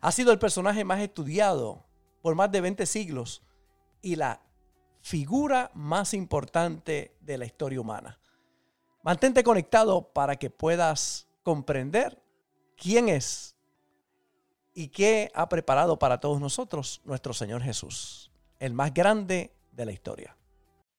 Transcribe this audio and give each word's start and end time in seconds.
Ha 0.00 0.12
sido 0.12 0.32
el 0.32 0.38
personaje 0.38 0.84
más 0.84 1.00
estudiado 1.00 1.84
por 2.22 2.34
más 2.34 2.50
de 2.50 2.60
20 2.60 2.86
siglos 2.86 3.42
y 4.00 4.16
la 4.16 4.40
figura 5.00 5.70
más 5.74 6.14
importante 6.14 7.16
de 7.20 7.38
la 7.38 7.44
historia 7.44 7.80
humana. 7.80 8.18
Mantente 9.02 9.42
conectado 9.42 10.12
para 10.12 10.36
que 10.36 10.48
puedas 10.48 11.28
comprender 11.42 12.22
quién 12.76 13.08
es 13.08 13.56
y 14.74 14.88
qué 14.88 15.30
ha 15.34 15.48
preparado 15.48 15.98
para 15.98 16.20
todos 16.20 16.40
nosotros 16.40 17.00
nuestro 17.04 17.34
Señor 17.34 17.62
Jesús, 17.62 18.30
el 18.58 18.72
más 18.72 18.94
grande 18.94 19.54
de 19.72 19.84
la 19.84 19.92
historia. 19.92 20.36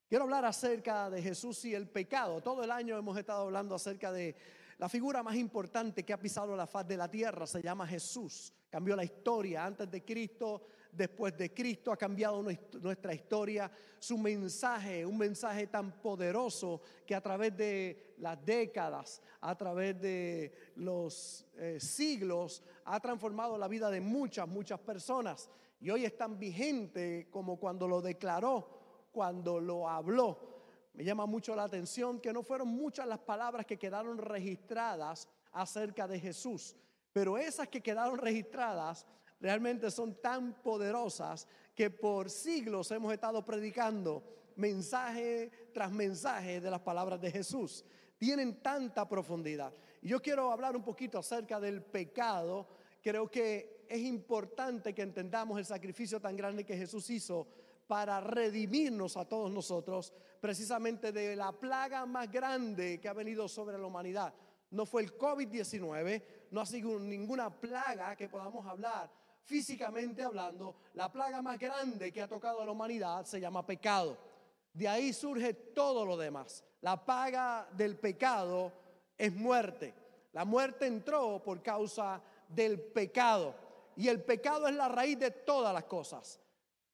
Quiero 0.10 0.26
hablar 0.26 0.46
acerca 0.46 1.10
de 1.10 1.22
Jesús 1.22 1.64
y 1.66 1.74
el 1.74 1.88
pecado. 1.88 2.42
Todo 2.42 2.64
el 2.64 2.72
año 2.72 2.98
hemos 2.98 3.18
estado 3.18 3.44
hablando 3.44 3.74
acerca 3.74 4.12
de 4.12 4.36
la 4.78 4.90
figura 4.90 5.24
más 5.24 5.36
importante 5.36 6.04
que 6.04 6.14
ha 6.14 6.20
pisado 6.20 6.56
la 6.56 6.68
faz 6.68 6.88
de 6.88 6.98
la 6.98 7.10
tierra. 7.10 7.48
Se 7.48 7.62
llama 7.64 7.88
Jesús 7.88 8.54
cambió 8.74 8.96
la 8.96 9.04
historia 9.04 9.66
antes 9.66 9.92
de 9.92 10.04
Cristo, 10.04 10.64
después 10.92 11.38
de 11.38 11.54
Cristo, 11.54 11.92
ha 11.92 11.96
cambiado 11.96 12.42
nuestra 12.82 13.14
historia, 13.14 13.70
su 14.00 14.18
mensaje, 14.18 15.06
un 15.06 15.16
mensaje 15.16 15.68
tan 15.68 16.02
poderoso 16.02 16.82
que 17.06 17.14
a 17.14 17.22
través 17.22 17.56
de 17.56 18.16
las 18.18 18.44
décadas, 18.44 19.22
a 19.42 19.56
través 19.56 20.02
de 20.02 20.72
los 20.78 21.46
eh, 21.56 21.80
siglos, 21.80 22.64
ha 22.86 23.00
transformado 23.00 23.60
la 23.60 23.68
vida 23.68 23.92
de 23.92 24.02
muchas, 24.02 24.48
muchas 24.48 24.80
personas. 24.80 25.52
Y 25.80 25.92
hoy 25.92 26.06
es 26.06 26.18
tan 26.18 26.40
vigente 26.40 27.28
como 27.30 27.60
cuando 27.60 27.88
lo 27.88 28.02
declaró, 28.02 29.08
cuando 29.12 29.60
lo 29.60 29.88
habló. 29.88 30.64
Me 30.96 31.04
llama 31.04 31.28
mucho 31.28 31.56
la 31.56 31.66
atención 31.66 32.20
que 32.20 32.34
no 32.34 32.42
fueron 32.42 32.70
muchas 32.70 33.06
las 33.06 33.20
palabras 33.20 33.68
que 33.68 33.78
quedaron 33.78 34.18
registradas 34.18 35.28
acerca 35.52 36.08
de 36.08 36.20
Jesús. 36.20 36.76
Pero 37.14 37.38
esas 37.38 37.68
que 37.68 37.82
quedaron 37.82 38.18
registradas 38.18 39.06
realmente 39.40 39.92
son 39.92 40.20
tan 40.22 40.62
poderosas 40.62 41.48
que 41.76 41.90
por 41.90 42.30
siglos 42.30 42.92
hemos 42.92 43.14
estado 43.14 43.46
predicando 43.46 44.24
mensaje 44.56 45.52
tras 45.74 45.92
mensaje 45.92 46.60
de 46.60 46.72
las 46.72 46.82
palabras 46.82 47.22
de 47.22 47.32
Jesús. 47.32 47.86
Tienen 48.18 48.62
tanta 48.62 49.08
profundidad. 49.08 49.74
Yo 50.02 50.22
quiero 50.22 50.52
hablar 50.52 50.76
un 50.76 50.84
poquito 50.84 51.20
acerca 51.20 51.60
del 51.60 51.82
pecado. 51.82 52.68
Creo 53.02 53.30
que 53.30 53.86
es 53.88 54.00
importante 54.02 54.94
que 54.94 55.02
entendamos 55.02 55.60
el 55.60 55.66
sacrificio 55.66 56.20
tan 56.20 56.36
grande 56.36 56.66
que 56.66 56.78
Jesús 56.78 57.10
hizo 57.10 57.48
para 57.88 58.22
redimirnos 58.22 59.18
a 59.18 59.26
todos 59.26 59.52
nosotros, 59.52 60.14
precisamente 60.40 61.12
de 61.12 61.36
la 61.36 61.52
plaga 61.52 62.06
más 62.06 62.32
grande 62.32 63.00
que 63.00 63.10
ha 63.10 63.14
venido 63.14 63.48
sobre 63.48 63.78
la 63.78 63.86
humanidad. 63.86 64.34
No 64.72 64.86
fue 64.86 65.04
el 65.04 65.18
COVID-19, 65.18 66.24
no 66.54 66.62
ha 66.62 66.66
sido 66.68 67.00
ninguna 67.00 67.50
plaga 67.50 68.16
que 68.16 68.30
podamos 68.30 68.64
hablar. 68.68 69.10
Físicamente 69.42 70.22
hablando, 70.22 70.76
la 70.94 71.12
plaga 71.12 71.42
más 71.42 71.58
grande 71.58 72.12
que 72.12 72.22
ha 72.22 72.28
tocado 72.28 72.62
a 72.62 72.66
la 72.66 72.72
humanidad 72.72 73.26
se 73.26 73.42
llama 73.42 73.66
pecado. 73.66 74.16
De 74.72 74.88
ahí 74.88 75.14
surge 75.14 75.54
todo 75.54 76.06
lo 76.06 76.16
demás. 76.16 76.64
La 76.82 77.04
paga 77.04 77.68
del 77.72 77.98
pecado 77.98 78.72
es 79.18 79.34
muerte. 79.34 79.96
La 80.32 80.46
muerte 80.46 80.86
entró 80.86 81.42
por 81.44 81.64
causa 81.64 82.22
del 82.48 82.80
pecado. 82.80 83.56
Y 83.96 84.08
el 84.08 84.24
pecado 84.24 84.68
es 84.68 84.76
la 84.76 84.88
raíz 84.88 85.18
de 85.18 85.32
todas 85.32 85.74
las 85.74 85.86
cosas 85.86 86.40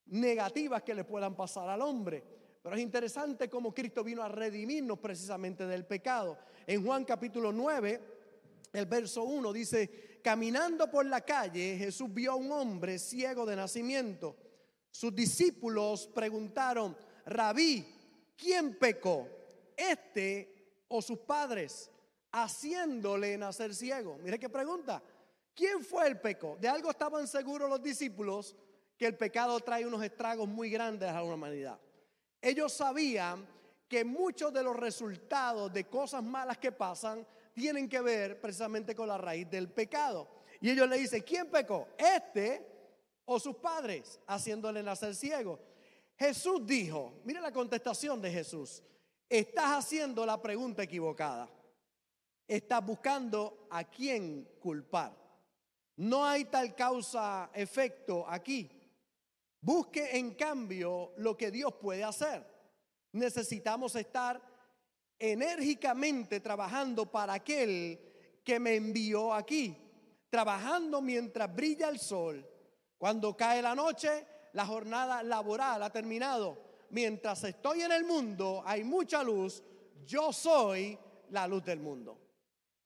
negativas 0.06 0.84
que 0.84 0.96
le 0.96 1.04
puedan 1.04 1.36
pasar 1.36 1.68
al 1.68 1.82
hombre. 1.82 2.24
Pero 2.64 2.76
es 2.76 2.82
interesante 2.82 3.50
cómo 3.50 3.74
Cristo 3.74 4.06
vino 4.06 4.24
a 4.24 4.30
redimirnos 4.30 5.00
precisamente 5.00 5.66
del 5.66 5.86
pecado. 5.86 6.38
En 6.66 6.86
Juan 6.86 7.04
capítulo 7.04 7.52
9, 7.52 8.19
el 8.74 8.86
verso 8.86 9.24
1 9.24 9.54
dice, 9.54 10.20
caminando 10.24 10.90
por 10.90 11.06
la 11.06 11.22
calle, 11.22 11.78
Jesús 11.78 12.14
vio 12.14 12.34
a 12.34 12.36
un 12.36 12.52
hombre 12.52 13.00
ciego 13.00 13.46
de 13.46 13.56
nacimiento. 13.56 14.36
Sus 14.92 15.16
discípulos 15.16 16.08
preguntaron, 16.08 16.96
rabí, 17.26 17.86
¿quién 18.38 18.78
pecó? 18.78 19.28
¿Este 19.76 20.84
o 20.88 21.02
sus 21.02 21.20
padres? 21.20 21.90
Haciéndole 22.32 23.38
nacer 23.38 23.74
ciego. 23.74 24.18
Mire 24.22 24.38
qué 24.38 24.50
pregunta. 24.50 25.02
¿Quién 25.56 25.84
fue 25.84 26.08
el 26.08 26.20
pecó? 26.20 26.58
De 26.60 26.68
algo 26.68 26.92
estaban 26.92 27.28
seguros 27.28 27.70
los 27.70 27.82
discípulos 27.82 28.56
que 28.98 29.08
el 29.08 29.18
pecado 29.18 29.60
trae 29.62 29.86
unos 29.86 30.04
estragos 30.04 30.48
muy 30.48 30.70
grandes 30.70 31.10
a 31.10 31.14
la 31.14 31.24
humanidad. 31.24 31.80
Ellos 32.42 32.74
sabían 32.74 33.48
que 33.88 34.06
muchos 34.06 34.54
de 34.54 34.64
los 34.64 34.76
resultados 34.76 35.74
de 35.74 35.86
cosas 35.86 36.24
malas 36.24 36.58
que 36.58 36.72
pasan 36.72 37.26
tienen 37.54 37.90
que 37.90 38.02
ver 38.02 38.40
precisamente 38.40 38.96
con 38.96 39.08
la 39.08 39.18
raíz 39.18 39.50
del 39.50 39.70
pecado. 39.70 40.28
Y 40.62 40.70
ellos 40.70 40.90
le 40.90 40.98
dicen, 40.98 41.22
¿quién 41.22 41.50
pecó? 41.50 41.88
¿Este 41.98 42.66
o 43.26 43.40
sus 43.40 43.56
padres 43.58 44.20
haciéndole 44.28 44.84
nacer 44.84 45.16
ciego? 45.16 45.60
Jesús 46.18 46.66
dijo, 46.66 47.22
mire 47.24 47.40
la 47.40 47.54
contestación 47.54 48.22
de 48.22 48.32
Jesús, 48.32 48.84
estás 49.30 49.78
haciendo 49.78 50.26
la 50.26 50.42
pregunta 50.42 50.84
equivocada. 50.84 51.50
Estás 52.48 52.86
buscando 52.86 53.68
a 53.70 53.84
quién 53.84 54.50
culpar. 54.60 55.16
No 55.98 56.26
hay 56.26 56.46
tal 56.46 56.76
causa-efecto 56.76 58.26
aquí. 58.28 58.70
Busque 59.62 60.18
en 60.18 60.34
cambio 60.34 61.14
lo 61.18 61.38
que 61.38 61.52
Dios 61.52 61.74
puede 61.76 62.04
hacer. 62.04 62.46
Necesitamos 63.12 63.96
estar 63.96 64.42
enérgicamente 65.20 66.40
trabajando 66.40 67.12
para 67.12 67.34
aquel 67.34 68.00
que 68.44 68.60
me 68.60 68.76
envió 68.76 69.34
aquí, 69.34 69.78
trabajando 70.30 71.02
mientras 71.02 71.54
brilla 71.54 71.90
el 71.90 72.00
sol. 72.00 72.48
Cuando 72.98 73.36
cae 73.36 73.62
la 73.62 73.76
noche, 73.76 74.26
la 74.54 74.66
jornada 74.66 75.22
laboral 75.22 75.84
ha 75.84 75.90
terminado. 75.90 76.58
Mientras 76.92 77.44
estoy 77.44 77.82
en 77.82 77.92
el 77.92 78.06
mundo, 78.06 78.64
hay 78.66 78.84
mucha 78.84 79.22
luz. 79.24 79.64
Yo 80.06 80.34
soy 80.34 80.98
la 81.30 81.48
luz 81.48 81.64
del 81.64 81.80
mundo. 81.80 82.18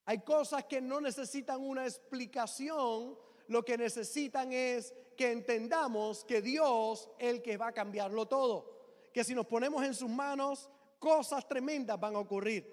Hay 0.06 0.20
cosas 0.20 0.66
que 0.66 0.82
no 0.82 1.00
necesitan 1.00 1.62
una 1.62 1.86
explicación, 1.86 3.18
lo 3.48 3.64
que 3.64 3.78
necesitan 3.78 4.52
es 4.52 4.94
que 5.16 5.32
entendamos 5.32 6.26
que 6.26 6.42
Dios 6.42 7.10
es 7.20 7.30
el 7.30 7.42
que 7.42 7.58
va 7.58 7.68
a 7.68 7.74
cambiarlo 7.74 8.26
todo. 8.26 9.10
Que 9.14 9.24
si 9.24 9.34
nos 9.34 9.46
ponemos 9.46 9.84
en 9.84 9.94
sus 9.94 10.10
manos, 10.10 10.70
cosas 11.04 11.46
tremendas 11.46 12.00
van 12.00 12.16
a 12.16 12.20
ocurrir. 12.20 12.64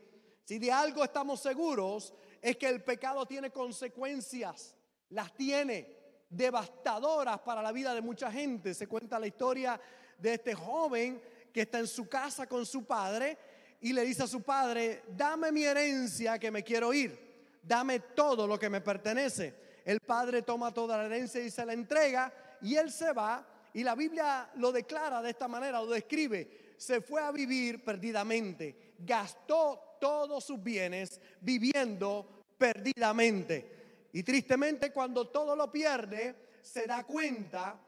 Si 0.44 0.60
de 0.60 0.70
algo 0.70 1.02
estamos 1.02 1.41
seguros 1.41 2.14
es 2.41 2.56
que 2.56 2.68
el 2.68 2.80
pecado 2.84 3.26
tiene 3.26 3.50
consecuencias, 3.50 4.76
las 5.08 5.34
tiene 5.34 5.96
devastadoras 6.28 7.41
para 7.41 7.60
la 7.60 7.72
vida 7.72 7.92
de 7.92 8.00
mucha 8.00 8.30
gente. 8.30 8.72
Se 8.72 8.86
cuenta 8.86 9.18
la 9.18 9.26
historia 9.26 9.80
de 10.16 10.34
este 10.34 10.54
joven 10.54 11.20
que 11.52 11.62
está 11.62 11.80
en 11.80 11.88
su 11.88 12.08
casa 12.08 12.46
con 12.46 12.64
su 12.64 12.84
padre 12.84 13.36
y 13.80 13.92
le 13.92 14.04
dice 14.04 14.22
a 14.22 14.28
su 14.28 14.42
padre, 14.42 15.02
dame 15.08 15.50
mi 15.50 15.64
herencia 15.64 16.38
que 16.38 16.52
me 16.52 16.62
quiero 16.62 16.94
ir, 16.94 17.58
dame 17.64 17.98
todo 17.98 18.47
lo 18.47 18.60
que 18.60 18.70
me 18.70 18.80
pertenece. 18.80 19.80
El 19.84 19.98
padre 19.98 20.42
toma 20.42 20.72
toda 20.72 20.97
la 20.97 21.06
herencia 21.06 21.42
y 21.42 21.50
se 21.50 21.66
la 21.66 21.72
entrega 21.72 22.32
y 22.62 22.76
él 22.76 22.92
se 22.92 23.12
va 23.12 23.44
y 23.74 23.83
la 23.83 23.97
Biblia 23.97 24.50
lo 24.54 24.71
declara 24.71 25.21
de 25.21 25.30
esta 25.30 25.48
manera, 25.48 25.80
lo 25.80 25.91
describe 25.91 26.59
se 26.80 27.03
fue 27.03 27.21
a 27.21 27.30
vivir 27.30 27.84
perdidamente, 27.84 28.94
gastó 29.00 29.98
todos 30.00 30.42
sus 30.42 30.62
bienes 30.62 31.21
viviendo 31.42 32.41
perdidamente. 32.56 34.09
Y 34.15 34.22
tristemente 34.22 34.91
cuando 34.91 35.28
todo 35.28 35.54
lo 35.54 35.71
pierde, 35.71 36.34
se 36.62 36.86
da 36.86 37.04
cuenta 37.04 37.78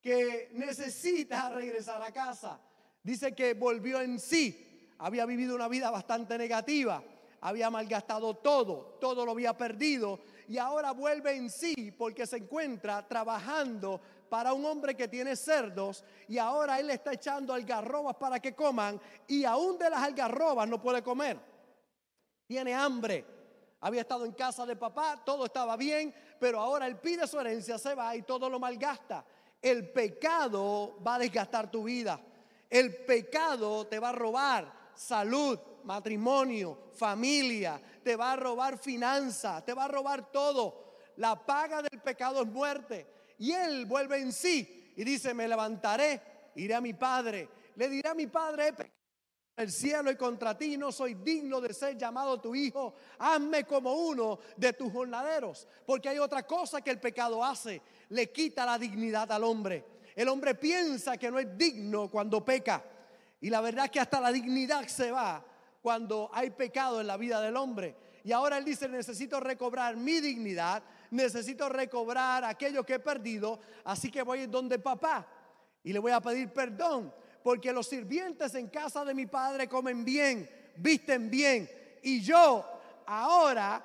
que 0.00 0.50
necesita 0.54 1.50
regresar 1.50 2.02
a 2.02 2.10
casa. 2.10 2.60
Dice 3.00 3.32
que 3.32 3.54
volvió 3.54 4.00
en 4.00 4.18
sí, 4.18 4.90
había 4.98 5.24
vivido 5.24 5.54
una 5.54 5.68
vida 5.68 5.92
bastante 5.92 6.36
negativa, 6.36 7.00
había 7.42 7.70
malgastado 7.70 8.34
todo, 8.34 8.98
todo 9.00 9.24
lo 9.24 9.30
había 9.30 9.56
perdido 9.56 10.18
y 10.48 10.58
ahora 10.58 10.90
vuelve 10.90 11.36
en 11.36 11.48
sí 11.48 11.94
porque 11.96 12.26
se 12.26 12.38
encuentra 12.38 13.06
trabajando 13.06 14.00
para 14.32 14.54
un 14.54 14.64
hombre 14.64 14.94
que 14.94 15.08
tiene 15.08 15.36
cerdos 15.36 16.02
y 16.26 16.38
ahora 16.38 16.80
él 16.80 16.88
está 16.88 17.12
echando 17.12 17.52
algarrobas 17.52 18.16
para 18.16 18.40
que 18.40 18.54
coman 18.54 18.98
y 19.28 19.44
aún 19.44 19.76
de 19.76 19.90
las 19.90 20.02
algarrobas 20.02 20.66
no 20.66 20.80
puede 20.80 21.02
comer. 21.02 21.38
Tiene 22.46 22.74
hambre. 22.74 23.26
Había 23.82 24.00
estado 24.00 24.24
en 24.24 24.32
casa 24.32 24.64
de 24.64 24.74
papá, 24.74 25.20
todo 25.22 25.44
estaba 25.44 25.76
bien, 25.76 26.14
pero 26.40 26.60
ahora 26.60 26.86
él 26.86 26.96
pide 26.96 27.26
su 27.26 27.38
herencia, 27.38 27.76
se 27.76 27.94
va 27.94 28.16
y 28.16 28.22
todo 28.22 28.48
lo 28.48 28.58
malgasta. 28.58 29.22
El 29.60 29.92
pecado 29.92 30.96
va 31.06 31.16
a 31.16 31.18
desgastar 31.18 31.70
tu 31.70 31.82
vida. 31.82 32.18
El 32.70 33.04
pecado 33.04 33.86
te 33.86 33.98
va 33.98 34.08
a 34.08 34.12
robar 34.12 34.72
salud, 34.94 35.58
matrimonio, 35.84 36.84
familia, 36.94 37.78
te 38.02 38.16
va 38.16 38.32
a 38.32 38.36
robar 38.36 38.78
finanzas, 38.78 39.62
te 39.62 39.74
va 39.74 39.84
a 39.84 39.88
robar 39.88 40.32
todo. 40.32 40.94
La 41.16 41.36
paga 41.44 41.82
del 41.82 42.00
pecado 42.00 42.40
es 42.40 42.48
muerte. 42.48 43.20
Y 43.42 43.50
él 43.50 43.86
vuelve 43.86 44.20
en 44.20 44.32
sí 44.32 44.92
y 44.94 45.02
dice, 45.02 45.34
me 45.34 45.48
levantaré, 45.48 46.22
iré 46.54 46.76
a 46.76 46.80
mi 46.80 46.94
padre, 46.94 47.48
le 47.74 47.88
diré 47.88 48.08
a 48.08 48.14
mi 48.14 48.28
padre, 48.28 48.72
el 49.56 49.72
cielo 49.72 50.12
y 50.12 50.14
contra 50.14 50.56
ti 50.56 50.76
no 50.76 50.92
soy 50.92 51.14
digno 51.14 51.60
de 51.60 51.74
ser 51.74 51.96
llamado 51.98 52.40
tu 52.40 52.54
hijo, 52.54 52.94
hazme 53.18 53.64
como 53.64 53.94
uno 53.94 54.38
de 54.56 54.72
tus 54.74 54.92
jornaderos. 54.92 55.66
Porque 55.84 56.08
hay 56.08 56.20
otra 56.20 56.46
cosa 56.46 56.82
que 56.82 56.90
el 56.90 57.00
pecado 57.00 57.44
hace, 57.44 57.82
le 58.10 58.30
quita 58.30 58.64
la 58.64 58.78
dignidad 58.78 59.32
al 59.32 59.42
hombre. 59.42 59.86
El 60.14 60.28
hombre 60.28 60.54
piensa 60.54 61.16
que 61.16 61.28
no 61.28 61.40
es 61.40 61.58
digno 61.58 62.08
cuando 62.08 62.44
peca. 62.44 62.84
Y 63.40 63.50
la 63.50 63.60
verdad 63.60 63.86
es 63.86 63.90
que 63.90 63.98
hasta 63.98 64.20
la 64.20 64.30
dignidad 64.30 64.86
se 64.86 65.10
va 65.10 65.44
cuando 65.82 66.30
hay 66.32 66.50
pecado 66.50 67.00
en 67.00 67.08
la 67.08 67.16
vida 67.16 67.40
del 67.40 67.56
hombre. 67.56 67.96
Y 68.22 68.30
ahora 68.30 68.58
él 68.58 68.64
dice, 68.64 68.88
necesito 68.88 69.40
recobrar 69.40 69.96
mi 69.96 70.20
dignidad, 70.20 70.84
necesito 71.12 71.68
recobrar 71.68 72.42
aquello 72.44 72.84
que 72.84 72.94
he 72.94 72.98
perdido, 72.98 73.60
así 73.84 74.10
que 74.10 74.22
voy 74.22 74.46
donde 74.46 74.78
papá 74.78 75.26
y 75.84 75.92
le 75.92 75.98
voy 75.98 76.12
a 76.12 76.20
pedir 76.20 76.52
perdón, 76.52 77.12
porque 77.42 77.72
los 77.72 77.86
sirvientes 77.86 78.54
en 78.54 78.68
casa 78.68 79.04
de 79.04 79.14
mi 79.14 79.26
padre 79.26 79.68
comen 79.68 80.04
bien, 80.04 80.48
visten 80.76 81.30
bien, 81.30 81.70
y 82.02 82.20
yo 82.20 82.64
ahora, 83.06 83.84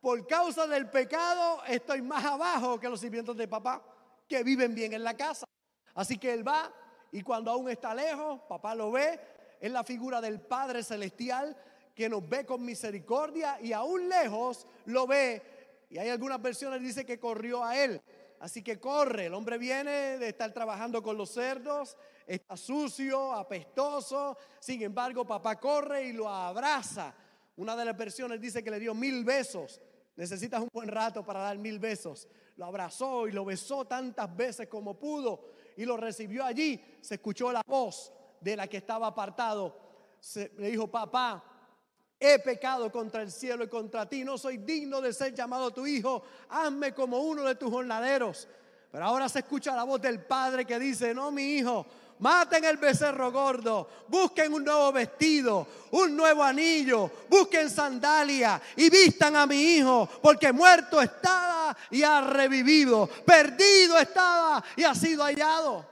por 0.00 0.26
causa 0.26 0.66
del 0.66 0.88
pecado, 0.90 1.62
estoy 1.66 2.02
más 2.02 2.24
abajo 2.24 2.78
que 2.78 2.88
los 2.88 3.00
sirvientes 3.00 3.36
de 3.36 3.48
papá, 3.48 3.82
que 4.28 4.42
viven 4.42 4.74
bien 4.74 4.92
en 4.92 5.02
la 5.02 5.16
casa. 5.16 5.46
Así 5.94 6.18
que 6.18 6.32
él 6.32 6.46
va 6.46 6.70
y 7.10 7.22
cuando 7.22 7.50
aún 7.50 7.70
está 7.70 7.94
lejos, 7.94 8.40
papá 8.48 8.74
lo 8.74 8.90
ve, 8.90 9.18
es 9.60 9.72
la 9.72 9.82
figura 9.82 10.20
del 10.20 10.40
Padre 10.40 10.82
Celestial 10.82 11.56
que 11.94 12.10
nos 12.10 12.28
ve 12.28 12.44
con 12.44 12.62
misericordia 12.62 13.58
y 13.62 13.72
aún 13.72 14.08
lejos 14.08 14.66
lo 14.84 15.06
ve. 15.06 15.55
Y 15.96 15.98
hay 15.98 16.10
algunas 16.10 16.42
versiones 16.42 16.78
que 16.78 16.84
dice 16.84 17.06
que 17.06 17.18
corrió 17.18 17.64
a 17.64 17.82
él. 17.82 18.02
Así 18.40 18.62
que 18.62 18.78
corre, 18.78 19.26
el 19.26 19.32
hombre 19.32 19.56
viene 19.56 20.18
de 20.18 20.28
estar 20.28 20.52
trabajando 20.52 21.02
con 21.02 21.16
los 21.16 21.30
cerdos, 21.30 21.96
está 22.26 22.54
sucio, 22.54 23.32
apestoso. 23.32 24.36
Sin 24.60 24.82
embargo, 24.82 25.24
papá 25.24 25.58
corre 25.58 26.08
y 26.08 26.12
lo 26.12 26.28
abraza. 26.28 27.14
Una 27.56 27.74
de 27.74 27.86
las 27.86 27.96
versiones 27.96 28.38
dice 28.38 28.62
que 28.62 28.70
le 28.70 28.78
dio 28.78 28.94
mil 28.94 29.24
besos. 29.24 29.80
Necesitas 30.16 30.60
un 30.60 30.68
buen 30.70 30.90
rato 30.90 31.24
para 31.24 31.40
dar 31.40 31.56
mil 31.56 31.78
besos. 31.78 32.28
Lo 32.56 32.66
abrazó 32.66 33.26
y 33.26 33.32
lo 33.32 33.46
besó 33.46 33.86
tantas 33.86 34.36
veces 34.36 34.68
como 34.68 34.98
pudo 34.98 35.52
y 35.78 35.86
lo 35.86 35.96
recibió 35.96 36.44
allí, 36.44 36.78
se 37.00 37.14
escuchó 37.14 37.50
la 37.50 37.62
voz 37.66 38.12
de 38.42 38.54
la 38.54 38.66
que 38.66 38.76
estaba 38.76 39.06
apartado. 39.06 39.80
le 40.58 40.68
dijo, 40.68 40.88
papá, 40.88 41.55
he 42.18 42.38
pecado 42.38 42.90
contra 42.90 43.22
el 43.22 43.30
cielo 43.30 43.64
y 43.64 43.68
contra 43.68 44.08
ti, 44.08 44.24
no 44.24 44.38
soy 44.38 44.58
digno 44.58 45.00
de 45.00 45.12
ser 45.12 45.34
llamado 45.34 45.70
tu 45.70 45.86
hijo, 45.86 46.22
hazme 46.48 46.94
como 46.94 47.18
uno 47.18 47.42
de 47.42 47.54
tus 47.54 47.70
jornaleros. 47.70 48.48
Pero 48.90 49.04
ahora 49.04 49.28
se 49.28 49.40
escucha 49.40 49.76
la 49.76 49.84
voz 49.84 50.00
del 50.00 50.24
padre 50.24 50.64
que 50.64 50.78
dice, 50.78 51.12
no, 51.12 51.30
mi 51.30 51.56
hijo, 51.56 51.86
maten 52.20 52.64
el 52.64 52.78
becerro 52.78 53.30
gordo, 53.30 53.88
busquen 54.08 54.52
un 54.54 54.64
nuevo 54.64 54.90
vestido, 54.92 55.66
un 55.90 56.16
nuevo 56.16 56.42
anillo, 56.42 57.10
busquen 57.28 57.68
sandalia 57.68 58.60
y 58.76 58.88
vistan 58.88 59.36
a 59.36 59.46
mi 59.46 59.76
hijo, 59.76 60.08
porque 60.22 60.52
muerto 60.52 61.00
estaba 61.00 61.76
y 61.90 62.02
ha 62.02 62.22
revivido, 62.22 63.06
perdido 63.26 63.98
estaba 63.98 64.64
y 64.76 64.84
ha 64.84 64.94
sido 64.94 65.24
hallado. 65.24 65.84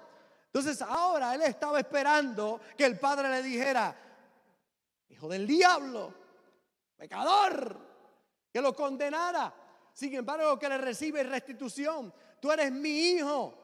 Entonces 0.47 0.81
ahora 0.82 1.35
él 1.35 1.43
estaba 1.43 1.81
esperando 1.81 2.61
que 2.79 2.85
el 2.87 2.99
padre 2.99 3.29
le 3.29 3.43
dijera, 3.43 3.94
del 5.29 5.47
diablo, 5.47 6.12
pecador, 6.97 7.76
que 8.53 8.61
lo 8.61 8.75
condenara. 8.75 9.53
Sin 9.93 10.15
embargo, 10.15 10.59
que 10.59 10.69
le 10.69 10.79
recibe 10.79 11.23
restitución. 11.23 12.12
Tú 12.41 12.50
eres 12.50 12.73
mi 12.73 13.12
hijo. 13.12 13.55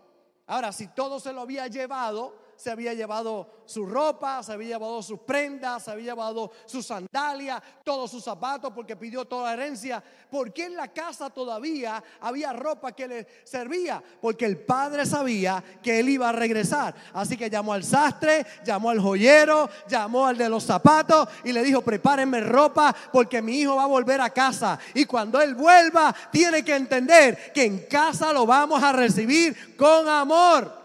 Ahora, 0.47 0.73
si 0.73 0.89
todo 0.89 1.21
se 1.21 1.33
lo 1.33 1.43
había 1.43 1.67
llevado, 1.67 2.35
se 2.61 2.71
había 2.71 2.93
llevado 2.93 3.62
su 3.65 3.87
ropa, 3.87 4.43
se 4.43 4.53
había 4.53 4.77
llevado 4.77 5.03
sus 5.03 5.21
prendas, 5.21 5.85
se 5.85 5.93
había 5.93 6.12
llevado 6.12 6.53
sus 6.67 6.87
sandalias, 6.87 7.62
todos 7.83 8.11
sus 8.11 8.23
zapatos, 8.23 8.71
porque 8.75 8.97
pidió 8.97 9.25
toda 9.25 9.47
la 9.47 9.53
herencia. 9.55 10.05
¿Por 10.31 10.53
qué 10.53 10.67
en 10.67 10.77
la 10.77 10.89
casa 10.89 11.31
todavía 11.31 12.05
había 12.21 12.53
ropa 12.53 12.93
que 12.93 13.09
le 13.09 13.27
servía? 13.45 14.03
Porque 14.21 14.45
el 14.45 14.59
padre 14.59 15.07
sabía 15.07 15.65
que 15.83 16.01
él 16.01 16.11
iba 16.11 16.29
a 16.29 16.33
regresar. 16.33 16.95
Así 17.15 17.35
que 17.35 17.49
llamó 17.49 17.73
al 17.73 17.83
sastre, 17.83 18.45
llamó 18.63 18.91
al 18.91 19.01
joyero, 19.01 19.71
llamó 19.89 20.27
al 20.27 20.37
de 20.37 20.51
los 20.51 20.65
zapatos 20.65 21.31
y 21.45 21.55
le 21.55 21.63
dijo, 21.63 21.81
prepárenme 21.81 22.43
ropa 22.43 22.95
porque 23.11 23.41
mi 23.41 23.61
hijo 23.61 23.77
va 23.77 23.85
a 23.85 23.87
volver 23.87 24.21
a 24.21 24.29
casa. 24.29 24.79
Y 24.93 25.06
cuando 25.06 25.41
él 25.41 25.55
vuelva, 25.55 26.15
tiene 26.31 26.63
que 26.63 26.77
entender 26.77 27.55
que 27.55 27.65
en 27.65 27.87
casa 27.87 28.35
lo 28.35 28.45
vamos 28.45 28.83
a 28.83 28.93
recibir 28.93 29.75
con 29.79 30.06
amor. 30.06 30.80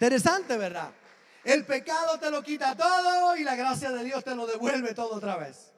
Interesante, 0.00 0.56
¿verdad? 0.56 0.90
El 1.44 1.66
pecado 1.66 2.18
te 2.18 2.30
lo 2.30 2.42
quita 2.42 2.74
todo 2.74 3.36
y 3.36 3.44
la 3.44 3.54
gracia 3.54 3.90
de 3.90 4.02
Dios 4.02 4.24
te 4.24 4.34
lo 4.34 4.46
devuelve 4.46 4.94
todo 4.94 5.16
otra 5.16 5.36
vez. 5.36 5.74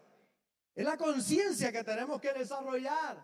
Es 0.77 0.85
la 0.85 0.97
conciencia 0.97 1.73
que 1.73 1.83
tenemos 1.83 2.21
que 2.21 2.33
desarrollar. 2.33 3.17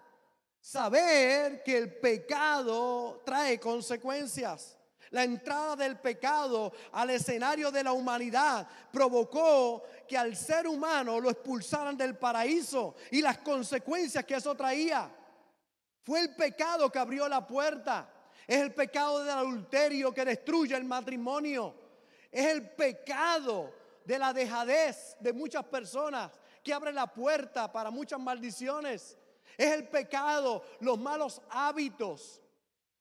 Saber 0.60 1.62
que 1.62 1.78
el 1.78 2.00
pecado 2.00 3.22
trae 3.24 3.60
consecuencias. 3.60 4.76
La 5.10 5.22
entrada 5.22 5.76
del 5.76 6.00
pecado 6.00 6.72
al 6.90 7.10
escenario 7.10 7.70
de 7.70 7.84
la 7.84 7.92
humanidad 7.92 8.66
provocó 8.92 9.84
que 10.08 10.18
al 10.18 10.34
ser 10.34 10.66
humano 10.66 11.20
lo 11.20 11.30
expulsaran 11.30 11.96
del 11.96 12.18
paraíso 12.18 12.96
y 13.12 13.22
las 13.22 13.38
consecuencias 13.38 14.24
que 14.24 14.34
eso 14.34 14.52
traía. 14.56 15.08
Fue 16.02 16.18
el 16.18 16.34
pecado 16.34 16.90
que 16.90 16.98
abrió 16.98 17.28
la 17.28 17.46
puerta. 17.46 18.17
Es 18.48 18.62
el 18.62 18.72
pecado 18.72 19.20
del 19.20 19.28
adulterio 19.28 20.14
que 20.14 20.24
destruye 20.24 20.74
el 20.74 20.84
matrimonio. 20.84 21.74
Es 22.32 22.46
el 22.46 22.70
pecado 22.70 23.74
de 24.06 24.18
la 24.18 24.32
dejadez 24.32 25.18
de 25.20 25.34
muchas 25.34 25.64
personas 25.66 26.32
que 26.64 26.72
abre 26.72 26.90
la 26.90 27.06
puerta 27.12 27.70
para 27.70 27.90
muchas 27.90 28.18
maldiciones. 28.18 29.18
Es 29.54 29.72
el 29.72 29.86
pecado, 29.88 30.64
los 30.80 30.98
malos 30.98 31.42
hábitos. 31.50 32.40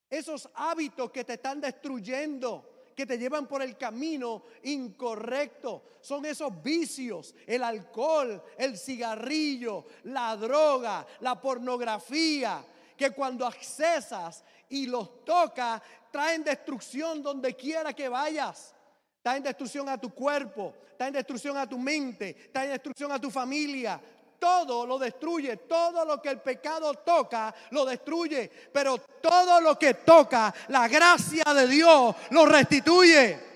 Esos 0.09 0.49
hábitos 0.53 1.11
que 1.11 1.23
te 1.23 1.35
están 1.35 1.61
destruyendo, 1.61 2.69
que 2.93 3.05
te 3.05 3.17
llevan 3.17 3.47
por 3.47 3.61
el 3.61 3.77
camino 3.77 4.43
incorrecto. 4.63 5.83
Son 6.01 6.25
esos 6.25 6.61
vicios, 6.61 7.33
el 7.45 7.63
alcohol, 7.63 8.43
el 8.57 8.77
cigarrillo, 8.77 9.85
la 10.03 10.35
droga, 10.35 11.07
la 11.21 11.39
pornografía, 11.39 12.65
que 12.97 13.11
cuando 13.11 13.45
accesas 13.45 14.43
y 14.69 14.85
los 14.85 15.23
toca, 15.23 15.81
traen 16.11 16.43
destrucción 16.43 17.21
donde 17.21 17.55
quiera 17.55 17.93
que 17.93 18.09
vayas. 18.09 18.73
Traen 19.21 19.43
destrucción 19.43 19.89
a 19.89 19.97
tu 19.97 20.13
cuerpo, 20.13 20.73
traen 20.97 21.13
destrucción 21.13 21.57
a 21.57 21.67
tu 21.67 21.77
mente, 21.77 22.49
traen 22.51 22.71
destrucción 22.71 23.11
a 23.11 23.19
tu 23.19 23.29
familia. 23.29 23.99
Todo 24.39 24.85
lo 24.85 24.99
destruye, 24.99 25.57
todo 25.57 26.05
lo 26.05 26.21
que 26.21 26.29
el 26.29 26.41
pecado 26.41 26.93
toca 26.93 27.53
lo 27.71 27.85
destruye, 27.85 28.49
pero 28.71 28.99
todo 28.99 29.59
lo 29.59 29.77
que 29.77 29.95
toca 29.95 30.53
la 30.67 30.87
gracia 30.87 31.43
de 31.53 31.67
Dios 31.67 32.15
lo 32.29 32.45
restituye. 32.45 33.47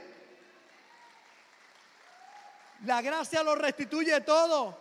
La 2.86 3.01
gracia 3.01 3.44
lo 3.44 3.56
restituye 3.56 4.20
todo. 4.22 4.77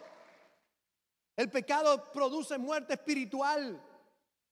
El 1.37 1.51
pecado 1.51 2.11
produce 2.13 2.59
muerte 2.59 2.95
espiritual. 2.95 3.81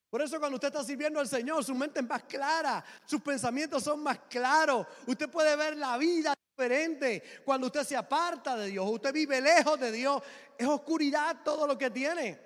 Por 0.09 0.21
eso 0.23 0.39
cuando 0.39 0.55
usted 0.55 0.69
está 0.69 0.83
sirviendo 0.83 1.19
al 1.19 1.27
Señor, 1.27 1.63
su 1.63 1.75
mente 1.75 1.99
es 1.99 2.07
más 2.07 2.23
clara, 2.23 2.83
sus 3.05 3.21
pensamientos 3.21 3.83
son 3.83 4.01
más 4.01 4.19
claros. 4.29 4.87
Usted 5.05 5.29
puede 5.29 5.55
ver 5.55 5.77
la 5.77 5.97
vida 5.97 6.33
diferente 6.57 7.21
cuando 7.45 7.67
usted 7.67 7.83
se 7.83 7.95
aparta 7.95 8.57
de 8.57 8.67
Dios, 8.67 8.89
usted 8.89 9.13
vive 9.13 9.39
lejos 9.39 9.79
de 9.79 9.91
Dios. 9.91 10.21
Es 10.57 10.67
oscuridad 10.67 11.43
todo 11.43 11.67
lo 11.67 11.77
que 11.77 11.91
tiene. 11.91 12.39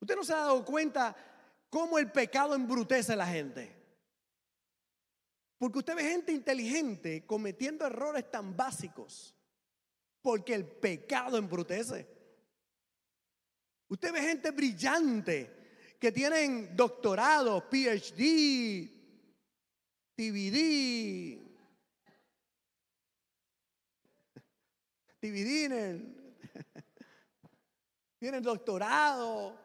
Usted 0.00 0.14
no 0.14 0.24
se 0.24 0.32
ha 0.32 0.38
dado 0.38 0.64
cuenta 0.64 1.16
cómo 1.68 1.98
el 1.98 2.12
pecado 2.12 2.54
embrutece 2.54 3.12
a 3.12 3.16
la 3.16 3.26
gente. 3.26 3.76
Porque 5.58 5.78
usted 5.80 5.96
ve 5.96 6.04
gente 6.04 6.32
inteligente 6.32 7.26
cometiendo 7.26 7.84
errores 7.86 8.30
tan 8.30 8.56
básicos. 8.56 9.34
Porque 10.22 10.54
el 10.54 10.64
pecado 10.64 11.36
embrutece. 11.36 12.06
Usted 13.88 14.12
ve 14.12 14.22
gente 14.22 14.52
brillante 14.52 15.59
que 16.00 16.10
tienen 16.10 16.74
doctorado, 16.74 17.68
PhD, 17.68 18.90
TVD, 20.16 21.38
TVD, 25.20 26.00
tienen 28.18 28.42
doctorado, 28.42 29.60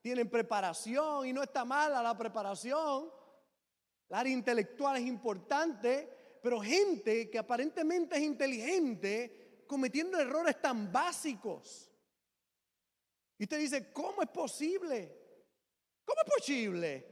tienen 0.00 0.30
preparación 0.30 1.26
y 1.26 1.32
no 1.32 1.42
está 1.42 1.64
mala 1.64 2.00
la 2.00 2.16
preparación. 2.16 3.10
La 4.08 4.20
área 4.20 4.32
intelectual 4.32 4.98
es 4.98 5.02
importante, 5.02 6.38
pero 6.40 6.60
gente 6.60 7.28
que 7.28 7.38
aparentemente 7.40 8.16
es 8.16 8.22
inteligente 8.22 9.64
cometiendo 9.66 10.20
errores 10.20 10.60
tan 10.60 10.92
básicos. 10.92 11.90
Y 13.36 13.44
usted 13.44 13.58
dice, 13.58 13.92
¿cómo 13.92 14.22
es 14.22 14.28
posible? 14.28 15.21
¿Cómo 16.12 16.22
es 16.26 16.34
posible? 16.34 17.06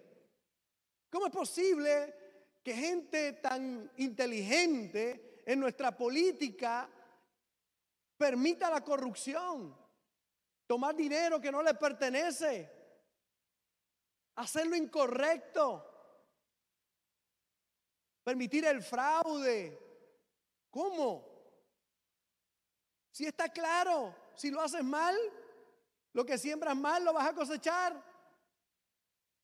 ¿Cómo 1.08 1.26
es 1.26 1.32
posible 1.32 2.14
que 2.62 2.74
gente 2.74 3.32
tan 3.34 3.90
inteligente 3.96 5.42
en 5.46 5.58
nuestra 5.58 5.96
política 5.96 6.86
permita 8.18 8.68
la 8.68 8.84
corrupción? 8.84 9.74
Tomar 10.66 10.94
dinero 10.94 11.40
que 11.40 11.50
no 11.50 11.62
le 11.62 11.72
pertenece, 11.72 12.70
hacer 14.34 14.66
lo 14.66 14.76
incorrecto, 14.76 15.82
permitir 18.22 18.66
el 18.66 18.82
fraude. 18.82 19.78
¿Cómo? 20.68 21.26
Si 23.10 23.24
está 23.24 23.48
claro, 23.48 24.14
si 24.34 24.50
lo 24.50 24.60
haces 24.60 24.84
mal, 24.84 25.16
lo 26.12 26.26
que 26.26 26.36
siembras 26.36 26.76
mal 26.76 27.02
lo 27.02 27.14
vas 27.14 27.28
a 27.28 27.34
cosechar. 27.34 28.09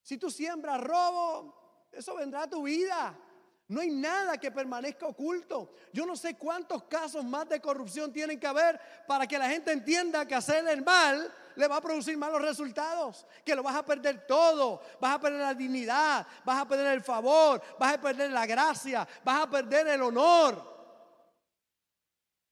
Si 0.07 0.19
tú 0.19 0.31
siembras 0.31 0.81
robo, 0.81 1.89
eso 1.91 2.15
vendrá 2.15 2.45
a 2.45 2.49
tu 2.49 2.63
vida. 2.63 3.19
No 3.67 3.81
hay 3.81 3.91
nada 3.91 4.39
que 4.39 4.53
permanezca 4.53 5.05
oculto. 5.05 5.75
Yo 5.93 6.07
no 6.07 6.15
sé 6.15 6.37
cuántos 6.37 6.85
casos 6.85 7.25
más 7.25 7.49
de 7.49 7.61
corrupción 7.61 8.13
tienen 8.13 8.39
que 8.39 8.47
haber 8.47 8.81
para 9.09 9.27
que 9.27 9.37
la 9.37 9.49
gente 9.49 9.73
entienda 9.73 10.25
que 10.25 10.37
hacer 10.37 10.65
el 10.69 10.85
mal 10.85 11.35
le 11.57 11.67
va 11.67 11.79
a 11.79 11.81
producir 11.81 12.17
malos 12.17 12.41
resultados, 12.41 13.27
que 13.45 13.57
lo 13.57 13.65
vas 13.65 13.75
a 13.75 13.85
perder 13.85 14.29
todo, 14.29 14.81
vas 15.01 15.17
a 15.17 15.21
perder 15.21 15.41
la 15.41 15.55
dignidad, 15.55 16.25
vas 16.45 16.63
a 16.63 16.69
perder 16.69 16.95
el 16.95 17.03
favor, 17.03 17.61
vas 17.77 17.95
a 17.95 18.01
perder 18.01 18.31
la 18.31 18.47
gracia, 18.47 19.09
vas 19.25 19.43
a 19.43 19.51
perder 19.51 19.89
el 19.89 20.03
honor. 20.03 20.77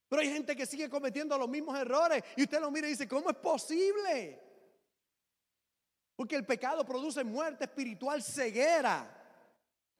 Pero 0.09 0.23
hay 0.23 0.33
gente 0.33 0.57
que 0.57 0.67
sigue 0.67 0.91
cometiendo 0.91 1.39
los 1.39 1.49
mismos 1.49 1.79
errores 1.79 2.21
y 2.35 2.43
usted 2.43 2.61
lo 2.61 2.73
mira 2.73 2.89
y 2.89 2.91
dice, 2.91 3.07
¿cómo 3.07 3.31
es 3.31 3.37
posible? 3.37 4.43
Porque 6.17 6.37
el 6.37 6.47
pecado 6.47 6.85
produce 6.85 7.25
muerte 7.25 7.65
espiritual, 7.65 8.23
ceguera, 8.23 9.11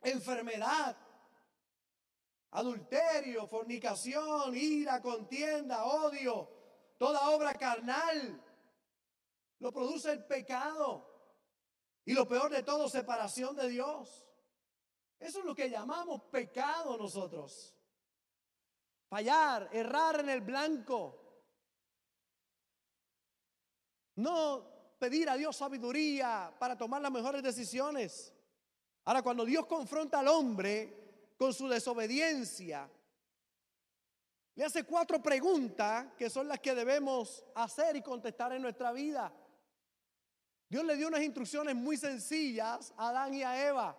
enfermedad, 0.01 0.97
adulterio, 2.53 3.47
fornicación, 3.49 4.57
ira, 4.57 5.03
contienda, 5.03 5.85
odio, 5.85 6.49
toda 6.99 7.31
obra 7.31 7.55
carnal. 7.55 8.41
Lo 9.59 9.73
produce 9.73 10.13
el 10.13 10.25
pecado. 10.25 11.13
Y 12.05 12.13
lo 12.13 12.29
peor 12.29 12.51
de 12.51 12.63
todo, 12.63 12.89
separación 12.89 13.57
de 13.57 13.69
Dios. 13.69 14.25
Eso 15.19 15.39
es 15.41 15.45
lo 15.45 15.55
que 15.55 15.71
llamamos 15.71 16.23
pecado 16.25 16.97
nosotros. 16.99 17.75
Fallar, 19.09 19.69
errar 19.73 20.21
en 20.21 20.29
el 20.29 20.43
blanco. 20.43 21.21
No 24.17 24.74
pedir 25.05 25.29
a 25.29 25.37
Dios 25.37 25.55
sabiduría 25.55 26.51
para 26.59 26.79
tomar 26.79 27.03
las 27.03 27.13
mejores 27.13 27.43
decisiones. 27.43 28.33
Ahora, 29.05 29.21
cuando 29.21 29.45
Dios 29.45 29.67
confronta 29.67 30.21
al 30.21 30.29
hombre 30.29 31.35
con 31.37 31.53
su 31.53 31.69
desobediencia, 31.69 32.89
le 34.55 34.65
hace 34.65 34.85
cuatro 34.85 35.23
preguntas 35.23 36.07
que 36.17 36.31
son 36.31 36.49
las 36.49 36.59
que 36.61 36.75
debemos 36.75 37.45
hacer 37.55 37.97
y 37.97 38.01
contestar 38.01 38.55
en 38.55 38.63
nuestra 38.63 38.93
vida. 38.93 39.31
Dios 40.71 40.83
le 40.87 40.97
dio 40.97 41.09
unas 41.09 41.23
instrucciones 41.23 41.75
muy 41.75 41.99
sencillas 41.99 42.95
a 42.97 43.11
Adán 43.11 43.35
y 43.35 43.43
a 43.43 43.69
Eva. 43.69 43.99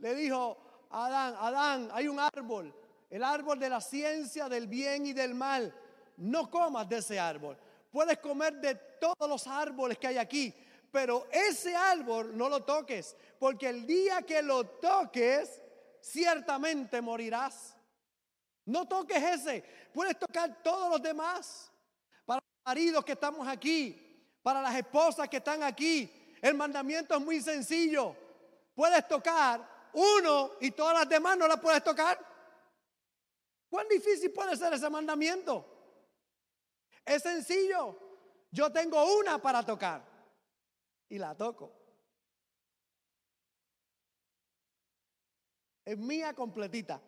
Le 0.00 0.16
dijo 0.16 0.88
a 0.90 1.06
Adán, 1.06 1.36
Adán, 1.38 1.88
hay 1.92 2.08
un 2.08 2.18
árbol, 2.18 2.74
el 3.08 3.22
árbol 3.22 3.60
de 3.60 3.68
la 3.68 3.80
ciencia 3.80 4.48
del 4.48 4.66
bien 4.66 5.06
y 5.06 5.12
del 5.12 5.36
mal. 5.36 5.72
No 6.16 6.50
comas 6.50 6.88
de 6.88 6.98
ese 6.98 7.20
árbol. 7.20 7.56
Puedes 7.92 8.18
comer 8.18 8.54
de 8.54 8.74
todos 8.74 9.28
los 9.28 9.46
árboles 9.46 9.98
que 9.98 10.06
hay 10.06 10.16
aquí, 10.16 10.54
pero 10.90 11.28
ese 11.30 11.76
árbol 11.76 12.36
no 12.36 12.48
lo 12.48 12.64
toques, 12.64 13.14
porque 13.38 13.68
el 13.68 13.86
día 13.86 14.22
que 14.22 14.40
lo 14.40 14.64
toques, 14.64 15.62
ciertamente 16.00 17.02
morirás. 17.02 17.76
No 18.64 18.88
toques 18.88 19.22
ese, 19.22 19.62
puedes 19.92 20.18
tocar 20.18 20.62
todos 20.62 20.90
los 20.90 21.02
demás. 21.02 21.70
Para 22.24 22.40
los 22.40 22.64
maridos 22.64 23.04
que 23.04 23.12
estamos 23.12 23.46
aquí, 23.46 24.38
para 24.42 24.62
las 24.62 24.74
esposas 24.74 25.28
que 25.28 25.36
están 25.36 25.62
aquí, 25.62 26.10
el 26.40 26.54
mandamiento 26.54 27.14
es 27.14 27.20
muy 27.20 27.42
sencillo. 27.42 28.16
Puedes 28.74 29.06
tocar 29.06 29.90
uno 29.92 30.52
y 30.60 30.70
todas 30.70 30.98
las 30.98 31.08
demás 31.08 31.36
no 31.36 31.46
las 31.46 31.60
puedes 31.60 31.84
tocar. 31.84 32.18
¿Cuán 33.68 33.86
difícil 33.88 34.32
puede 34.32 34.56
ser 34.56 34.72
ese 34.72 34.88
mandamiento? 34.88 35.71
Es 37.04 37.22
sencillo. 37.22 37.98
Yo 38.50 38.70
tengo 38.70 39.18
una 39.18 39.40
para 39.40 39.64
tocar 39.64 40.04
y 41.08 41.18
la 41.18 41.36
toco. 41.36 41.72
Es 45.84 45.98
mía 45.98 46.32
completita. 46.34 47.00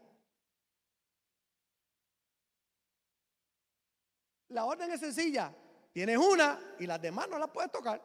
La 4.49 4.65
orden 4.65 4.91
es 4.91 5.01
sencilla. 5.01 5.55
Tienes 5.93 6.17
una 6.17 6.77
y 6.79 6.87
las 6.87 7.01
demás 7.01 7.29
no 7.29 7.39
las 7.39 7.51
puedes 7.51 7.71
tocar. 7.71 8.03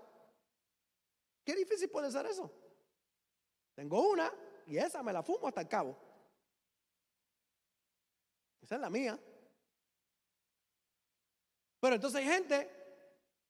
Qué 1.44 1.56
difícil 1.56 1.90
puede 1.90 2.12
ser 2.12 2.26
eso. 2.28 2.52
Tengo 3.74 4.10
una 4.10 4.32
y 4.68 4.78
esa 4.78 5.02
me 5.02 5.14
la 5.14 5.24
fumo 5.24 5.48
hasta 5.48 5.62
el 5.62 5.68
cabo. 5.68 5.98
Esa 8.62 8.76
es 8.76 8.82
la 8.82 8.90
mía. 8.90 9.20
Pero 11.80 11.96
entonces 11.96 12.22
hay 12.22 12.28
gente 12.28 12.70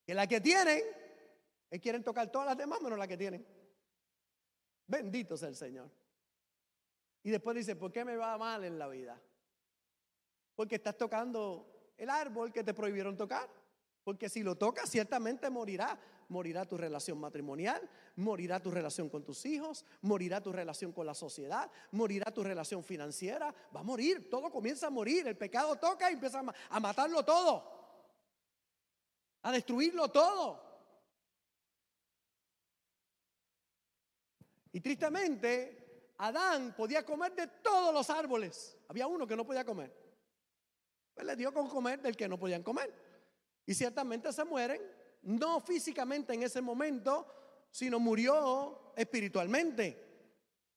que 0.06 0.14
la 0.14 0.28
que 0.28 0.42
tienen, 0.42 0.82
y 1.72 1.80
quieren 1.80 2.04
tocar 2.04 2.32
todas 2.32 2.48
las 2.48 2.58
demás 2.58 2.82
menos 2.82 2.98
la 2.98 3.08
que 3.08 3.18
tienen. 3.18 3.46
Bendito 4.88 5.38
sea 5.38 5.50
el 5.50 5.56
Señor. 5.56 5.90
Y 7.24 7.30
después 7.30 7.56
dice, 7.56 7.76
¿por 7.76 7.92
qué 7.92 8.04
me 8.04 8.16
va 8.16 8.38
mal 8.38 8.64
en 8.64 8.80
la 8.80 8.88
vida? 8.88 9.22
Porque 10.56 10.76
estás 10.76 10.98
tocando 10.98 11.94
el 11.98 12.10
árbol 12.10 12.52
que 12.52 12.64
te 12.64 12.74
prohibieron 12.74 13.16
tocar. 13.16 13.50
Porque 14.04 14.30
si 14.30 14.42
lo 14.42 14.56
tocas, 14.56 14.90
ciertamente 14.90 15.50
morirá. 15.50 16.00
Morirá 16.30 16.64
tu 16.66 16.78
relación 16.78 17.20
matrimonial, 17.20 17.90
morirá 18.16 18.60
tu 18.60 18.70
relación 18.70 19.10
con 19.10 19.24
tus 19.24 19.48
hijos, 19.48 19.84
morirá 20.02 20.42
tu 20.42 20.52
relación 20.52 20.92
con 20.92 21.08
la 21.08 21.16
sociedad, 21.16 21.72
morirá 21.92 22.32
tu 22.32 22.44
relación 22.44 22.84
financiera. 22.84 23.54
Va 23.76 23.80
a 23.80 23.84
morir, 23.84 24.30
todo 24.30 24.52
comienza 24.52 24.88
a 24.88 24.90
morir. 24.92 25.28
El 25.28 25.38
pecado 25.38 25.76
toca 25.78 26.10
y 26.12 26.14
empieza 26.14 26.44
a 26.70 26.80
matarlo 26.80 27.26
todo 27.26 27.79
a 29.42 29.52
destruirlo 29.52 30.10
todo. 30.10 30.70
Y 34.72 34.82
tristemente, 34.82 36.14
Adán 36.18 36.76
podía 36.76 37.06
comer 37.06 37.34
de 37.34 37.48
todos 37.48 37.94
los 37.94 38.10
árboles. 38.10 38.78
Había 38.88 39.08
uno 39.08 39.26
que 39.26 39.36
no 39.36 39.46
podía 39.46 39.66
comer. 39.66 39.96
Pues 41.14 41.26
le 41.26 41.36
dio 41.36 41.54
con 41.54 41.68
comer 41.68 42.02
del 42.02 42.16
que 42.16 42.28
no 42.28 42.38
podían 42.38 42.64
comer. 42.64 42.94
Y 43.66 43.74
ciertamente 43.74 44.32
se 44.34 44.44
mueren, 44.44 44.82
no 45.24 45.60
físicamente 45.62 46.34
en 46.34 46.44
ese 46.44 46.62
momento, 46.62 47.28
sino 47.72 48.00
murió 48.00 48.94
espiritualmente. 48.96 50.08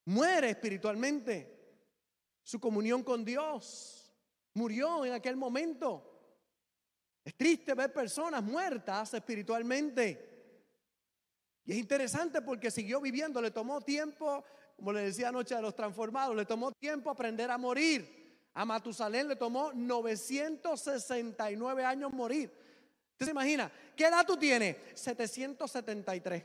Muere 0.07 0.51
espiritualmente. 0.51 1.59
Su 2.43 2.59
comunión 2.59 3.03
con 3.03 3.25
Dios 3.25 4.13
murió 4.55 5.05
en 5.05 5.13
aquel 5.13 5.37
momento. 5.37 6.12
Es 7.25 7.37
triste 7.37 7.75
ver 7.75 7.93
personas 7.93 8.43
muertas 8.43 9.15
espiritualmente. 9.15 10.31
Y 11.65 11.71
es 11.73 11.79
interesante 11.79 12.43
porque 12.43 12.71
siguió 12.71 13.01
viviendo, 13.01 13.41
le 13.41 13.53
tomó 13.53 13.81
tiempo, 13.81 14.45
como 14.77 14.93
le 14.93 15.03
decía 15.03 15.29
anoche 15.29 15.55
a 15.55 15.61
los 15.61 15.77
transformados, 15.77 16.35
le 16.35 16.45
tomó 16.45 16.73
tiempo 16.73 17.11
aprender 17.11 17.49
a 17.51 17.59
morir. 17.59 18.21
A 18.55 18.65
Matusalén 18.65 19.29
le 19.29 19.37
tomó 19.37 19.73
969 19.73 21.85
años 21.85 22.13
morir. 22.13 22.51
¿Usted 23.13 23.27
se 23.27 23.31
imagina? 23.31 23.71
¿Qué 23.97 24.07
edad 24.07 24.27
tú 24.27 24.37
tienes? 24.37 24.77
773. 24.95 26.43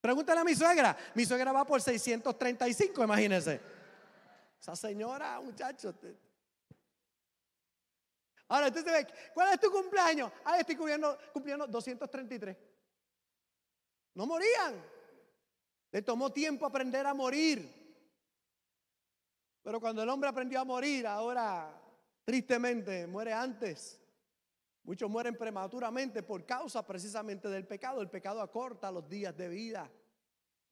Pregúntale 0.00 0.40
a 0.40 0.44
mi 0.44 0.54
suegra. 0.54 0.96
Mi 1.14 1.24
suegra 1.24 1.50
va 1.50 1.64
por 1.64 1.80
635, 1.80 3.02
imagínense. 3.02 3.60
Esa 4.60 4.76
señora, 4.76 5.40
muchachos, 5.40 5.94
Ahora 8.48 8.68
usted 8.68 8.84
se 8.84 8.90
ve, 8.90 9.06
¿cuál 9.34 9.52
es 9.52 9.60
tu 9.60 9.70
cumpleaños? 9.70 10.32
Ah, 10.44 10.58
estoy 10.58 10.74
cumpliendo, 10.74 11.18
cumpliendo 11.32 11.66
233. 11.66 12.56
No 14.14 14.26
morían. 14.26 14.82
Le 15.90 16.02
tomó 16.02 16.32
tiempo 16.32 16.66
aprender 16.66 17.06
a 17.06 17.14
morir. 17.14 17.78
Pero 19.62 19.80
cuando 19.80 20.02
el 20.02 20.08
hombre 20.08 20.30
aprendió 20.30 20.60
a 20.60 20.64
morir, 20.64 21.06
ahora 21.06 21.78
tristemente 22.24 23.06
muere 23.06 23.32
antes. 23.32 24.00
Muchos 24.84 25.10
mueren 25.10 25.36
prematuramente 25.36 26.22
por 26.22 26.46
causa 26.46 26.86
precisamente 26.86 27.48
del 27.48 27.66
pecado. 27.66 28.00
El 28.00 28.08
pecado 28.08 28.40
acorta 28.40 28.90
los 28.90 29.06
días 29.06 29.36
de 29.36 29.48
vida. 29.48 29.90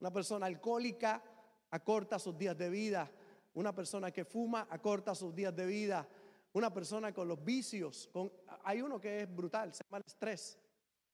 Una 0.00 0.10
persona 0.10 0.46
alcohólica 0.46 1.22
acorta 1.70 2.18
sus 2.18 2.38
días 2.38 2.56
de 2.56 2.70
vida. 2.70 3.10
Una 3.52 3.74
persona 3.74 4.10
que 4.10 4.24
fuma 4.24 4.66
acorta 4.70 5.14
sus 5.14 5.34
días 5.34 5.54
de 5.54 5.66
vida. 5.66 6.08
Una 6.56 6.72
persona 6.72 7.12
con 7.12 7.28
los 7.28 7.44
vicios, 7.44 8.08
hay 8.64 8.80
uno 8.80 8.98
que 8.98 9.20
es 9.20 9.36
brutal, 9.36 9.74
se 9.74 9.84
llama 9.84 9.98
el 9.98 10.04
estrés. 10.06 10.58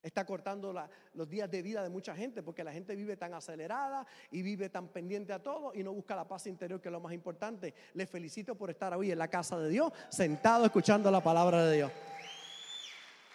Está 0.01 0.25
cortando 0.25 0.73
los 1.15 1.29
días 1.29 1.51
de 1.51 1.63
vida 1.63 1.83
de 1.83 1.89
mucha 1.89 2.15
gente 2.15 2.45
porque 2.45 2.63
la 2.63 2.73
gente 2.73 2.95
vive 2.95 3.17
tan 3.17 3.35
acelerada 3.35 4.07
y 4.31 4.41
vive 4.43 4.69
tan 4.69 4.87
pendiente 4.87 5.33
a 5.33 5.43
todo 5.43 5.73
y 5.75 5.83
no 5.83 5.93
busca 5.93 6.15
la 6.15 6.29
paz 6.29 6.47
interior 6.47 6.81
que 6.81 6.91
es 6.91 6.93
lo 6.93 7.01
más 7.01 7.13
importante. 7.13 7.75
Les 7.95 8.09
felicito 8.09 8.55
por 8.55 8.71
estar 8.71 8.95
hoy 8.95 9.11
en 9.11 9.19
la 9.19 9.27
casa 9.27 9.59
de 9.59 9.69
Dios, 9.69 9.93
sentado 10.11 10.65
escuchando 10.65 11.11
la 11.11 11.21
palabra 11.21 11.67
de 11.67 11.75
Dios. 11.75 11.93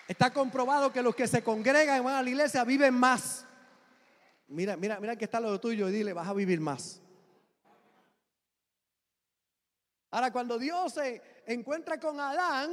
Está 0.07 0.31
comprobado 0.31 0.93
que 0.93 1.01
los 1.01 1.13
que 1.13 1.27
se 1.27 1.43
congregan 1.43 1.97
y 1.97 2.05
van 2.05 2.15
a 2.15 2.23
la 2.23 2.29
iglesia 2.29 2.63
viven 2.63 2.93
más. 2.93 3.45
Mira, 4.47 4.77
mira, 4.77 4.97
mira 5.01 5.17
que 5.17 5.25
está 5.25 5.41
lo 5.41 5.59
tuyo 5.59 5.89
y 5.89 5.91
dile, 5.91 6.13
vas 6.13 6.29
a 6.29 6.33
vivir 6.33 6.61
más. 6.61 7.01
Ahora, 10.09 10.31
cuando 10.31 10.57
Dios 10.57 10.93
se 10.93 11.37
encuentra 11.54 12.00
con 12.00 12.20
Adán, 12.20 12.72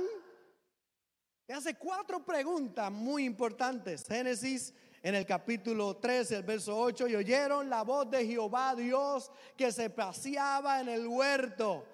le 1.46 1.54
hace 1.54 1.74
cuatro 1.74 2.24
preguntas 2.24 2.90
muy 2.90 3.24
importantes. 3.24 4.04
Génesis 4.06 4.74
en 5.02 5.14
el 5.14 5.26
capítulo 5.26 5.96
13, 5.96 6.36
el 6.36 6.42
verso 6.42 6.76
8, 6.78 7.08
y 7.08 7.14
oyeron 7.14 7.68
la 7.68 7.82
voz 7.82 8.10
de 8.10 8.26
Jehová 8.26 8.74
Dios 8.74 9.30
que 9.56 9.70
se 9.70 9.90
paseaba 9.90 10.80
en 10.80 10.88
el 10.88 11.06
huerto 11.06 11.86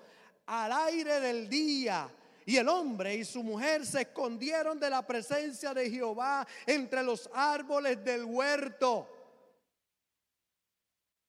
al 0.47 0.73
aire 0.73 1.21
del 1.21 1.49
día. 1.49 2.09
Y 2.47 2.57
el 2.57 2.69
hombre 2.69 3.15
y 3.15 3.25
su 3.25 3.43
mujer 3.43 3.85
se 3.85 4.03
escondieron 4.03 4.81
de 4.81 4.91
la 4.91 5.07
presencia 5.07 5.75
de 5.75 5.91
Jehová 5.91 6.47
entre 6.67 7.03
los 7.03 7.29
árboles 7.33 8.03
del 8.03 8.25
huerto. 8.25 9.09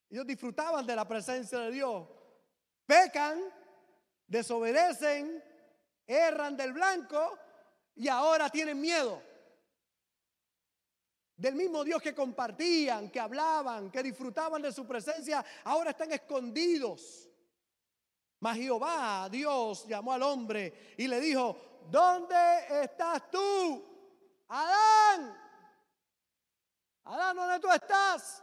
Ellos 0.09 0.25
disfrutaban 0.25 0.85
de 0.85 0.95
la 0.95 1.07
presencia 1.07 1.59
de 1.59 1.71
Dios. 1.71 2.07
Pecan, 2.85 3.39
desobedecen, 4.31 5.43
erran 6.07 6.55
del 6.55 6.71
blanco 6.71 7.37
y 7.95 8.07
ahora 8.07 8.49
tienen 8.49 8.79
miedo. 8.79 9.21
Del 11.35 11.55
mismo 11.55 11.83
Dios 11.83 12.01
que 12.01 12.15
compartían, 12.15 13.11
que 13.11 13.19
hablaban, 13.19 13.91
que 13.91 14.01
disfrutaban 14.01 14.61
de 14.61 14.71
su 14.71 14.87
presencia, 14.87 15.43
ahora 15.65 15.89
están 15.89 16.13
escondidos. 16.13 17.27
Mas 18.39 18.55
Jehová, 18.55 19.27
Dios, 19.29 19.85
llamó 19.85 20.13
al 20.13 20.23
hombre 20.23 20.93
y 20.97 21.07
le 21.07 21.19
dijo, 21.19 21.81
¿dónde 21.89 22.35
estás 22.83 23.29
tú? 23.29 23.85
Adán. 24.47 25.37
Adán, 27.03 27.35
¿dónde 27.35 27.59
tú 27.59 27.69
estás? 27.69 28.41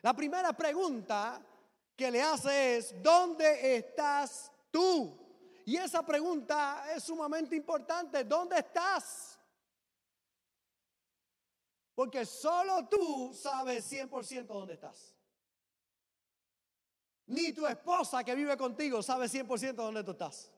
La 0.00 0.14
primera 0.14 0.54
pregunta 0.54 1.42
que 1.96 2.10
le 2.10 2.22
hace 2.22 2.76
es, 2.76 3.02
¿dónde 3.02 3.76
estás 3.76 4.50
tú? 4.70 5.20
Y 5.64 5.76
esa 5.76 6.04
pregunta 6.04 6.92
es 6.94 7.04
sumamente 7.04 7.56
importante. 7.56 8.24
¿Dónde 8.24 8.58
estás? 8.58 9.38
Porque 11.94 12.26
solo 12.26 12.86
tú 12.88 13.32
sabes 13.32 13.90
100% 13.90 14.46
dónde 14.46 14.74
estás. 14.74 15.14
Ni 17.26 17.52
tu 17.52 17.66
esposa 17.66 18.22
que 18.22 18.34
vive 18.34 18.56
contigo 18.56 19.02
sabe 19.02 19.26
100% 19.26 19.74
dónde 19.74 20.04
tú 20.04 20.10
estás. 20.10 20.52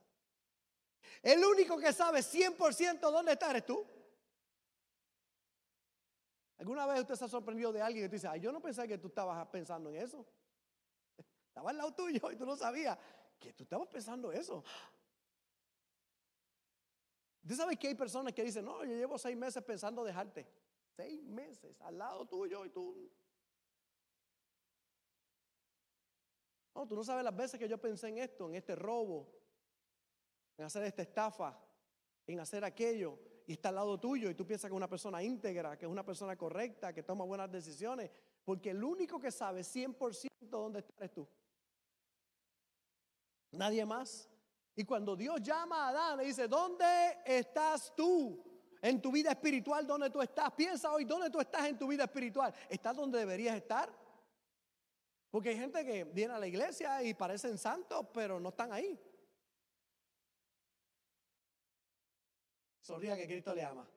El 1.22 1.44
único 1.44 1.78
que 1.78 1.92
sabe 1.92 2.20
100% 2.20 2.98
dónde 2.98 3.32
estás 3.32 3.50
eres 3.50 3.66
tú. 3.66 3.86
¿Alguna 6.58 6.86
vez 6.86 7.00
usted 7.00 7.14
se 7.14 7.24
ha 7.26 7.28
sorprendido 7.28 7.70
de 7.70 7.82
alguien 7.82 8.04
que 8.04 8.08
te 8.08 8.16
dice, 8.16 8.28
Ay, 8.28 8.40
yo 8.40 8.50
no 8.50 8.60
pensé 8.60 8.88
que 8.88 8.98
tú 8.98 9.08
estabas 9.08 9.46
pensando 9.48 9.90
en 9.90 9.96
eso? 9.96 10.26
Estaba 11.56 11.70
al 11.70 11.78
lado 11.78 11.94
tuyo 11.94 12.30
y 12.30 12.36
tú 12.36 12.44
no 12.44 12.54
sabías 12.54 12.98
que 13.40 13.50
tú 13.54 13.62
estabas 13.62 13.88
pensando 13.88 14.30
eso. 14.30 14.62
¿Usted 17.40 17.56
sabe 17.56 17.78
que 17.78 17.88
hay 17.88 17.94
personas 17.94 18.34
que 18.34 18.42
dicen, 18.42 18.66
no, 18.66 18.84
yo 18.84 18.92
llevo 18.92 19.16
seis 19.16 19.34
meses 19.38 19.64
pensando 19.64 20.04
dejarte? 20.04 20.46
Seis 20.94 21.22
meses 21.22 21.80
al 21.80 21.96
lado 21.96 22.26
tuyo 22.26 22.62
y 22.66 22.68
tú. 22.68 23.10
No, 26.74 26.86
tú 26.86 26.94
no 26.94 27.02
sabes 27.02 27.24
las 27.24 27.34
veces 27.34 27.58
que 27.58 27.66
yo 27.66 27.80
pensé 27.80 28.08
en 28.08 28.18
esto, 28.18 28.50
en 28.50 28.56
este 28.56 28.76
robo, 28.76 29.26
en 30.58 30.66
hacer 30.66 30.82
esta 30.82 31.00
estafa, 31.00 31.58
en 32.26 32.38
hacer 32.38 32.66
aquello, 32.66 33.18
y 33.46 33.54
está 33.54 33.70
al 33.70 33.76
lado 33.76 33.98
tuyo 33.98 34.28
y 34.28 34.34
tú 34.34 34.46
piensas 34.46 34.68
que 34.68 34.74
es 34.74 34.76
una 34.76 34.90
persona 34.90 35.22
íntegra, 35.22 35.78
que 35.78 35.86
es 35.86 35.90
una 35.90 36.04
persona 36.04 36.36
correcta, 36.36 36.92
que 36.92 37.02
toma 37.02 37.24
buenas 37.24 37.50
decisiones, 37.50 38.10
porque 38.44 38.72
el 38.72 38.84
único 38.84 39.18
que 39.18 39.30
sabe 39.30 39.62
100% 39.62 40.28
dónde 40.50 40.80
estás 40.80 41.10
tú. 41.14 41.26
Nadie 43.52 43.84
más. 43.84 44.28
Y 44.74 44.84
cuando 44.84 45.16
Dios 45.16 45.40
llama 45.42 45.86
a 45.86 45.88
Adán, 45.88 46.18
le 46.18 46.24
dice, 46.24 46.46
¿dónde 46.48 47.18
estás 47.24 47.94
tú? 47.94 48.44
En 48.82 49.00
tu 49.00 49.10
vida 49.10 49.30
espiritual, 49.30 49.86
¿dónde 49.86 50.10
tú 50.10 50.20
estás? 50.20 50.52
Piensa 50.52 50.92
hoy, 50.92 51.04
¿dónde 51.04 51.30
tú 51.30 51.40
estás 51.40 51.66
en 51.66 51.78
tu 51.78 51.88
vida 51.88 52.04
espiritual? 52.04 52.54
¿Estás 52.68 52.94
donde 52.94 53.18
deberías 53.18 53.56
estar? 53.56 53.90
Porque 55.30 55.48
hay 55.50 55.56
gente 55.56 55.84
que 55.84 56.04
viene 56.04 56.34
a 56.34 56.38
la 56.38 56.46
iglesia 56.46 57.02
y 57.02 57.14
parecen 57.14 57.58
santos, 57.58 58.06
pero 58.12 58.38
no 58.38 58.50
están 58.50 58.72
ahí. 58.72 59.00
Sonría 62.80 63.16
que 63.16 63.26
Cristo 63.26 63.54
le 63.54 63.64
ama. 63.64 63.90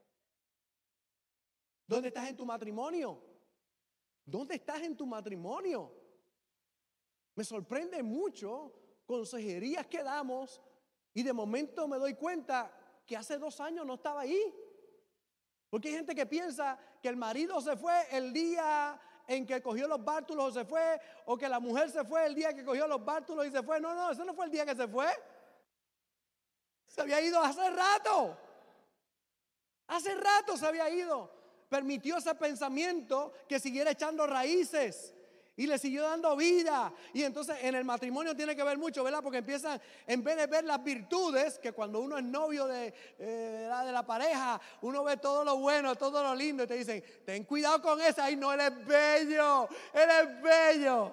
¿Dónde 1.86 2.08
estás 2.08 2.30
en 2.30 2.38
tu 2.38 2.46
matrimonio? 2.46 3.24
¿Dónde 4.26 4.56
estás 4.56 4.82
en 4.82 4.96
tu 4.96 5.06
matrimonio? 5.06 5.94
Me 7.36 7.44
sorprende 7.44 8.02
mucho 8.02 8.74
consejerías 9.10 9.88
que 9.88 10.04
damos 10.04 10.62
y 11.16 11.24
de 11.24 11.34
momento 11.34 11.88
me 11.88 11.98
doy 11.98 12.14
cuenta 12.14 12.72
que 13.08 13.18
hace 13.18 13.40
dos 13.40 13.60
años 13.60 13.84
no 13.84 13.96
estaba 13.96 14.22
ahí. 14.22 14.54
Porque 15.68 15.88
hay 15.88 15.96
gente 15.96 16.14
que 16.14 16.28
piensa 16.28 16.78
que 17.02 17.10
el 17.10 17.18
marido 17.18 17.60
se 17.60 17.76
fue 17.76 18.06
el 18.12 18.32
día 18.32 19.02
en 19.26 19.48
que 19.48 19.64
cogió 19.64 19.88
los 19.88 20.06
bártulos 20.06 20.46
o 20.46 20.60
se 20.60 20.64
fue, 20.64 21.02
o 21.26 21.36
que 21.36 21.50
la 21.50 21.60
mujer 21.60 21.90
se 21.90 22.04
fue 22.04 22.24
el 22.28 22.36
día 22.36 22.54
que 22.54 22.64
cogió 22.64 22.88
los 22.88 23.04
bártulos 23.04 23.48
y 23.48 23.52
se 23.52 23.64
fue. 23.64 23.80
No, 23.80 23.96
no, 23.96 24.12
ese 24.12 24.24
no 24.24 24.36
fue 24.36 24.46
el 24.46 24.52
día 24.52 24.64
que 24.64 24.76
se 24.76 24.88
fue. 24.88 25.08
Se 26.86 27.02
había 27.02 27.20
ido 27.20 27.42
hace 27.42 27.68
rato. 27.68 28.38
Hace 29.88 30.14
rato 30.14 30.56
se 30.56 30.68
había 30.68 30.88
ido. 30.88 31.32
Permitió 31.68 32.18
ese 32.18 32.36
pensamiento 32.36 33.34
que 33.48 33.60
siguiera 33.60 33.90
echando 33.90 34.28
raíces 34.28 35.16
y 35.60 35.68
le 35.68 35.78
siguió 35.78 36.04
dando 36.04 36.38
vida. 36.38 36.94
Y 37.12 37.22
entonces 37.24 37.58
en 37.62 37.76
el 37.76 37.84
matrimonio 37.84 38.34
tiene 38.34 38.56
que 38.56 38.64
ver 38.64 38.78
mucho, 38.78 39.04
¿verdad? 39.04 39.22
Porque 39.22 39.40
empiezan, 39.40 39.80
en 40.08 40.24
vez 40.24 40.38
de 40.38 40.48
ver 40.48 40.64
las 40.64 40.82
virtudes, 40.82 41.60
que 41.60 41.74
cuando 41.74 42.00
uno 42.00 42.18
es 42.18 42.24
novio 42.24 42.66
de, 42.66 42.94
eh, 43.20 43.70
de 43.86 43.92
la 43.92 44.06
pareja, 44.06 44.60
uno 44.84 45.04
ve 45.04 45.18
todo 45.18 45.44
lo 45.44 45.58
bueno, 45.58 45.98
todo 45.98 46.24
lo 46.24 46.34
lindo, 46.34 46.64
y 46.64 46.68
te 46.68 46.76
dicen, 46.76 47.04
ten 47.26 47.44
cuidado 47.44 47.82
con 47.82 48.00
esa, 48.00 48.24
ay 48.24 48.38
no, 48.38 48.54
eres 48.54 48.86
bello, 48.86 49.68
eres 49.94 50.42
bello. 50.42 51.12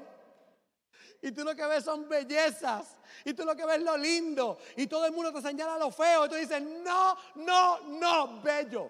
Y 1.23 1.33
tú 1.33 1.43
lo 1.43 1.57
que 1.57 1.67
ves 1.67 1.83
son 1.83 2.09
bellezas. 2.09 2.97
Y 3.25 3.35
tú 3.35 3.45
lo 3.45 3.57
que 3.57 3.67
ves 3.67 3.83
lo 3.83 3.97
lindo. 3.97 4.59
Y 4.77 4.87
todo 4.87 5.07
el 5.07 5.13
mundo 5.13 5.33
te 5.33 5.43
señala 5.43 5.77
lo 5.77 5.91
feo. 5.91 6.27
Y 6.27 6.29
tú 6.29 6.37
dices, 6.37 6.63
no, 6.63 7.17
no, 7.35 7.81
no, 7.81 8.41
bello. 8.43 8.89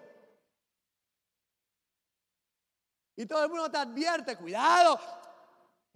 Y 3.19 3.25
todo 3.25 3.43
el 3.43 3.49
mundo 3.49 3.71
te 3.71 3.79
advierte, 3.79 4.35
cuidado, 4.35 4.99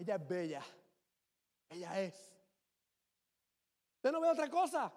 ella 0.02 0.16
es 0.16 0.28
bella. 0.28 0.66
Ella 1.70 2.02
es. 2.02 2.16
Usted 3.98 4.12
no 4.12 4.20
ve 4.20 4.30
otra 4.30 4.50
cosa. 4.50 4.92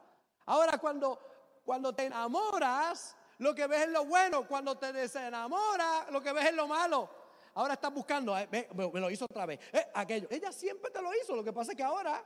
Ahora 0.47 0.79
cuando, 0.79 1.61
cuando 1.63 1.95
te 1.95 2.07
enamoras, 2.07 3.15
lo 3.37 3.55
que 3.55 3.67
ves 3.67 3.83
es 3.83 3.89
lo 3.91 4.07
bueno. 4.07 4.49
Cuando 4.49 4.79
te 4.79 4.95
desenamoras, 4.95 6.11
lo 6.11 6.23
que 6.23 6.33
ves 6.33 6.47
es 6.47 6.55
lo 6.55 6.67
malo. 6.67 7.11
Ahora 7.53 7.75
estás 7.75 7.93
buscando, 7.93 8.37
eh, 8.37 8.49
me, 8.51 8.67
lo 8.99 9.11
hizo 9.11 9.27
otra 9.27 9.45
vez. 9.45 9.61
Eh, 9.75 9.87
aquello. 9.93 10.27
Ella 10.31 10.51
siempre 10.51 10.91
te 10.91 11.03
lo 11.03 11.15
hizo. 11.15 11.37
Lo 11.37 11.45
que 11.45 11.53
pasa 11.53 11.73
es 11.73 11.77
que 11.77 11.85
ahora 11.85 12.25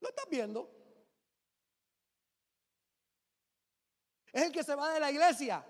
lo 0.00 0.08
estás 0.08 0.28
viendo. 0.28 0.68
Es 4.32 4.42
el 4.42 4.52
que 4.52 4.64
se 4.64 4.74
va 4.74 4.92
de 4.92 4.98
la 4.98 5.12
iglesia. 5.12 5.64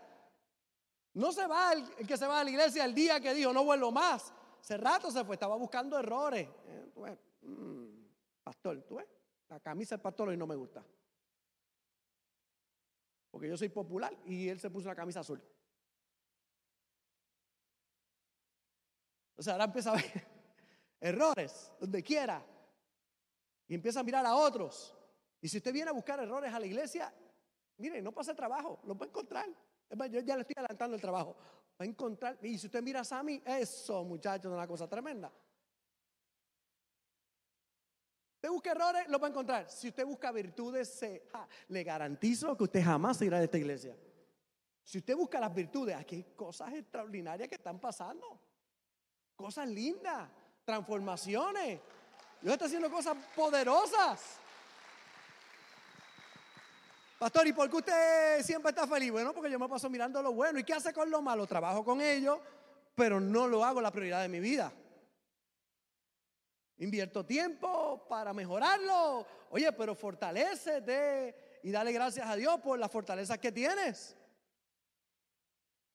No 1.13 1.33
se 1.33 1.47
va 1.47 1.75
el, 1.75 1.87
el 1.99 2.07
que 2.07 2.17
se 2.17 2.27
va 2.27 2.39
de 2.39 2.45
la 2.45 2.51
iglesia 2.51 2.87
el 2.87 2.95
día 2.95 3.21
que 3.21 3.35
dijo 3.35 3.53
no 3.53 3.63
vuelvo 3.63 3.93
más. 3.93 4.33
Hace 4.65 4.79
rato 4.79 5.11
se 5.11 5.23
fue, 5.27 5.35
estaba 5.35 5.57
buscando 5.57 5.99
errores. 5.99 6.49
Eh, 6.67 7.19
mm, 7.43 7.85
pastor, 8.43 8.83
¿tú 8.85 8.95
ves? 8.95 9.07
La 9.51 9.61
camisa 9.61 9.95
del 9.95 10.01
pastor 10.01 10.31
hoy 10.31 10.39
no 10.39 10.47
me 10.47 10.57
gusta. 10.57 10.83
Porque 13.31 13.47
yo 13.51 13.59
soy 13.59 13.69
popular 13.69 14.17
y 14.25 14.49
él 14.49 14.59
se 14.59 14.71
puso 14.71 14.89
la 14.89 14.95
camisa 14.95 15.21
azul. 15.21 15.39
O 19.37 19.43
sea, 19.43 19.53
ahora 19.53 19.65
empieza 19.65 19.93
a 19.93 19.97
ver 19.97 20.05
errores 20.99 21.71
donde 21.79 22.03
quiera. 22.03 22.43
Y 23.69 23.75
empieza 23.75 24.01
a 24.01 24.03
mirar 24.03 24.25
a 24.25 24.35
otros. 24.35 24.97
Y 25.43 25.49
si 25.51 25.59
usted 25.59 25.75
viene 25.75 25.91
a 25.91 25.93
buscar 25.93 26.19
errores 26.21 26.55
a 26.55 26.59
la 26.59 26.65
iglesia, 26.65 27.13
Mire, 27.77 28.01
no 28.01 28.13
pasa 28.13 28.35
trabajo, 28.35 28.81
lo 28.85 28.97
va 28.97 29.07
yo 30.11 30.21
ya 30.21 30.37
le 30.37 30.43
estoy 30.43 30.55
adelantando 30.57 30.97
el 30.97 31.01
trabajo. 31.01 31.37
Va 31.81 31.85
a 31.85 31.89
encontrar. 31.89 32.39
Y 32.43 32.59
si 32.59 32.67
usted 32.67 32.83
mira 32.83 33.01
a 33.01 33.05
Sammy, 33.05 33.43
eso, 33.45 34.05
muchachos, 34.05 34.47
es 34.47 34.57
una 34.57 34.67
cosa 34.67 34.89
tremenda. 34.89 35.33
Usted 38.37 38.49
busca 38.51 38.73
errores, 38.73 39.09
lo 39.09 39.19
va 39.19 39.29
a 39.29 39.31
encontrar. 39.31 39.71
Si 39.71 39.89
usted 39.89 40.05
busca 40.05 40.31
virtudes, 40.31 41.01
le 41.69 41.83
garantizo 41.83 42.57
que 42.57 42.65
usted 42.65 42.85
jamás 42.85 43.17
se 43.17 43.27
irá 43.27 43.39
de 43.39 43.45
esta 43.45 43.59
iglesia. 43.59 43.97
Si 44.83 44.99
usted 44.99 45.17
busca 45.17 45.41
las 45.41 45.55
virtudes, 45.55 45.97
aquí 45.97 46.17
hay 46.17 46.25
cosas 46.37 46.73
extraordinarias 46.75 47.49
que 47.49 47.55
están 47.55 47.81
pasando. 47.81 48.39
Cosas 49.35 49.67
lindas, 49.67 50.29
transformaciones. 50.65 51.81
Dios 52.43 52.53
está 52.53 52.67
haciendo 52.67 52.91
cosas 52.91 53.17
poderosas. 53.35 54.39
Pastor, 57.19 57.47
¿y 57.47 57.53
por 57.53 57.71
qué 57.71 57.77
usted 57.77 58.43
siempre 58.43 58.71
está 58.71 58.87
feliz? 58.87 59.13
Bueno, 59.13 59.33
porque 59.33 59.51
yo 59.51 59.59
me 59.59 59.69
paso 59.69 59.89
mirando 59.89 60.21
lo 60.21 60.33
bueno. 60.33 60.59
¿Y 60.59 60.65
qué 60.65 60.75
hace 60.75 60.93
con 60.93 61.11
lo 61.11 61.23
malo? 61.23 61.47
Trabajo 61.47 61.85
con 61.85 62.01
ellos, 62.01 62.39
pero 62.95 63.21
no 63.21 63.47
lo 63.47 63.65
hago 63.65 63.81
la 63.81 63.91
prioridad 63.91 64.21
de 64.23 64.29
mi 64.29 64.41
vida. 64.41 64.73
Invierto 66.79 67.25
tiempo 67.25 68.05
para 68.09 68.33
mejorarlo. 68.33 69.27
Oye, 69.51 69.71
pero 69.73 69.95
fortalecete 69.95 71.61
y 71.63 71.71
dale 71.71 71.93
gracias 71.93 72.29
a 72.29 72.37
Dios 72.37 72.61
por 72.61 72.79
las 72.79 72.91
fortalezas 72.91 73.39
que 73.39 73.53
tienes. 73.53 74.17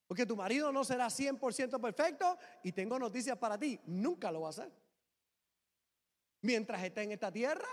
Porque 0.07 0.25
tu 0.25 0.35
marido 0.35 0.71
no 0.71 0.83
será 0.83 1.07
100% 1.07 1.79
perfecto 1.79 2.37
y 2.63 2.71
tengo 2.71 2.97
noticias 2.97 3.37
para 3.37 3.59
ti, 3.59 3.79
nunca 3.85 4.31
lo 4.31 4.41
va 4.41 4.47
a 4.47 4.49
hacer. 4.49 4.71
Mientras 6.41 6.81
esté 6.81 7.03
en 7.03 7.11
esta 7.11 7.31
tierra, 7.31 7.67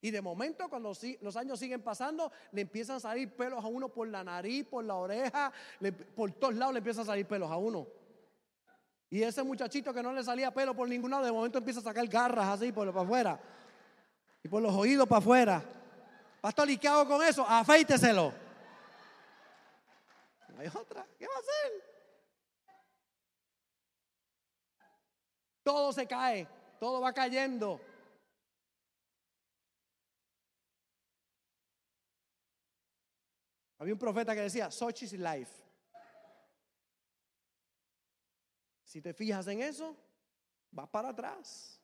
y 0.00 0.10
de 0.12 0.22
momento, 0.22 0.68
cuando 0.68 0.92
los 1.20 1.36
años 1.36 1.58
siguen 1.58 1.82
pasando, 1.82 2.30
le 2.52 2.62
empiezan 2.62 2.96
a 2.96 3.00
salir 3.00 3.34
pelos 3.34 3.64
a 3.64 3.66
uno 3.66 3.88
por 3.88 4.06
la 4.06 4.22
nariz, 4.22 4.64
por 4.64 4.84
la 4.84 4.94
oreja, 4.94 5.52
por 6.14 6.30
todos 6.32 6.54
lados 6.54 6.74
le 6.74 6.78
empiezan 6.78 7.02
a 7.02 7.06
salir 7.06 7.26
pelos 7.26 7.50
a 7.50 7.56
uno. 7.56 7.86
Y 9.10 9.22
ese 9.22 9.42
muchachito 9.42 9.92
que 9.92 10.02
no 10.02 10.12
le 10.12 10.22
salía 10.22 10.52
pelo 10.52 10.74
por 10.74 10.88
ningún 10.88 11.10
lado, 11.10 11.24
de 11.24 11.32
momento 11.32 11.58
empieza 11.58 11.80
a 11.80 11.82
sacar 11.82 12.06
garras 12.06 12.46
así 12.46 12.70
por 12.70 12.88
para 12.92 13.04
afuera. 13.04 13.40
Y 14.44 14.48
por 14.48 14.62
los 14.62 14.72
oídos 14.72 15.08
para 15.08 15.18
afuera. 15.18 15.64
Pastor, 16.40 16.70
¿y 16.70 16.86
hago 16.86 17.08
con 17.08 17.26
eso? 17.26 17.44
Afeíteselo. 17.44 18.32
No 20.54 20.60
hay 20.60 20.68
otra. 20.68 21.04
¿Qué 21.18 21.26
va 21.26 21.34
a 21.34 21.38
hacer? 21.38 21.88
Todo 25.64 25.92
se 25.92 26.06
cae, 26.06 26.46
todo 26.78 27.00
va 27.00 27.12
cayendo. 27.12 27.80
Había 33.78 33.94
un 33.94 33.98
profeta 33.98 34.34
que 34.34 34.40
decía, 34.42 34.70
such 34.70 35.04
is 35.04 35.12
life. 35.12 35.52
Si 38.82 39.00
te 39.00 39.14
fijas 39.14 39.46
en 39.46 39.62
eso, 39.62 39.96
vas 40.72 40.88
para 40.88 41.10
atrás. 41.10 41.80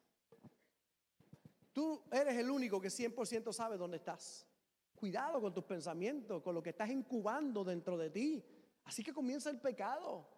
Tú 1.72 2.02
eres 2.10 2.36
el 2.36 2.50
único 2.50 2.80
que 2.80 2.88
100% 2.88 3.52
sabe 3.52 3.76
dónde 3.76 3.98
estás. 3.98 4.46
Cuidado 4.94 5.40
con 5.40 5.54
tus 5.54 5.64
pensamientos, 5.64 6.42
con 6.42 6.54
lo 6.54 6.62
que 6.62 6.70
estás 6.70 6.90
incubando 6.90 7.62
dentro 7.62 7.96
de 7.96 8.10
ti. 8.10 8.44
Así 8.84 9.04
que 9.04 9.12
comienza 9.12 9.50
el 9.50 9.60
pecado. 9.60 10.28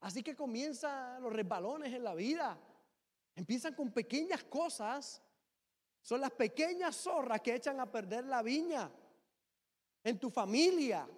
Así 0.00 0.22
que 0.22 0.34
comienzan 0.34 1.22
los 1.22 1.32
resbalones 1.32 1.92
en 1.92 2.04
la 2.04 2.14
vida. 2.14 2.58
Empiezan 3.34 3.74
con 3.74 3.92
pequeñas 3.92 4.44
cosas. 4.44 5.22
Son 6.02 6.20
las 6.20 6.32
pequeñas 6.32 6.96
zorras 6.96 7.40
que 7.40 7.54
echan 7.54 7.80
a 7.80 7.90
perder 7.90 8.24
la 8.26 8.42
viña 8.42 8.90
en 10.04 10.18
tu 10.18 10.30
familia. 10.30 11.08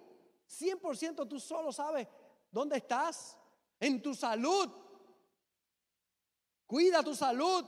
100% 0.47 1.27
tú 1.27 1.39
solo 1.39 1.71
sabes 1.71 2.07
dónde 2.51 2.77
estás. 2.77 3.37
En 3.79 4.01
tu 4.01 4.15
salud. 4.15 4.69
Cuida 6.65 7.03
tu 7.03 7.15
salud. 7.15 7.65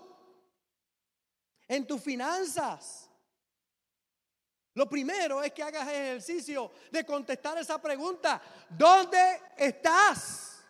En 1.67 1.85
tus 1.85 2.01
finanzas. 2.01 3.09
Lo 4.73 4.87
primero 4.87 5.41
es 5.41 5.51
que 5.53 5.63
hagas 5.63 5.87
ejercicio 5.87 6.71
de 6.91 7.03
contestar 7.03 7.57
esa 7.57 7.81
pregunta. 7.81 8.39
¿Dónde 8.69 9.41
estás? 9.57 10.63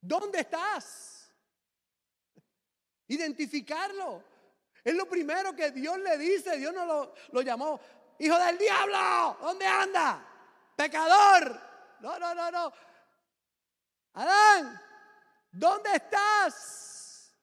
¿Dónde 0.00 0.40
estás? 0.40 1.30
Identificarlo. 3.06 4.22
Es 4.82 4.94
lo 4.94 5.08
primero 5.08 5.54
que 5.54 5.70
Dios 5.70 5.98
le 5.98 6.18
dice. 6.18 6.56
Dios 6.58 6.74
no 6.74 6.84
lo, 6.84 7.14
lo 7.30 7.42
llamó 7.42 7.80
hijo 8.18 8.38
del 8.38 8.58
diablo, 8.58 9.38
¿dónde 9.40 9.66
anda? 9.66 10.24
Pecador. 10.76 11.60
No, 12.00 12.18
no, 12.18 12.34
no, 12.34 12.50
no. 12.50 12.72
Adán, 14.14 14.80
¿dónde 15.50 15.94
estás? 15.94 17.34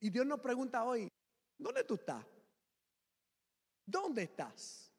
Y 0.00 0.10
Dios 0.10 0.26
nos 0.26 0.40
pregunta 0.40 0.84
hoy, 0.84 1.10
¿dónde 1.56 1.84
tú 1.84 1.94
estás? 1.94 2.24
¿Dónde 3.86 4.24
estás? 4.24 4.92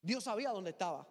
Dios 0.00 0.22
sabía 0.22 0.50
dónde 0.50 0.70
estaba. 0.70 1.06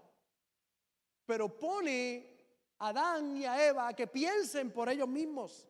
Pero 1.26 1.60
pone 1.60 2.36
a 2.80 2.90
Adán 2.90 3.36
y 3.36 3.46
a 3.46 3.68
Eva 3.68 3.90
a 3.90 3.94
que 3.94 4.08
piensen 4.08 4.72
por 4.72 4.88
ellos 4.90 5.08
mismos. 5.08 5.68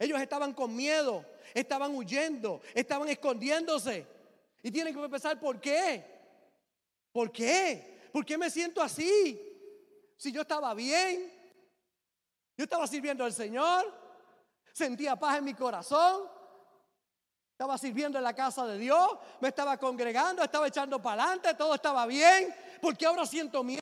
Ellos 0.00 0.18
estaban 0.18 0.54
con 0.54 0.74
miedo, 0.74 1.26
estaban 1.52 1.94
huyendo, 1.94 2.62
estaban 2.74 3.06
escondiéndose. 3.10 4.06
Y 4.62 4.70
tienen 4.70 4.94
que 4.94 5.08
pensar, 5.10 5.38
¿por 5.38 5.60
qué? 5.60 6.02
¿Por 7.12 7.30
qué? 7.30 8.08
¿Por 8.10 8.24
qué 8.24 8.38
me 8.38 8.48
siento 8.48 8.80
así? 8.80 9.38
Si 10.16 10.32
yo 10.32 10.40
estaba 10.40 10.72
bien, 10.72 11.30
yo 12.56 12.64
estaba 12.64 12.86
sirviendo 12.86 13.26
al 13.26 13.34
Señor, 13.34 13.94
sentía 14.72 15.16
paz 15.16 15.36
en 15.36 15.44
mi 15.44 15.52
corazón, 15.52 16.26
estaba 17.52 17.76
sirviendo 17.76 18.16
en 18.16 18.24
la 18.24 18.34
casa 18.34 18.66
de 18.66 18.78
Dios, 18.78 19.18
me 19.38 19.48
estaba 19.48 19.76
congregando, 19.76 20.42
estaba 20.42 20.68
echando 20.68 21.00
para 21.02 21.24
adelante, 21.24 21.52
todo 21.56 21.74
estaba 21.74 22.06
bien. 22.06 22.54
¿Por 22.80 22.96
qué 22.96 23.04
ahora 23.04 23.26
siento 23.26 23.62
miedo? 23.62 23.80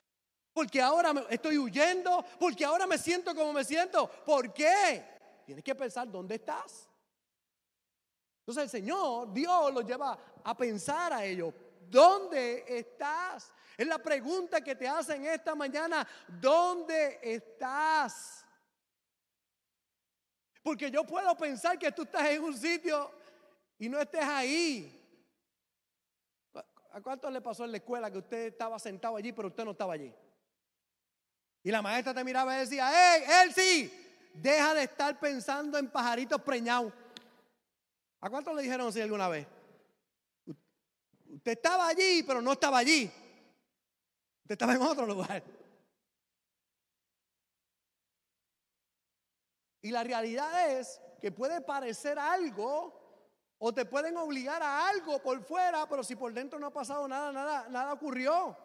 Porque 0.53 0.83
ahora 0.83 1.15
estoy 1.31 1.59
huyendo, 1.59 2.25
porque 2.41 2.65
ahora 2.65 2.89
me 2.89 2.99
siento 2.99 3.37
como 3.37 3.53
me 3.53 3.65
siento. 3.65 4.11
¿Por 4.27 4.53
qué? 4.53 5.18
Tienes 5.49 5.65
que 5.65 5.75
pensar 5.75 6.11
dónde 6.11 6.35
estás. 6.35 6.91
Entonces 8.41 8.65
el 8.65 8.69
Señor, 8.69 9.33
Dios 9.33 9.73
lo 9.73 9.81
lleva 9.81 10.19
a 10.45 10.55
pensar 10.55 11.11
a 11.11 11.25
ellos. 11.25 11.55
¿Dónde 11.89 12.67
estás? 12.69 13.51
Es 13.75 13.87
la 13.87 13.97
pregunta 13.97 14.61
que 14.61 14.75
te 14.75 14.87
hacen 14.87 15.25
esta 15.25 15.55
mañana. 15.55 16.07
¿Dónde 16.39 17.19
estás? 17.23 18.45
Porque 20.63 20.91
yo 20.91 21.03
puedo 21.05 21.35
pensar 21.35 21.79
que 21.79 21.93
tú 21.93 22.03
estás 22.03 22.29
en 22.29 22.45
un 22.45 22.55
sitio 22.55 23.11
y 23.79 23.89
no 23.89 23.99
estés 23.99 24.25
ahí. 24.25 24.95
¿A 26.93 27.01
cuánto 27.01 27.31
le 27.31 27.41
pasó 27.41 27.65
en 27.65 27.71
la 27.71 27.79
escuela 27.79 28.11
que 28.11 28.19
usted 28.19 28.49
estaba 28.49 28.79
sentado 28.79 29.17
allí, 29.17 29.33
pero 29.33 29.49
usted 29.49 29.65
no 29.65 29.71
estaba 29.71 29.95
allí? 29.95 30.15
Y 31.63 31.71
la 31.71 31.81
maestra 31.81 32.13
te 32.13 32.23
miraba 32.23 32.55
y 32.55 32.61
decía, 32.61 32.91
¡Hey, 32.93 33.25
él 33.45 33.55
sí! 33.55 34.05
Deja 34.35 34.75
de 34.75 34.85
estar 34.85 35.19
pensando 35.19 35.79
en 35.79 35.91
pajaritos 35.91 36.41
preñados. 36.43 36.93
¿A 38.21 38.31
cuántos 38.31 38.55
le 38.55 38.63
dijeron 38.63 38.89
así 38.89 39.01
alguna 39.01 39.29
vez? 39.29 39.47
Usted 40.47 41.53
estaba 41.53 41.89
allí, 41.89 42.23
pero 42.23 42.41
no 42.41 42.53
estaba 42.53 42.79
allí. 42.79 43.05
Usted 44.43 44.53
estaba 44.53 44.75
en 44.75 44.83
otro 44.83 45.07
lugar. 45.07 45.43
Y 49.83 49.91
la 49.91 50.03
realidad 50.03 50.73
es 50.73 51.01
que 51.21 51.31
puede 51.31 51.61
parecer 51.61 52.19
algo 52.19 52.99
o 53.59 53.73
te 53.73 53.85
pueden 53.85 54.17
obligar 54.17 54.63
a 54.63 54.89
algo 54.89 55.21
por 55.21 55.43
fuera, 55.43 55.89
pero 55.89 56.03
si 56.05 56.17
por 56.17 56.33
dentro 56.33 56.59
no 56.59 56.69
ha 56.69 56.73
pasado 56.73 57.07
nada, 57.09 57.33
nada, 57.33 57.69
nada 57.69 57.93
ocurrió. 57.93 58.57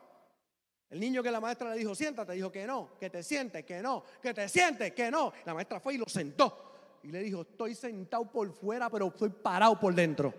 El 0.93 0.99
niño 0.99 1.23
que 1.23 1.31
la 1.31 1.41
maestra 1.41 1.71
le 1.71 1.77
dijo, 1.77 1.95
siéntate, 1.95 2.33
dijo 2.33 2.51
que 2.51 2.67
no, 2.67 2.91
que 2.99 3.09
te 3.09 3.23
sientes, 3.23 3.65
que 3.65 3.81
no, 3.81 4.03
que 4.21 4.31
te 4.31 4.47
sientes, 4.47 4.93
que 4.93 5.09
no. 5.09 5.33
La 5.43 5.55
maestra 5.55 5.79
fue 5.79 5.95
y 5.95 5.97
lo 5.97 6.07
sentó. 6.07 6.99
Y 7.01 7.07
le 7.07 7.21
dijo, 7.21 7.41
estoy 7.41 7.73
sentado 7.73 8.31
por 8.31 8.53
fuera, 8.53 8.91
pero 8.91 9.07
estoy 9.07 9.29
parado 9.29 9.79
por 9.79 9.95
dentro. 9.95 10.31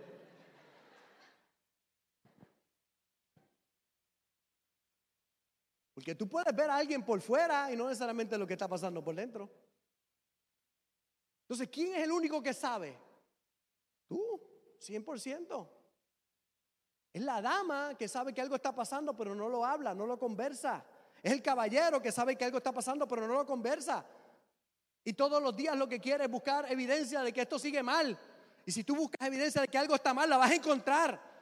Porque 5.93 6.15
tú 6.15 6.29
puedes 6.29 6.55
ver 6.55 6.71
a 6.71 6.77
alguien 6.77 7.05
por 7.05 7.21
fuera 7.21 7.73
y 7.73 7.77
no 7.77 7.89
necesariamente 7.89 8.39
lo 8.39 8.47
que 8.47 8.53
está 8.53 8.69
pasando 8.69 9.03
por 9.03 9.17
dentro. 9.17 9.51
Entonces, 11.43 11.69
¿quién 11.69 11.97
es 11.97 12.05
el 12.05 12.13
único 12.13 12.41
que 12.41 12.55
sabe? 12.55 12.97
Tú, 14.07 14.41
100%. 14.79 15.69
Es 17.15 17.23
la 17.23 17.41
dama 17.41 17.95
que 17.97 18.09
sabe 18.09 18.35
que 18.35 18.41
algo 18.41 18.57
está 18.57 18.75
pasando, 18.75 19.17
pero 19.17 19.37
no 19.37 19.49
lo 19.49 19.65
habla, 19.65 19.95
no 19.95 20.05
lo 20.05 20.19
conversa. 20.19 20.85
Es 21.23 21.31
el 21.31 21.41
caballero 21.41 22.03
que 22.03 22.11
sabe 22.11 22.35
que 22.35 22.45
algo 22.45 22.59
está 22.59 22.73
pasando, 22.73 23.07
pero 23.07 23.29
no 23.29 23.35
lo 23.35 23.47
conversa. 23.47 24.05
Y 25.05 25.13
todos 25.13 25.41
los 25.41 25.55
días 25.55 25.79
lo 25.79 25.89
que 25.89 26.01
quiere 26.01 26.25
es 26.25 26.31
buscar 26.31 26.67
evidencia 26.73 27.23
de 27.23 27.33
que 27.33 27.43
esto 27.43 27.57
sigue 27.57 27.85
mal. 27.85 28.19
Y 28.67 28.73
si 28.73 28.83
tú 28.83 28.97
buscas 28.97 29.25
evidencia 29.29 29.61
de 29.61 29.69
que 29.69 29.79
algo 29.79 29.95
está 29.95 30.13
mal, 30.13 30.29
la 30.29 30.39
vas 30.39 30.51
a 30.51 30.55
encontrar. 30.57 31.34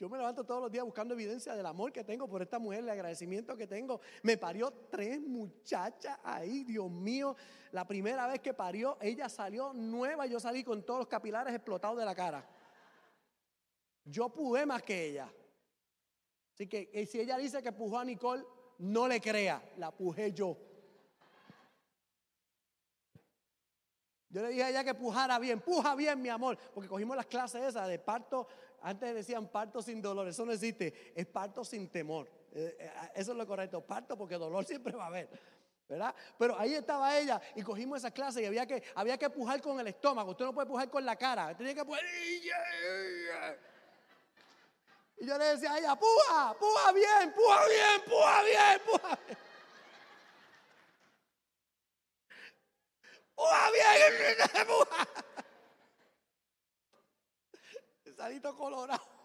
Yo 0.00 0.08
me 0.08 0.16
levanto 0.16 0.44
todos 0.44 0.62
los 0.62 0.72
días 0.72 0.82
buscando 0.82 1.12
evidencia 1.12 1.54
del 1.54 1.66
amor 1.66 1.92
que 1.92 2.02
tengo 2.02 2.26
por 2.26 2.40
esta 2.40 2.58
mujer, 2.58 2.80
el 2.80 2.88
agradecimiento 2.88 3.54
que 3.54 3.66
tengo. 3.66 4.00
Me 4.22 4.38
parió 4.38 4.72
tres 4.88 5.20
muchachas 5.20 6.18
ahí, 6.24 6.64
Dios 6.64 6.90
mío. 6.90 7.36
La 7.72 7.86
primera 7.86 8.26
vez 8.26 8.40
que 8.40 8.54
parió, 8.54 8.96
ella 9.02 9.28
salió 9.28 9.74
nueva, 9.74 10.24
yo 10.24 10.40
salí 10.40 10.64
con 10.64 10.82
todos 10.84 11.00
los 11.00 11.06
capilares 11.06 11.54
explotados 11.54 11.98
de 11.98 12.06
la 12.06 12.14
cara. 12.14 12.48
Yo 14.02 14.30
pude 14.30 14.64
más 14.64 14.82
que 14.82 15.04
ella. 15.10 15.30
Así 16.54 16.66
que 16.66 16.88
eh, 16.94 17.04
si 17.04 17.20
ella 17.20 17.36
dice 17.36 17.62
que 17.62 17.70
pujó 17.70 17.98
a 17.98 18.04
Nicole, 18.06 18.42
no 18.78 19.06
le 19.06 19.20
crea, 19.20 19.62
la 19.76 19.90
pujé 19.90 20.32
yo. 20.32 20.56
Yo 24.30 24.42
le 24.42 24.48
dije 24.48 24.62
a 24.62 24.70
ella 24.70 24.84
que 24.84 24.94
pujara 24.94 25.38
bien, 25.38 25.60
puja 25.60 25.94
bien, 25.96 26.22
mi 26.22 26.28
amor, 26.28 26.56
porque 26.72 26.88
cogimos 26.88 27.16
las 27.16 27.26
clases 27.26 27.62
esas 27.62 27.88
de 27.88 27.98
parto 27.98 28.46
antes 28.82 29.14
decían 29.14 29.48
parto 29.48 29.82
sin 29.82 30.00
dolor, 30.00 30.26
eso 30.28 30.46
no 30.46 30.52
existe, 30.52 31.12
es 31.14 31.26
parto 31.26 31.64
sin 31.64 31.88
temor. 31.88 32.28
Eh, 32.52 32.76
eh, 32.78 32.92
eso 33.14 33.32
es 33.32 33.38
lo 33.38 33.46
correcto, 33.46 33.84
parto 33.84 34.16
porque 34.16 34.36
dolor 34.36 34.64
siempre 34.66 34.94
va 34.94 35.04
a 35.04 35.08
haber. 35.08 35.28
¿verdad? 35.88 36.14
Pero 36.38 36.56
ahí 36.56 36.74
estaba 36.74 37.18
ella 37.18 37.40
y 37.56 37.62
cogimos 37.62 37.98
esa 37.98 38.12
clase 38.12 38.40
y 38.40 38.46
había 38.46 38.64
que, 38.64 38.80
había 38.94 39.18
que 39.18 39.28
pujar 39.28 39.60
con 39.60 39.80
el 39.80 39.88
estómago. 39.88 40.30
Usted 40.30 40.44
no 40.44 40.54
puede 40.54 40.68
pujar 40.68 40.88
con 40.88 41.04
la 41.04 41.16
cara, 41.16 41.56
tenía 41.56 41.74
que 41.74 41.84
pujar. 41.84 42.00
Y 45.18 45.26
yo 45.26 45.36
le 45.36 45.44
decía 45.46 45.72
a 45.72 45.78
ella, 45.80 45.96
puja, 45.96 46.56
puja 46.56 46.92
bien, 46.92 47.34
puja 47.34 47.66
bien, 47.66 48.02
puja 48.08 48.42
bien, 48.44 48.80
puja 48.86 49.18
bien. 49.26 49.38
Puja 53.29 53.29
bien. 53.72 54.12
Salito 58.16 58.56
colorado. 58.56 59.20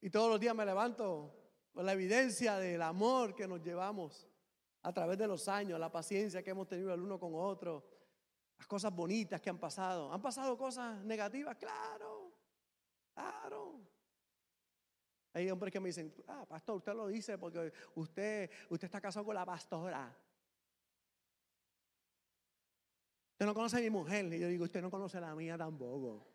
Y 0.00 0.10
todos 0.10 0.30
los 0.30 0.38
días 0.38 0.54
me 0.54 0.64
levanto 0.64 1.34
con 1.72 1.84
la 1.84 1.92
evidencia 1.92 2.58
del 2.58 2.80
amor 2.80 3.34
que 3.34 3.48
nos 3.48 3.60
llevamos 3.60 4.28
a 4.82 4.92
través 4.92 5.18
de 5.18 5.26
los 5.26 5.48
años, 5.48 5.80
la 5.80 5.90
paciencia 5.90 6.44
que 6.44 6.50
hemos 6.50 6.68
tenido 6.68 6.94
el 6.94 7.00
uno 7.00 7.18
con 7.18 7.32
otro, 7.34 7.84
las 8.56 8.68
cosas 8.68 8.94
bonitas 8.94 9.40
que 9.40 9.50
han 9.50 9.58
pasado. 9.58 10.12
¿Han 10.12 10.22
pasado 10.22 10.56
cosas 10.56 11.04
negativas? 11.04 11.56
Claro, 11.56 12.32
claro. 13.12 13.95
Hay 15.36 15.50
hombres 15.50 15.70
que 15.70 15.78
me 15.78 15.90
dicen, 15.90 16.14
ah, 16.28 16.46
pastor, 16.48 16.76
usted 16.76 16.94
lo 16.94 17.08
dice 17.08 17.36
porque 17.36 17.70
usted, 17.94 18.50
usted 18.70 18.86
está 18.86 19.02
casado 19.02 19.26
con 19.26 19.34
la 19.34 19.44
pastora. 19.44 20.10
Usted 23.32 23.44
no 23.44 23.52
conoce 23.52 23.76
a 23.76 23.80
mi 23.80 23.90
mujer. 23.90 24.32
Y 24.32 24.38
yo 24.38 24.48
digo, 24.48 24.64
usted 24.64 24.80
no 24.80 24.90
conoce 24.90 25.20
la 25.20 25.34
mía 25.34 25.58
tampoco. 25.58 26.26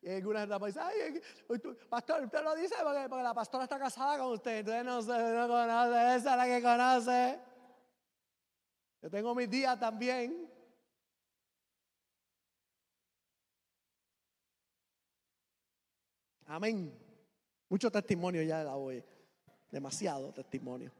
Y 0.00 0.08
algunas 0.08 0.46
etapas 0.46 0.74
dicen, 0.74 0.82
ay, 0.82 1.62
pastor, 1.90 2.24
usted 2.24 2.42
lo 2.42 2.54
dice 2.54 2.74
porque, 2.82 3.22
la 3.22 3.34
pastora 3.34 3.64
está 3.64 3.78
casada 3.78 4.16
con 4.16 4.32
usted. 4.32 4.60
Usted 4.60 4.82
no, 4.82 5.02
no 5.02 5.48
conoce, 5.48 6.16
esa 6.16 6.16
es 6.16 6.24
la 6.24 6.46
que 6.46 6.62
conoce. 6.62 7.40
Yo 9.02 9.10
tengo 9.10 9.34
mis 9.34 9.50
días 9.50 9.78
también. 9.78 10.56
Amén. 16.48 16.90
Mucho 17.68 17.90
testimonio 17.90 18.42
ya 18.42 18.64
la 18.64 18.74
hoy. 18.76 19.04
Demasiado 19.70 20.32
testimonio. 20.32 20.90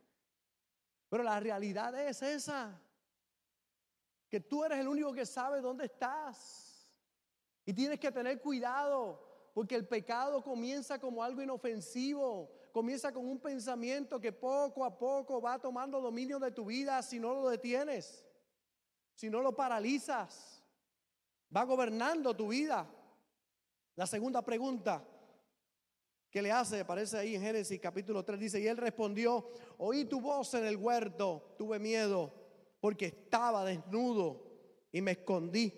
Pero 1.08 1.22
la 1.22 1.40
realidad 1.40 1.98
es 1.98 2.20
esa. 2.20 2.78
Que 4.28 4.40
tú 4.40 4.62
eres 4.62 4.78
el 4.78 4.88
único 4.88 5.11
que 5.14 5.24
sabe 5.24 5.62
dónde 5.62 5.87
estás. 5.87 6.92
Y 7.64 7.72
tienes 7.72 7.98
que 7.98 8.12
tener 8.12 8.42
cuidado. 8.42 9.26
Porque 9.54 9.74
el 9.74 9.88
pecado 9.88 10.42
comienza 10.42 10.98
como 10.98 11.24
algo 11.24 11.40
inofensivo. 11.40 12.52
Comienza 12.70 13.11
con 13.11 13.26
un 13.26 13.40
pensamiento 13.40 14.20
que 14.20 14.32
poco 14.32 14.84
a 14.84 14.98
poco 14.98 15.40
va 15.40 15.58
tomando 15.58 15.98
dominio 15.98 16.38
de 16.38 16.50
tu 16.50 16.66
vida 16.66 17.02
si 17.02 17.18
no 17.18 17.32
lo 17.32 17.48
detienes. 17.48 18.26
Si 19.14 19.30
no 19.30 19.40
lo 19.40 19.56
paralizas. 19.56 20.62
Va 21.56 21.64
gobernando 21.64 22.37
tu 22.37 22.48
vida. 22.48 22.87
La 23.96 24.06
segunda 24.06 24.42
pregunta 24.42 25.02
que 26.30 26.42
le 26.42 26.52
hace, 26.52 26.80
aparece 26.80 27.16
ahí 27.16 27.34
en 27.34 27.42
Génesis 27.42 27.80
capítulo 27.80 28.24
3, 28.24 28.38
dice, 28.38 28.60
y 28.60 28.66
él 28.66 28.76
respondió, 28.76 29.48
oí 29.78 30.04
tu 30.04 30.20
voz 30.20 30.52
en 30.54 30.66
el 30.66 30.76
huerto, 30.76 31.54
tuve 31.56 31.78
miedo 31.78 32.32
porque 32.80 33.06
estaba 33.06 33.64
desnudo 33.64 34.42
y 34.92 35.00
me 35.00 35.12
escondí. 35.12 35.72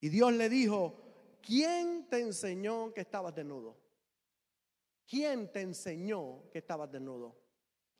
Y 0.00 0.08
Dios 0.08 0.32
le 0.32 0.48
dijo, 0.48 1.38
¿quién 1.42 2.06
te 2.08 2.20
enseñó 2.20 2.92
que 2.94 3.00
estabas 3.00 3.34
desnudo? 3.34 3.76
¿Quién 5.06 5.50
te 5.50 5.62
enseñó 5.62 6.48
que 6.50 6.58
estabas 6.58 6.90
desnudo? 6.90 7.36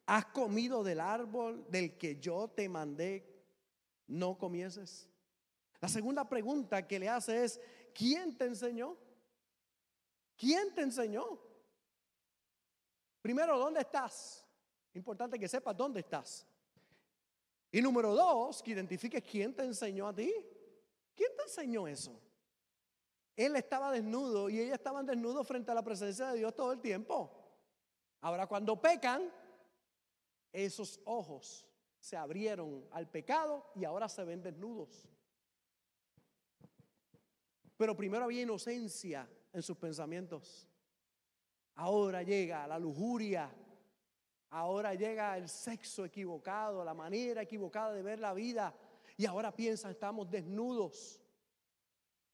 ¿Has 0.07 0.27
comido 0.27 0.85
del 0.85 1.01
árbol 1.01 1.67
del 1.71 1.99
que 1.99 2.21
yo 2.21 2.49
te 2.49 2.69
mandé 2.69 3.27
no 4.07 4.39
comieses? 4.39 5.09
La 5.81 5.89
segunda 5.89 6.29
pregunta 6.29 6.87
que 6.87 6.99
le 6.99 7.09
hace 7.09 7.45
es, 7.45 7.61
¿quién 7.95 8.37
te 8.37 8.47
enseñó? 8.47 8.97
¿Quién 10.37 10.75
te 10.75 10.83
enseñó? 10.83 11.48
Primero, 13.21 13.59
¿dónde 13.59 13.81
estás? 13.81 14.45
Importante 14.95 15.39
que 15.39 15.49
sepas 15.49 15.77
dónde 15.77 16.01
estás. 16.01 16.47
Y 17.71 17.83
número 17.83 18.15
dos, 18.15 18.63
que 18.63 18.71
identifiques 18.71 19.23
quién 19.23 19.55
te 19.55 19.65
enseñó 19.65 20.09
a 20.09 20.15
ti. 20.15 20.33
¿Quién 21.15 21.31
te 21.37 21.43
enseñó 21.43 21.87
eso? 21.87 22.19
Él 23.37 23.57
estaba 23.57 23.93
desnudo 23.93 24.49
y 24.49 24.61
ella 24.61 24.75
estaban 24.75 25.07
desnudos 25.07 25.47
frente 25.47 25.71
a 25.71 25.75
la 25.75 25.83
presencia 25.83 26.29
de 26.29 26.39
Dios 26.39 26.55
todo 26.55 26.73
el 26.73 26.81
tiempo. 26.81 27.31
Ahora 28.21 28.47
cuando 28.47 28.81
pecan, 28.81 29.33
esos 30.53 31.01
ojos 31.05 31.67
se 32.01 32.17
abrieron 32.17 32.87
al 32.91 33.09
pecado 33.09 33.71
y 33.75 33.85
ahora 33.85 34.09
se 34.09 34.25
ven 34.25 34.43
desnudos. 34.43 35.09
Pero 37.77 37.97
primero 37.97 38.25
había 38.25 38.43
inocencia 38.43 39.29
en 39.53 39.63
sus 39.63 39.77
pensamientos. 39.77 40.68
Ahora 41.79 42.25
llega 42.25 42.67
la 42.67 42.79
lujuria. 42.79 43.49
Ahora 44.51 44.95
llega 44.95 45.37
el 45.37 45.49
sexo 45.49 46.05
equivocado, 46.05 46.85
la 46.85 46.95
manera 46.95 47.43
equivocada 47.43 47.93
de 47.93 48.03
ver 48.03 48.19
la 48.19 48.35
vida. 48.35 48.75
Y 49.17 49.27
ahora 49.27 49.55
piensan, 49.55 49.93
estamos 49.93 50.29
desnudos. 50.29 51.23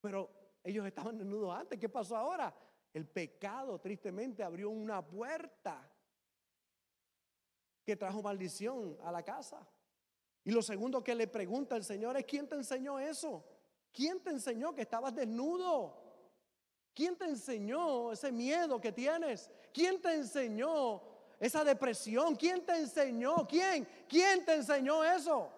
Pero 0.01 0.31
ellos 0.63 0.87
estaban 0.87 1.19
desnudos 1.19 1.55
antes. 1.55 1.79
¿Qué 1.79 1.91
pasó 1.91 2.17
ahora? 2.17 2.55
El 2.95 3.07
pecado 3.07 3.79
tristemente 3.81 4.43
abrió 4.43 4.71
una 4.71 5.07
puerta 5.07 5.91
que 7.85 7.97
trajo 7.97 8.23
maldición 8.23 8.97
a 9.03 9.13
la 9.13 9.23
casa. 9.23 9.69
Y 10.43 10.53
lo 10.53 10.63
segundo 10.63 11.05
que 11.05 11.15
le 11.15 11.27
pregunta 11.27 11.77
el 11.77 11.85
Señor 11.85 12.17
es, 12.17 12.25
¿quién 12.25 12.49
te 12.49 12.55
enseñó 12.55 12.99
eso? 12.99 13.45
¿Quién 13.93 14.23
te 14.23 14.31
enseñó 14.31 14.75
que 14.75 14.83
estabas 14.83 15.15
desnudo? 15.15 16.04
¿Quién 16.95 17.17
te 17.17 17.25
enseñó 17.25 18.13
ese 18.13 18.31
miedo 18.31 18.81
que 18.81 18.93
tienes? 18.93 19.51
¿Quién 19.73 20.01
te 20.01 20.15
enseñó 20.15 21.03
esa 21.41 21.65
depresión? 21.65 22.37
¿Quién 22.37 22.65
te 22.65 22.77
enseñó? 22.77 23.47
¿Quién? 23.49 23.87
¿Quién 24.09 24.45
te 24.45 24.55
enseñó 24.55 25.03
eso? 25.03 25.51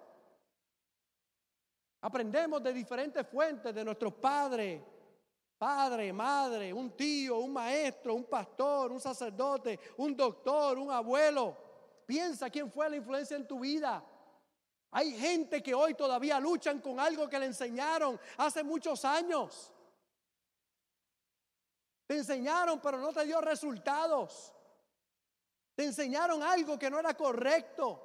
Aprendemos 2.01 2.63
de 2.63 2.73
diferentes 2.73 3.27
fuentes, 3.27 3.75
de 3.75 3.85
nuestros 3.85 4.15
padres, 4.15 4.83
padre, 5.59 6.13
madre, 6.13 6.73
un 6.73 6.93
tío, 6.93 7.39
un 7.39 7.53
maestro, 7.53 8.15
un 8.15 8.25
pastor, 8.25 8.91
un 8.93 9.01
sacerdote, 9.01 9.79
un 9.99 10.17
doctor, 10.17 10.79
un 10.79 10.91
abuelo. 10.91 11.57
Piensa 12.07 12.49
quién 12.49 12.71
fue 12.71 12.89
la 12.89 12.97
influencia 12.97 13.37
en 13.37 13.47
tu 13.47 13.61
vida. 13.61 14.03
Hay 14.91 15.13
gente 15.19 15.63
que 15.63 15.75
hoy 15.75 15.95
todavía 15.95 16.41
luchan 16.41 16.81
con 16.81 16.99
algo 16.99 17.29
que 17.29 17.39
le 17.39 17.47
enseñaron 17.47 18.19
hace 18.39 18.63
muchos 18.63 19.05
años. 19.05 19.73
Te 22.07 22.17
enseñaron, 22.17 22.81
pero 22.81 22.99
no 22.99 23.13
te 23.13 23.25
dio 23.25 23.41
resultados. 23.41 24.53
Te 25.75 25.85
enseñaron 25.85 26.43
algo 26.43 26.79
que 26.79 26.91
no 26.91 26.99
era 26.99 27.15
correcto. 27.15 28.03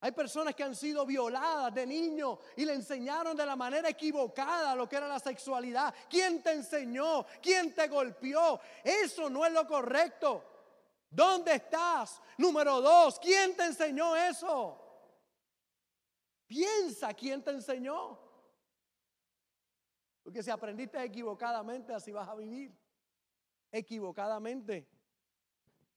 Hay 0.00 0.12
personas 0.12 0.54
que 0.54 0.62
han 0.62 0.74
sido 0.74 1.06
violadas 1.06 1.72
de 1.72 1.86
niño 1.86 2.38
y 2.56 2.64
le 2.64 2.74
enseñaron 2.74 3.36
de 3.36 3.46
la 3.46 3.56
manera 3.56 3.88
equivocada 3.88 4.74
lo 4.74 4.86
que 4.88 4.96
era 4.96 5.08
la 5.08 5.18
sexualidad. 5.18 5.94
¿Quién 6.10 6.42
te 6.42 6.52
enseñó? 6.52 7.24
¿Quién 7.40 7.74
te 7.74 7.88
golpeó? 7.88 8.60
Eso 8.82 9.30
no 9.30 9.46
es 9.46 9.52
lo 9.52 9.66
correcto. 9.66 10.44
¿Dónde 11.08 11.54
estás? 11.54 12.20
Número 12.36 12.80
dos, 12.80 13.18
¿quién 13.20 13.56
te 13.56 13.64
enseñó 13.64 14.16
eso? 14.16 14.78
Piensa 16.46 17.14
quién 17.14 17.42
te 17.42 17.52
enseñó. 17.52 18.18
Porque 20.22 20.42
si 20.42 20.50
aprendiste 20.50 21.02
equivocadamente, 21.02 21.94
así 21.94 22.12
vas 22.12 22.28
a 22.28 22.34
vivir. 22.34 22.83
Equivocadamente. 23.76 24.86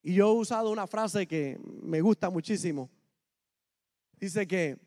Y 0.02 0.16
yo 0.16 0.30
he 0.30 0.36
usado 0.36 0.72
una 0.72 0.88
frase 0.88 1.28
que 1.28 1.60
me 1.64 2.02
gusta 2.02 2.32
muchísimo. 2.32 2.90
Dice 4.14 4.48
que 4.48 4.80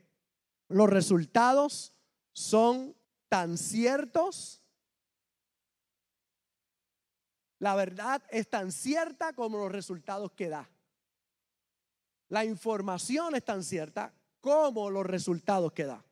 los 0.66 0.90
resultados 0.90 1.94
son 2.32 2.96
tan 3.28 3.56
ciertos. 3.58 4.60
La 7.60 7.76
verdad 7.76 8.24
es 8.28 8.50
tan 8.50 8.72
cierta 8.72 9.34
como 9.34 9.58
los 9.58 9.70
resultados 9.70 10.32
que 10.32 10.48
da. 10.48 10.68
La 12.28 12.44
información 12.44 13.36
es 13.36 13.44
tan 13.44 13.62
cierta 13.62 14.12
como 14.40 14.90
los 14.90 15.06
resultados 15.06 15.72
que 15.72 15.84
da. 15.84 16.04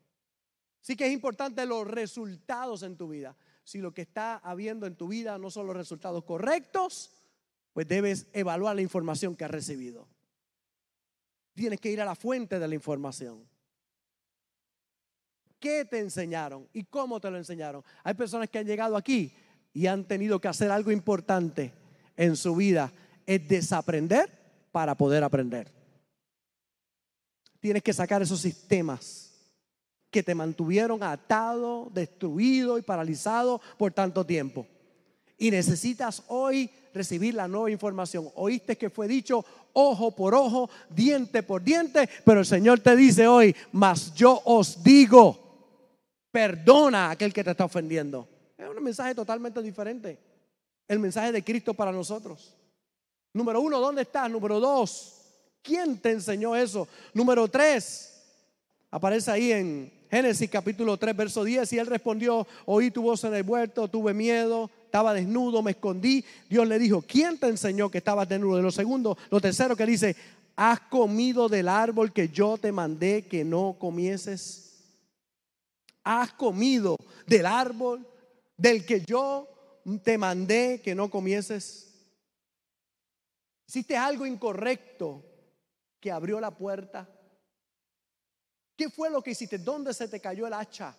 Así 0.81 0.95
que 0.95 1.07
es 1.07 1.13
importante 1.13 1.67
los 1.67 1.89
resultados 1.89 2.85
en 2.85 2.97
tu 2.97 3.09
vida. 3.09 3.37
Si 3.69 3.83
lo 3.83 3.93
que 3.93 4.01
está 4.01 4.39
habiendo 4.39 4.87
en 4.87 4.97
tu 4.97 5.09
vida 5.09 5.37
no 5.37 5.51
son 5.51 5.67
los 5.67 5.77
resultados 5.77 6.25
correctos, 6.25 7.11
pues 7.75 7.87
debes 7.87 8.27
evaluar 8.33 8.75
la 8.75 8.81
información 8.81 9.37
que 9.37 9.45
has 9.45 9.51
recibido. 9.51 10.09
Tienes 11.53 11.79
que 11.79 11.91
ir 11.91 12.01
a 12.01 12.07
la 12.07 12.15
fuente 12.15 12.59
de 12.59 12.67
la 12.67 12.75
información. 12.75 13.47
¿Qué 15.61 15.85
te 15.85 15.99
enseñaron 15.99 16.67
y 16.73 16.85
cómo 16.85 17.21
te 17.21 17.31
lo 17.31 17.37
enseñaron? 17.37 17.85
Hay 18.05 18.15
personas 18.15 18.49
que 18.49 18.59
han 18.59 18.67
llegado 18.67 18.97
aquí 18.97 19.35
y 19.75 19.87
han 19.87 20.09
tenido 20.09 20.41
que 20.41 20.49
hacer 20.49 20.71
algo 20.71 20.91
importante 20.91 21.75
en 22.17 22.37
su 22.37 22.57
vida, 22.57 22.91
es 23.27 23.47
desaprender 23.47 24.31
para 24.73 24.95
poder 24.95 25.23
aprender. 25.23 25.71
Tienes 27.61 27.83
que 27.83 27.93
sacar 27.93 28.23
esos 28.23 28.41
sistemas 28.41 29.28
que 30.11 30.23
te 30.23 30.35
mantuvieron 30.35 31.03
atado, 31.03 31.91
destruido 31.93 32.79
y 32.79 32.83
paralizado 32.83 33.61
por 33.77 33.93
tanto 33.93 34.25
tiempo. 34.25 34.67
Y 35.37 35.51
necesitas 35.51 36.23
hoy 36.29 36.71
recibir 36.93 37.35
la 37.35 37.47
nueva 37.47 37.71
información. 37.71 38.29
Oíste 38.35 38.77
que 38.77 38.91
fue 38.91 39.07
dicho 39.07 39.45
ojo 39.73 40.11
por 40.11 40.35
ojo, 40.35 40.69
diente 40.91 41.43
por 41.43 41.63
diente, 41.63 42.09
pero 42.25 42.41
el 42.41 42.47
Señor 42.47 42.81
te 42.81 42.97
dice 42.97 43.27
hoy, 43.27 43.55
mas 43.71 44.13
yo 44.15 44.43
os 44.45 44.83
digo, 44.83 45.39
perdona 46.33 47.07
a 47.07 47.11
aquel 47.13 47.33
que 47.33 47.45
te 47.45 47.53
está 47.53 47.65
ofendiendo. 47.65 48.29
Es 48.57 48.69
un 48.69 48.83
mensaje 48.83 49.15
totalmente 49.15 49.63
diferente. 49.63 50.19
El 50.89 50.99
mensaje 50.99 51.31
de 51.31 51.45
Cristo 51.45 51.75
para 51.75 51.93
nosotros. 51.93 52.57
Número 53.33 53.61
uno, 53.61 53.79
¿dónde 53.79 54.03
estás? 54.03 54.29
Número 54.31 54.59
dos, 54.59 55.21
¿quién 55.63 55.99
te 55.99 56.11
enseñó 56.11 56.57
eso? 56.57 56.89
Número 57.13 57.47
tres, 57.47 58.21
aparece 58.91 59.31
ahí 59.31 59.53
en 59.53 59.98
Génesis 60.11 60.49
capítulo 60.49 60.97
3, 60.97 61.15
verso 61.15 61.45
10, 61.45 61.71
y 61.75 61.79
él 61.79 61.87
respondió, 61.87 62.47
oí 62.65 62.91
tu 62.91 63.03
voz 63.03 63.25
en 63.25 63.35
el 63.35 63.47
huerto, 63.47 63.89
tuve 63.89 64.15
miedo, 64.15 64.71
estaba 64.85 65.13
desnudo, 65.13 65.63
me 65.63 65.73
escondí. 65.73 66.25
Dios 66.49 66.67
le 66.67 66.79
dijo, 66.79 67.03
¿quién 67.03 67.39
te 67.39 67.47
enseñó 67.47 67.91
que 67.91 67.99
estabas 67.99 68.29
desnudo? 68.29 68.63
lo 68.63 68.71
segundo, 68.71 69.19
lo 69.31 69.41
tercero 69.41 69.77
que 69.77 69.85
dice, 69.85 70.17
¿has 70.57 70.81
comido 70.81 71.49
del 71.49 71.69
árbol 71.69 72.13
que 72.13 72.31
yo 72.31 72.57
te 72.57 72.73
mandé 72.73 73.27
que 73.27 73.45
no 73.45 73.77
comieses? 73.79 74.69
¿Has 76.03 76.33
comido 76.33 76.97
del 77.27 77.45
árbol 77.45 78.07
del 78.57 78.87
que 78.87 79.03
yo 79.07 79.47
te 80.03 80.17
mandé 80.17 80.81
que 80.83 80.95
no 80.95 81.11
comieses? 81.11 81.93
¿Hiciste 83.69 83.95
algo 83.95 84.25
incorrecto 84.25 85.23
que 86.01 86.11
abrió 86.11 86.41
la 86.41 86.51
puerta? 86.51 87.07
¿Qué 88.79 88.89
fue 88.89 89.11
lo 89.11 89.21
que 89.21 89.33
hiciste? 89.33 89.59
¿Dónde 89.59 89.93
se 89.93 90.07
te 90.07 90.21
cayó 90.21 90.47
el 90.47 90.53
hacha? 90.53 90.95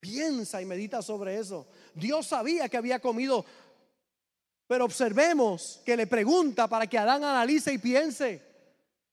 Piensa 0.00 0.62
y 0.62 0.64
medita 0.64 1.02
sobre 1.02 1.38
eso. 1.38 1.68
Dios 1.94 2.28
sabía 2.28 2.70
que 2.70 2.78
había 2.78 3.00
comido, 3.00 3.44
pero 4.66 4.86
observemos 4.86 5.82
que 5.84 5.94
le 5.94 6.06
pregunta 6.06 6.66
para 6.66 6.86
que 6.86 6.96
Adán 6.96 7.22
analice 7.22 7.70
y 7.70 7.76
piense. 7.76 8.40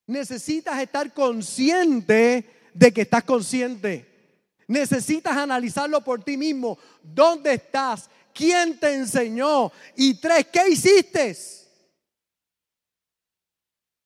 Necesitas 0.07 0.81
estar 0.81 1.13
consciente 1.13 2.69
de 2.73 2.93
que 2.93 3.01
estás 3.01 3.25
consciente. 3.25 4.39
Necesitas 4.65 5.35
analizarlo 5.35 6.01
por 6.05 6.23
ti 6.23 6.37
mismo. 6.37 6.79
¿Dónde 7.01 7.55
estás? 7.55 8.09
¿Quién 8.33 8.79
te 8.79 8.93
enseñó? 8.93 9.73
Y 9.97 10.13
tres, 10.21 10.47
¿qué 10.53 10.69
hiciste? 10.69 11.37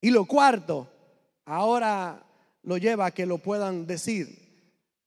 Y 0.02 0.10
lo 0.10 0.26
cuarto, 0.26 0.92
ahora 1.46 2.27
lo 2.68 2.76
lleva 2.76 3.06
a 3.06 3.12
que 3.12 3.26
lo 3.26 3.38
puedan 3.38 3.88
decir. 3.88 4.28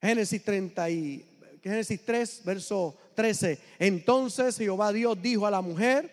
Génesis 0.01 0.43
30 0.43 0.91
y 0.91 1.27
Génesis 1.63 2.03
3, 2.07 2.43
verso 2.47 2.97
13. 3.15 3.59
Entonces 3.79 4.57
Jehová 4.57 4.95
Dios 4.95 5.21
dijo 5.21 5.47
a 5.47 5.51
la 5.51 5.61
mujer, 5.61 6.11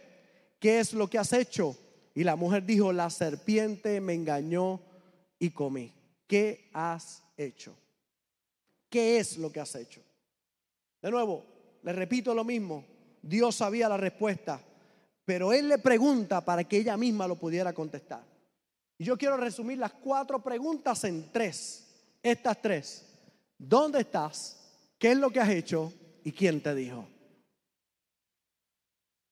¿qué 0.59 0.79
es 0.79 0.91
lo 0.91 1.09
que 1.09 1.17
has 1.17 1.31
hecho? 1.31 1.77
Y 2.13 2.25
la 2.25 2.35
mujer 2.35 2.65
dijo, 2.65 2.91
la 2.91 3.09
serpiente 3.09 4.01
me 4.01 4.13
engañó 4.13 4.81
y 5.39 5.51
comí. 5.51 5.93
¿Qué 6.27 6.69
has 6.73 7.23
hecho? 7.37 7.73
¿Qué 8.89 9.17
es 9.17 9.37
lo 9.37 9.49
que 9.49 9.61
has 9.61 9.73
hecho? 9.75 10.01
De 11.01 11.09
nuevo, 11.09 11.45
le 11.81 11.93
repito 11.93 12.35
lo 12.35 12.43
mismo. 12.43 12.83
Dios 13.21 13.55
sabía 13.55 13.87
la 13.87 13.95
respuesta, 13.95 14.59
pero 15.23 15.53
Él 15.53 15.69
le 15.69 15.77
pregunta 15.77 16.43
para 16.43 16.65
que 16.65 16.79
ella 16.79 16.97
misma 16.97 17.25
lo 17.25 17.37
pudiera 17.37 17.71
contestar. 17.71 18.36
Y 18.97 19.05
yo 19.05 19.17
quiero 19.17 19.37
resumir 19.37 19.77
las 19.77 19.93
cuatro 19.93 20.41
preguntas 20.41 21.03
en 21.03 21.31
tres. 21.31 21.87
Estas 22.23 22.61
tres. 22.61 23.05
¿Dónde 23.57 24.01
estás? 24.01 24.57
¿Qué 24.97 25.11
es 25.11 25.17
lo 25.17 25.29
que 25.29 25.39
has 25.39 25.49
hecho 25.49 25.93
y 26.23 26.31
quién 26.31 26.61
te 26.61 26.73
dijo? 26.73 27.07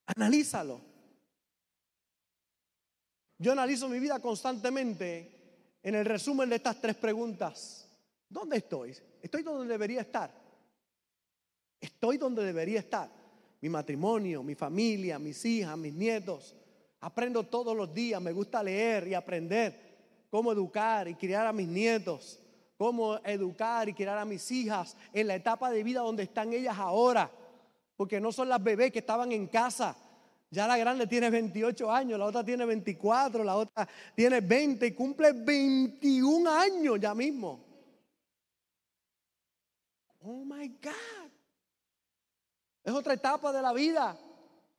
Analízalo. 0.05 0.79
Yo 3.37 3.51
analizo 3.51 3.89
mi 3.89 3.99
vida 3.99 4.19
constantemente 4.19 5.77
en 5.81 5.95
el 5.95 6.05
resumen 6.05 6.49
de 6.49 6.55
estas 6.57 6.79
tres 6.79 6.95
preguntas. 6.95 7.87
¿Dónde 8.29 8.57
estoy? 8.57 8.95
¿Estoy 9.21 9.43
donde 9.43 9.67
debería 9.67 10.01
estar? 10.01 10.31
Estoy 11.79 12.17
donde 12.17 12.43
debería 12.43 12.79
estar. 12.79 13.09
Mi 13.61 13.69
matrimonio, 13.69 14.43
mi 14.43 14.55
familia, 14.55 15.19
mis 15.19 15.43
hijas, 15.45 15.77
mis 15.77 15.93
nietos. 15.93 16.55
Aprendo 17.05 17.43
todos 17.43 17.77
los 17.77 17.93
días, 17.93 18.19
me 18.19 18.31
gusta 18.31 18.63
leer 18.63 19.07
y 19.07 19.13
aprender 19.13 20.25
cómo 20.31 20.51
educar 20.51 21.07
y 21.07 21.13
criar 21.13 21.45
a 21.45 21.53
mis 21.53 21.67
nietos 21.67 22.39
cómo 22.77 23.17
educar 23.23 23.87
y 23.87 23.93
criar 23.93 24.17
a 24.17 24.25
mis 24.25 24.51
hijas 24.51 24.97
en 25.13 25.27
la 25.27 25.35
etapa 25.35 25.71
de 25.71 25.83
vida 25.83 26.01
donde 26.01 26.23
están 26.23 26.53
ellas 26.53 26.77
ahora. 26.77 27.31
Porque 27.95 28.19
no 28.19 28.31
son 28.31 28.49
las 28.49 28.61
bebés 28.61 28.91
que 28.91 28.99
estaban 28.99 29.31
en 29.31 29.47
casa. 29.47 29.95
Ya 30.51 30.67
la 30.67 30.77
grande 30.77 31.07
tiene 31.07 31.29
28 31.29 31.91
años, 31.91 32.19
la 32.19 32.25
otra 32.25 32.43
tiene 32.43 32.65
24, 32.65 33.43
la 33.43 33.55
otra 33.55 33.87
tiene 34.13 34.41
20 34.41 34.87
y 34.87 34.91
cumple 34.93 35.31
21 35.31 36.49
años 36.49 36.99
ya 36.99 37.15
mismo. 37.15 37.59
Oh 40.21 40.43
my 40.43 40.67
God. 40.67 41.31
Es 42.83 42.93
otra 42.93 43.13
etapa 43.13 43.51
de 43.51 43.61
la 43.61 43.73
vida. 43.73 44.17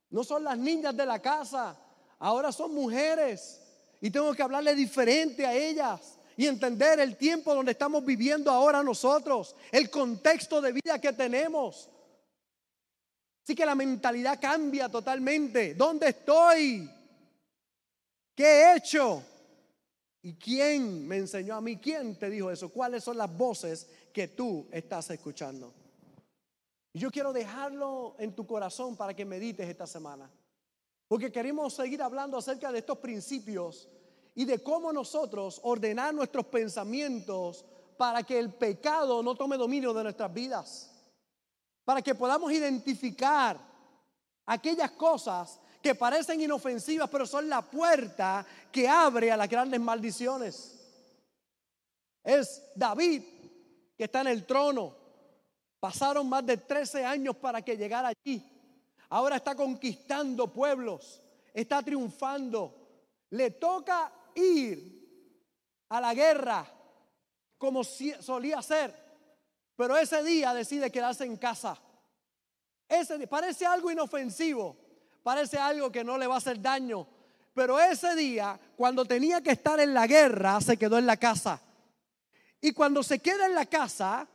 No 0.09 0.23
son 0.23 0.43
las 0.43 0.57
niñas 0.57 0.95
de 0.95 1.05
la 1.05 1.19
casa, 1.19 1.77
ahora 2.19 2.51
son 2.51 2.73
mujeres. 2.73 3.61
Y 3.99 4.11
tengo 4.11 4.33
que 4.33 4.43
hablarle 4.43 4.75
diferente 4.75 5.45
a 5.45 5.53
ellas 5.53 6.17
y 6.35 6.45
entender 6.45 6.99
el 6.99 7.17
tiempo 7.17 7.53
donde 7.55 7.71
estamos 7.71 8.05
viviendo 8.05 8.51
ahora 8.51 8.83
nosotros, 8.83 9.55
el 9.71 9.89
contexto 9.89 10.61
de 10.61 10.73
vida 10.73 11.01
que 11.01 11.11
tenemos. 11.13 11.89
Así 13.43 13.55
que 13.55 13.65
la 13.65 13.75
mentalidad 13.75 14.39
cambia 14.39 14.87
totalmente. 14.87 15.73
¿Dónde 15.73 16.09
estoy? 16.09 16.89
¿Qué 18.35 18.43
he 18.43 18.75
hecho? 18.75 19.23
¿Y 20.21 20.33
quién 20.35 21.07
me 21.07 21.17
enseñó 21.17 21.55
a 21.55 21.61
mí? 21.61 21.77
¿Quién 21.77 22.19
te 22.19 22.29
dijo 22.29 22.51
eso? 22.51 22.69
¿Cuáles 22.69 23.03
son 23.03 23.17
las 23.17 23.35
voces 23.35 23.87
que 24.13 24.27
tú 24.27 24.67
estás 24.71 25.09
escuchando? 25.09 25.73
Y 26.93 26.99
yo 26.99 27.09
quiero 27.09 27.33
dejarlo 27.33 28.15
en 28.19 28.35
tu 28.35 28.45
corazón 28.45 28.95
para 28.95 29.15
que 29.15 29.25
medites 29.25 29.67
esta 29.67 29.87
semana. 29.87 30.29
Porque 31.07 31.31
queremos 31.31 31.73
seguir 31.73 32.01
hablando 32.01 32.37
acerca 32.37 32.71
de 32.71 32.79
estos 32.79 32.97
principios 32.97 33.87
y 34.35 34.45
de 34.45 34.61
cómo 34.61 34.91
nosotros 34.91 35.59
ordenar 35.63 36.13
nuestros 36.13 36.45
pensamientos 36.47 37.65
para 37.97 38.23
que 38.23 38.37
el 38.37 38.53
pecado 38.53 39.23
no 39.23 39.35
tome 39.35 39.57
dominio 39.57 39.93
de 39.93 40.03
nuestras 40.03 40.33
vidas. 40.33 40.91
Para 41.85 42.01
que 42.01 42.13
podamos 42.13 42.51
identificar 42.51 43.57
aquellas 44.45 44.91
cosas 44.91 45.59
que 45.81 45.95
parecen 45.95 46.41
inofensivas, 46.41 47.09
pero 47.09 47.25
son 47.25 47.47
la 47.47 47.61
puerta 47.61 48.45
que 48.71 48.87
abre 48.87 49.31
a 49.31 49.37
las 49.37 49.49
grandes 49.49 49.79
maldiciones. 49.79 50.73
Es 52.23 52.61
David 52.75 53.23
que 53.97 54.03
está 54.03 54.21
en 54.21 54.27
el 54.27 54.45
trono. 54.45 54.93
Pasaron 55.79 56.27
más 56.27 56.45
de 56.45 56.57
13 56.57 57.05
años 57.05 57.35
para 57.37 57.61
que 57.61 57.77
llegara 57.77 58.09
allí. 58.09 58.56
Ahora 59.09 59.37
está 59.37 59.55
conquistando 59.55 60.51
pueblos, 60.51 61.21
está 61.53 61.81
triunfando. 61.81 62.73
Le 63.29 63.51
toca 63.51 64.11
ir 64.35 64.97
a 65.89 66.01
la 66.01 66.13
guerra 66.13 66.65
como 67.57 67.83
solía 67.83 68.61
ser, 68.61 68.93
pero 69.75 69.97
ese 69.97 70.23
día 70.23 70.53
decide 70.53 70.91
quedarse 70.91 71.25
en 71.25 71.37
casa. 71.37 71.77
Ese, 72.87 73.27
parece 73.27 73.65
algo 73.65 73.91
inofensivo, 73.91 74.77
parece 75.23 75.57
algo 75.57 75.91
que 75.91 76.03
no 76.03 76.17
le 76.17 76.27
va 76.27 76.35
a 76.35 76.39
hacer 76.39 76.61
daño, 76.61 77.07
pero 77.53 77.79
ese 77.79 78.15
día, 78.15 78.59
cuando 78.75 79.05
tenía 79.05 79.41
que 79.41 79.51
estar 79.51 79.79
en 79.79 79.93
la 79.93 80.05
guerra, 80.05 80.61
se 80.61 80.77
quedó 80.77 80.97
en 80.97 81.07
la 81.07 81.17
casa. 81.17 81.59
Y 82.61 82.71
cuando 82.71 83.03
se 83.03 83.19
queda 83.19 83.45
en 83.45 83.55
la 83.55 83.65
casa, 83.65 84.27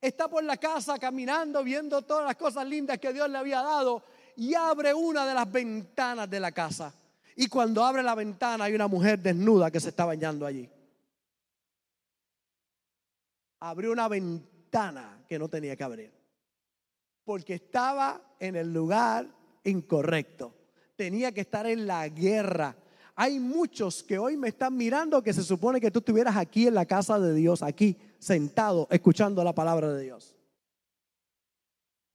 está 0.00 0.28
por 0.28 0.42
la 0.42 0.56
casa 0.56 0.98
caminando, 0.98 1.62
viendo 1.62 2.02
todas 2.02 2.24
las 2.24 2.36
cosas 2.36 2.66
lindas 2.66 2.98
que 2.98 3.12
Dios 3.12 3.28
le 3.28 3.38
había 3.38 3.62
dado 3.62 4.02
y 4.36 4.54
abre 4.54 4.94
una 4.94 5.26
de 5.26 5.34
las 5.34 5.50
ventanas 5.50 6.28
de 6.30 6.40
la 6.40 6.52
casa. 6.52 6.94
Y 7.36 7.48
cuando 7.48 7.84
abre 7.84 8.02
la 8.02 8.14
ventana 8.14 8.64
hay 8.64 8.74
una 8.74 8.88
mujer 8.88 9.18
desnuda 9.18 9.70
que 9.70 9.80
se 9.80 9.90
está 9.90 10.04
bañando 10.04 10.46
allí. 10.46 10.68
Abrió 13.60 13.92
una 13.92 14.08
ventana 14.08 15.24
que 15.28 15.38
no 15.38 15.48
tenía 15.48 15.76
que 15.76 15.84
abrir. 15.84 16.12
Porque 17.24 17.54
estaba 17.54 18.20
en 18.38 18.56
el 18.56 18.72
lugar 18.72 19.26
incorrecto. 19.64 20.54
Tenía 20.96 21.32
que 21.32 21.42
estar 21.42 21.66
en 21.66 21.86
la 21.86 22.08
guerra. 22.08 22.74
Hay 23.14 23.38
muchos 23.38 24.02
que 24.02 24.18
hoy 24.18 24.36
me 24.36 24.48
están 24.48 24.76
mirando 24.76 25.22
que 25.22 25.34
se 25.34 25.42
supone 25.42 25.80
que 25.80 25.90
tú 25.90 25.98
estuvieras 25.98 26.36
aquí 26.36 26.66
en 26.66 26.74
la 26.74 26.86
casa 26.86 27.18
de 27.20 27.34
Dios, 27.34 27.62
aquí 27.62 27.96
sentado, 28.20 28.86
escuchando 28.90 29.42
la 29.42 29.54
palabra 29.54 29.92
de 29.92 30.04
Dios. 30.04 30.36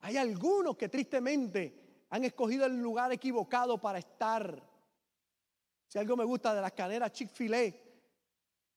Hay 0.01 0.17
algunos 0.17 0.77
que 0.77 0.87
tristemente 0.87 2.05
han 2.11 2.23
escogido 2.23 2.65
el 2.65 2.79
lugar 2.79 3.11
equivocado 3.11 3.79
para 3.79 3.97
estar. 3.97 4.63
Si 5.87 5.97
algo 5.97 6.15
me 6.15 6.23
gusta 6.23 6.53
de 6.53 6.61
las 6.61 6.71
caneras 6.73 7.11
Chick-fil-A, 7.11 7.73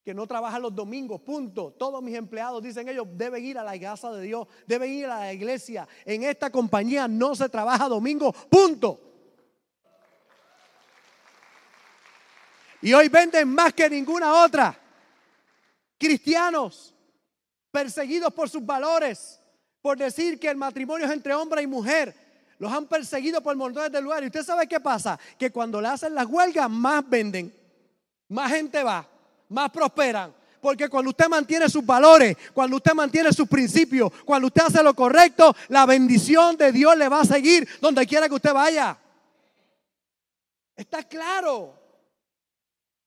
que 0.03 0.15
no 0.15 0.27
trabajan 0.27 0.63
los 0.63 0.75
domingos, 0.75 1.21
punto. 1.21 1.75
Todos 1.79 2.03
mis 2.03 2.15
empleados 2.15 2.63
dicen 2.63 2.89
ellos 2.89 3.07
deben 3.11 3.45
ir 3.45 3.59
a 3.59 3.63
la 3.63 3.79
casa 3.79 4.11
de 4.11 4.23
Dios, 4.23 4.49
deben 4.67 4.91
ir 4.91 5.05
a 5.05 5.21
la 5.21 5.33
iglesia. 5.35 5.87
En 6.07 6.23
esta 6.23 6.51
compañía 6.51 7.07
no 7.07 7.37
se 7.37 7.51
trabaja 7.51 7.89
domingo, 7.89 8.33
punto. 8.33 9.03
Y 12.81 12.95
hoy 12.95 13.09
venden 13.09 13.51
más 13.51 13.75
que 13.75 13.91
ninguna 13.91 14.45
otra. 14.45 14.81
Cristianos 15.99 16.95
perseguidos 17.79 18.35
por 18.35 18.49
sus 18.49 18.67
valores, 18.67 19.39
por 19.81 19.97
decir 19.97 20.41
que 20.41 20.49
el 20.49 20.57
matrimonio 20.57 21.07
es 21.07 21.13
entre 21.13 21.33
hombre 21.33 21.63
y 21.63 21.67
mujer. 21.69 22.13
Los 22.59 22.73
han 22.73 22.87
perseguido 22.87 23.41
por 23.41 23.55
montones 23.55 23.93
de 23.93 24.01
lugares. 24.01 24.25
¿Y 24.25 24.27
usted 24.27 24.43
sabe 24.43 24.67
qué 24.67 24.81
pasa? 24.81 25.17
Que 25.39 25.53
cuando 25.53 25.81
le 25.81 25.87
hacen 25.87 26.13
las 26.13 26.27
huelgas, 26.27 26.69
más 26.69 27.09
venden, 27.09 27.55
más 28.31 28.51
gente 28.51 28.83
va, 28.83 29.09
más 29.49 29.71
prosperan. 29.71 30.35
Porque 30.61 30.89
cuando 30.89 31.11
usted 31.11 31.29
mantiene 31.29 31.69
sus 31.69 31.87
valores, 31.87 32.37
cuando 32.53 32.79
usted 32.79 32.95
mantiene 32.95 33.33
sus 33.33 33.47
principios, 33.47 34.11
cuando 34.25 34.49
usted 34.49 34.63
hace 34.63 34.83
lo 34.83 34.93
correcto, 34.93 35.55
la 35.69 35.87
bendición 35.87 36.57
de 36.57 36.73
Dios 36.73 36.97
le 36.97 37.09
va 37.09 37.21
a 37.21 37.25
seguir 37.25 37.69
donde 37.81 38.05
quiera 38.09 38.29
que 38.29 38.35
usted 38.35 38.53
vaya. 38.53 38.99
Está 40.75 41.05
claro 41.05 41.79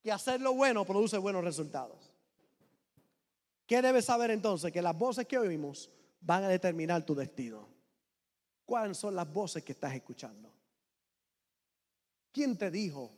que 0.02 0.14
hacer 0.14 0.40
lo 0.40 0.54
bueno 0.54 0.86
produce 0.86 1.18
buenos 1.18 1.44
resultados. 1.44 2.11
¿Qué 3.72 3.82
debes 3.82 4.04
saber 4.04 4.32
entonces? 4.32 4.70
Que 4.70 4.82
las 4.82 4.98
voces 4.98 5.26
que 5.26 5.38
oímos 5.38 5.90
van 6.20 6.44
a 6.44 6.50
determinar 6.50 7.06
tu 7.06 7.16
destino. 7.16 7.70
¿Cuáles 8.66 8.98
son 8.98 9.16
las 9.16 9.32
voces 9.32 9.64
que 9.64 9.72
estás 9.72 9.96
escuchando? 9.96 10.54
¿Quién 12.34 12.58
te 12.58 12.70
dijo? 12.70 13.14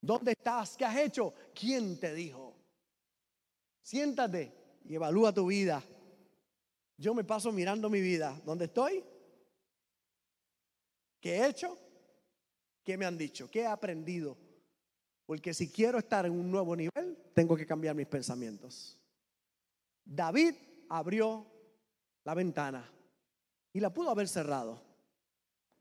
¿Dónde 0.00 0.32
estás? 0.32 0.76
¿Qué 0.76 0.84
has 0.84 0.96
hecho? 0.96 1.32
¿Quién 1.54 2.00
te 2.00 2.12
dijo? 2.12 2.56
Siéntate 3.82 4.52
y 4.84 4.96
evalúa 4.96 5.32
tu 5.32 5.46
vida. 5.46 5.80
Yo 6.96 7.14
me 7.14 7.22
paso 7.22 7.52
mirando 7.52 7.88
mi 7.88 8.00
vida. 8.00 8.42
¿Dónde 8.44 8.64
estoy? 8.64 9.04
¿Qué 11.20 11.36
he 11.36 11.46
hecho? 11.46 11.78
¿Qué 12.82 12.98
me 12.98 13.06
han 13.06 13.16
dicho? 13.16 13.48
¿Qué 13.48 13.60
he 13.60 13.66
aprendido? 13.66 14.36
Porque 15.24 15.54
si 15.54 15.70
quiero 15.70 16.00
estar 16.00 16.26
en 16.26 16.32
un 16.32 16.50
nuevo 16.50 16.74
nivel, 16.74 17.16
tengo 17.32 17.56
que 17.56 17.64
cambiar 17.64 17.94
mis 17.94 18.08
pensamientos. 18.08 18.98
David 20.04 20.54
abrió 20.88 21.46
la 22.24 22.34
ventana 22.34 22.90
y 23.72 23.80
la 23.80 23.92
pudo 23.92 24.10
haber 24.10 24.28
cerrado, 24.28 24.82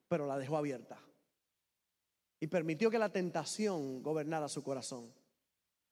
pero 0.08 0.26
la 0.26 0.38
dejó 0.38 0.58
abierta. 0.58 1.00
Y 2.40 2.48
permitió 2.48 2.90
que 2.90 2.98
la 2.98 3.10
tentación 3.10 4.02
gobernara 4.02 4.48
su 4.48 4.64
corazón. 4.64 5.14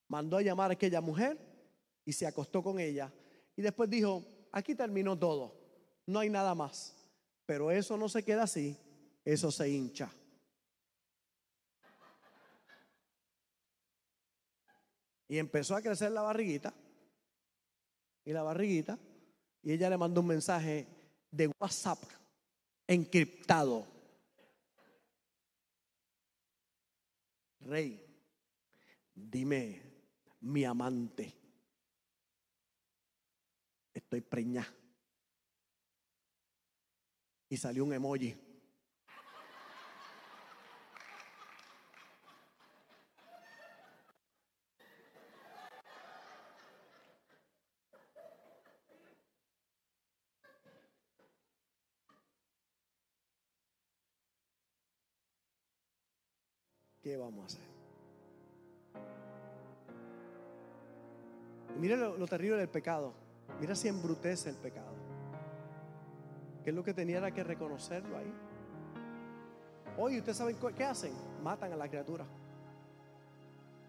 Mandó 0.08 0.38
a 0.38 0.42
llamar 0.42 0.72
a 0.72 0.74
aquella 0.74 1.02
mujer 1.02 1.38
y 2.06 2.14
se 2.14 2.26
acostó 2.26 2.64
con 2.64 2.80
ella. 2.80 3.14
Y 3.56 3.62
después 3.62 3.90
dijo, 3.90 4.24
aquí 4.52 4.74
terminó 4.74 5.18
todo, 5.18 5.54
no 6.08 6.20
hay 6.20 6.30
nada 6.30 6.56
más. 6.56 6.96
Pero 7.46 7.72
eso 7.72 7.98
no 7.98 8.10
se 8.10 8.24
queda 8.24 8.44
así, 8.44 8.78
eso 9.24 9.52
se 9.52 9.70
hincha. 9.70 10.12
Y 15.28 15.38
empezó 15.38 15.76
a 15.76 15.82
crecer 15.82 16.12
la 16.12 16.24
barriguita 16.24 16.74
y 18.30 18.32
la 18.32 18.44
barriguita 18.44 19.00
y 19.64 19.72
ella 19.72 19.90
le 19.90 19.98
mandó 19.98 20.22
un 20.22 20.28
mensaje 20.28 20.86
de 21.32 21.52
WhatsApp 21.60 21.98
encriptado. 22.86 23.88
Rey, 27.62 28.00
dime, 29.16 29.82
mi 30.42 30.64
amante, 30.64 31.34
estoy 33.96 34.22
preñada. 34.22 34.72
Y 37.50 37.58
salió 37.58 37.84
un 37.84 37.94
emoji. 37.94 38.36
¿Qué 57.10 57.18
vamos 57.18 57.41
a 57.41 57.45
hacer? 57.47 57.70
mire 61.80 61.97
lo, 61.97 62.28
terrible 62.28 62.57
del 62.57 62.70
pecado. 62.70 63.14
Mira 63.60 63.74
si 63.74 63.88
embrutece 63.88 64.49
el 64.51 64.55
pecado. 64.57 64.93
¿Qué 66.64 66.70
es 66.70 66.76
lo 66.76 66.84
que 66.84 66.93
tenía 66.93 67.32
que 67.32 67.43
reconocerlo 67.43 68.16
ahí? 68.16 68.32
Hoy 69.97 70.20
ustedes 70.20 70.38
saben 70.38 70.55
qué 70.78 70.84
hacen. 70.84 71.14
Matan 71.41 71.74
a 71.74 71.78
la 71.78 71.89
criatura. 71.89 72.26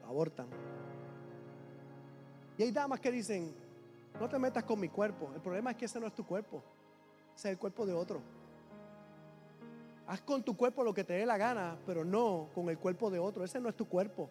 abortan. 0.07 0.47
Y 2.57 2.63
hay 2.63 2.71
damas 2.71 3.01
que 3.01 3.13
dicen, 3.13 3.55
no 4.19 4.31
te 4.31 4.39
metas 4.39 4.65
con 4.65 4.81
mi 4.81 4.89
cuerpo. 4.89 5.31
El 5.35 5.43
problema 5.43 5.73
es 5.73 5.77
que 5.77 5.85
ese 5.85 6.01
no 6.01 6.07
es 6.07 6.15
tu 6.15 6.25
cuerpo. 6.25 6.63
Ese 7.37 7.49
es 7.49 7.53
el 7.53 7.59
cuerpo 7.59 7.85
de 7.85 7.93
otro. 7.93 8.23
Haz 10.11 10.23
con 10.23 10.43
tu 10.43 10.57
cuerpo 10.57 10.83
lo 10.83 10.93
que 10.93 11.05
te 11.05 11.13
dé 11.13 11.25
la 11.25 11.39
gana, 11.39 11.79
pero 11.87 12.05
no 12.05 12.49
con 12.53 12.69
el 12.69 12.77
cuerpo 12.79 13.13
de 13.13 13.21
otro. 13.21 13.45
Ese 13.45 13.61
no 13.61 13.69
es 13.69 13.77
tu 13.77 13.87
cuerpo. 13.87 14.29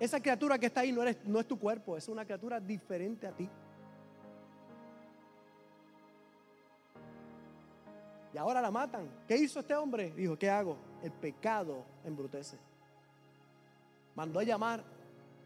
Esa 0.00 0.18
criatura 0.18 0.58
que 0.58 0.64
está 0.64 0.80
ahí 0.80 0.92
no, 0.92 1.02
no 1.26 1.40
es 1.40 1.46
tu 1.46 1.58
cuerpo, 1.58 1.94
es 1.94 2.08
una 2.08 2.24
criatura 2.24 2.58
diferente 2.58 3.26
a 3.26 3.32
ti. 3.32 3.46
Y 8.32 8.38
ahora 8.38 8.62
la 8.62 8.70
matan. 8.70 9.10
¿Qué 9.28 9.36
hizo 9.36 9.60
este 9.60 9.74
hombre? 9.74 10.10
Dijo, 10.12 10.38
¿qué 10.38 10.48
hago? 10.48 10.78
El 11.02 11.12
pecado 11.12 11.84
embrutece. 12.02 12.56
Mandó 14.14 14.40
a 14.40 14.42
llamar 14.42 14.82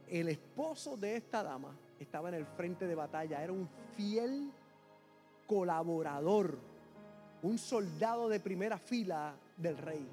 el 0.07 0.29
esposo 0.29 0.97
de 0.97 1.17
esta 1.17 1.43
dama. 1.43 1.77
Estaba 1.99 2.29
en 2.29 2.37
el 2.37 2.47
frente 2.47 2.87
de 2.87 2.95
batalla. 2.95 3.43
Era 3.43 3.53
un 3.53 3.69
fiel 3.97 4.53
colaborador 5.49 6.59
un 7.47 7.59
soldado 7.59 8.29
de 8.29 8.41
primera 8.41 8.79
fila 8.79 9.35
del 9.57 9.77
rey. 9.79 10.07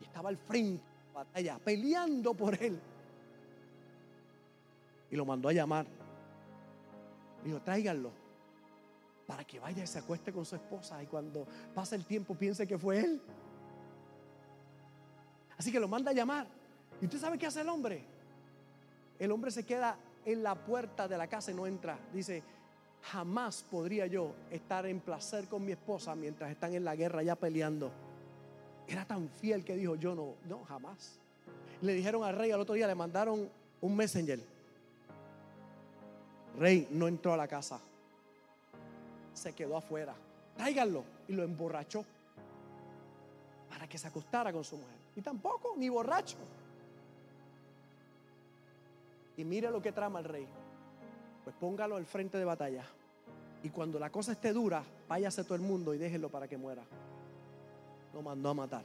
Y 0.00 0.04
estaba 0.04 0.28
al 0.28 0.36
frente 0.36 0.84
de 0.84 1.04
la 1.06 1.24
batalla, 1.24 1.58
peleando 1.58 2.34
por 2.34 2.60
él. 2.62 2.78
Y 5.10 5.16
lo 5.16 5.24
mandó 5.24 5.48
a 5.48 5.52
llamar. 5.52 5.86
Dijo, 7.44 7.60
tráiganlo 7.60 8.10
para 9.26 9.44
que 9.44 9.58
vaya 9.58 9.82
y 9.82 9.86
se 9.86 9.98
acueste 9.98 10.32
con 10.32 10.44
su 10.44 10.56
esposa 10.56 11.02
y 11.02 11.06
cuando 11.06 11.46
pase 11.74 11.96
el 11.96 12.04
tiempo 12.04 12.34
piense 12.34 12.66
que 12.66 12.76
fue 12.78 13.00
él. 13.00 13.20
Así 15.56 15.72
que 15.72 15.80
lo 15.80 15.88
manda 15.88 16.10
a 16.10 16.14
llamar. 16.14 16.46
¿Y 17.00 17.06
usted 17.06 17.18
sabe 17.18 17.38
qué 17.38 17.46
hace 17.46 17.62
el 17.62 17.68
hombre? 17.68 18.04
El 19.18 19.32
hombre 19.32 19.50
se 19.50 19.64
queda 19.64 19.96
en 20.24 20.42
la 20.42 20.54
puerta 20.54 21.08
de 21.08 21.16
la 21.16 21.28
casa 21.28 21.50
y 21.50 21.54
no 21.54 21.66
entra. 21.66 21.98
Dice, 22.12 22.42
jamás 23.02 23.64
podría 23.70 24.06
yo 24.06 24.32
estar 24.50 24.86
en 24.86 25.00
placer 25.00 25.48
con 25.48 25.64
mi 25.64 25.72
esposa 25.72 26.14
mientras 26.14 26.50
están 26.50 26.74
en 26.74 26.84
la 26.84 26.94
guerra 26.94 27.22
ya 27.22 27.34
peleando. 27.34 27.90
Era 28.86 29.04
tan 29.04 29.28
fiel 29.28 29.64
que 29.64 29.76
dijo, 29.76 29.96
yo 29.96 30.14
no, 30.14 30.34
no, 30.48 30.64
jamás. 30.64 31.18
Le 31.80 31.94
dijeron 31.94 32.22
al 32.24 32.36
rey 32.36 32.50
al 32.50 32.60
otro 32.60 32.74
día, 32.74 32.86
le 32.86 32.94
mandaron 32.94 33.48
un 33.80 33.96
messenger. 33.96 34.40
Rey 36.58 36.86
no 36.90 37.08
entró 37.08 37.32
a 37.32 37.36
la 37.36 37.48
casa. 37.48 37.80
Se 39.34 39.52
quedó 39.52 39.76
afuera. 39.76 40.14
Tráiganlo. 40.56 41.04
Y 41.28 41.32
lo 41.32 41.42
emborrachó. 41.42 42.04
que 43.88 43.98
se 43.98 44.06
acostara 44.06 44.52
con 44.52 44.64
su 44.64 44.76
mujer. 44.76 44.96
Y 45.16 45.20
tampoco, 45.20 45.74
ni 45.76 45.88
borracho. 45.88 46.36
Y 49.36 49.44
mire 49.44 49.70
lo 49.70 49.82
que 49.82 49.92
trama 49.92 50.20
el 50.20 50.24
rey. 50.24 50.46
Pues 51.44 51.56
póngalo 51.56 51.96
al 51.96 52.06
frente 52.06 52.38
de 52.38 52.44
batalla. 52.44 52.84
Y 53.62 53.70
cuando 53.70 53.98
la 53.98 54.10
cosa 54.10 54.32
esté 54.32 54.52
dura, 54.52 54.82
váyase 55.08 55.44
todo 55.44 55.54
el 55.54 55.60
mundo 55.60 55.94
y 55.94 55.98
déjenlo 55.98 56.28
para 56.28 56.48
que 56.48 56.56
muera. 56.56 56.82
Lo 58.12 58.22
mandó 58.22 58.50
a 58.50 58.54
matar. 58.54 58.84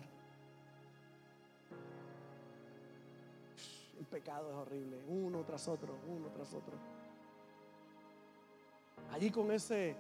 El 4.00 4.06
pecado 4.06 4.50
es 4.50 4.56
horrible, 4.56 4.98
uno 5.08 5.44
tras 5.44 5.68
otro, 5.68 5.96
uno 6.08 6.28
tras 6.30 6.54
otro. 6.54 6.74
Allí 9.12 9.32
con 9.32 9.52
ese 9.52 9.96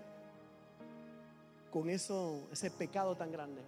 con 1.71 1.89
eso 1.89 2.47
ese 2.51 2.71
pecado 2.71 3.15
tan 3.15 3.31
grande. 3.31 3.61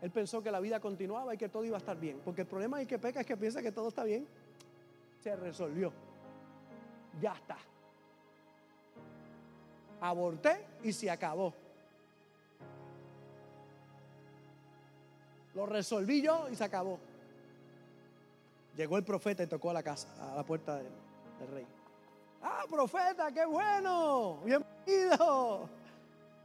Él 0.00 0.10
pensó 0.10 0.42
que 0.42 0.50
la 0.50 0.60
vida 0.60 0.80
continuaba 0.80 1.34
y 1.34 1.38
que 1.38 1.48
todo 1.48 1.64
iba 1.64 1.76
a 1.76 1.78
estar 1.78 1.98
bien, 1.98 2.20
porque 2.24 2.42
el 2.42 2.46
problema 2.46 2.80
es 2.80 2.88
que 2.88 2.98
peca 2.98 3.20
es 3.20 3.26
que 3.26 3.36
piensa 3.36 3.62
que 3.62 3.72
todo 3.72 3.88
está 3.88 4.04
bien. 4.04 4.26
Se 5.22 5.34
resolvió. 5.36 5.92
Ya 7.20 7.32
está. 7.34 7.56
Aborté 10.02 10.66
y 10.82 10.92
se 10.92 11.08
acabó. 11.08 11.54
Lo 15.54 15.64
resolví 15.64 16.20
yo 16.20 16.48
y 16.50 16.56
se 16.56 16.64
acabó. 16.64 16.98
Llegó 18.76 18.98
el 18.98 19.04
profeta 19.04 19.44
y 19.44 19.46
tocó 19.46 19.70
a 19.70 19.74
la 19.74 19.82
casa, 19.84 20.08
a 20.20 20.34
la 20.34 20.42
puerta 20.42 20.76
del, 20.76 20.88
rey. 21.52 21.64
Ah, 22.42 22.64
profeta, 22.68 23.30
qué 23.30 23.44
bueno. 23.44 24.40
Bienvenido. 24.44 25.68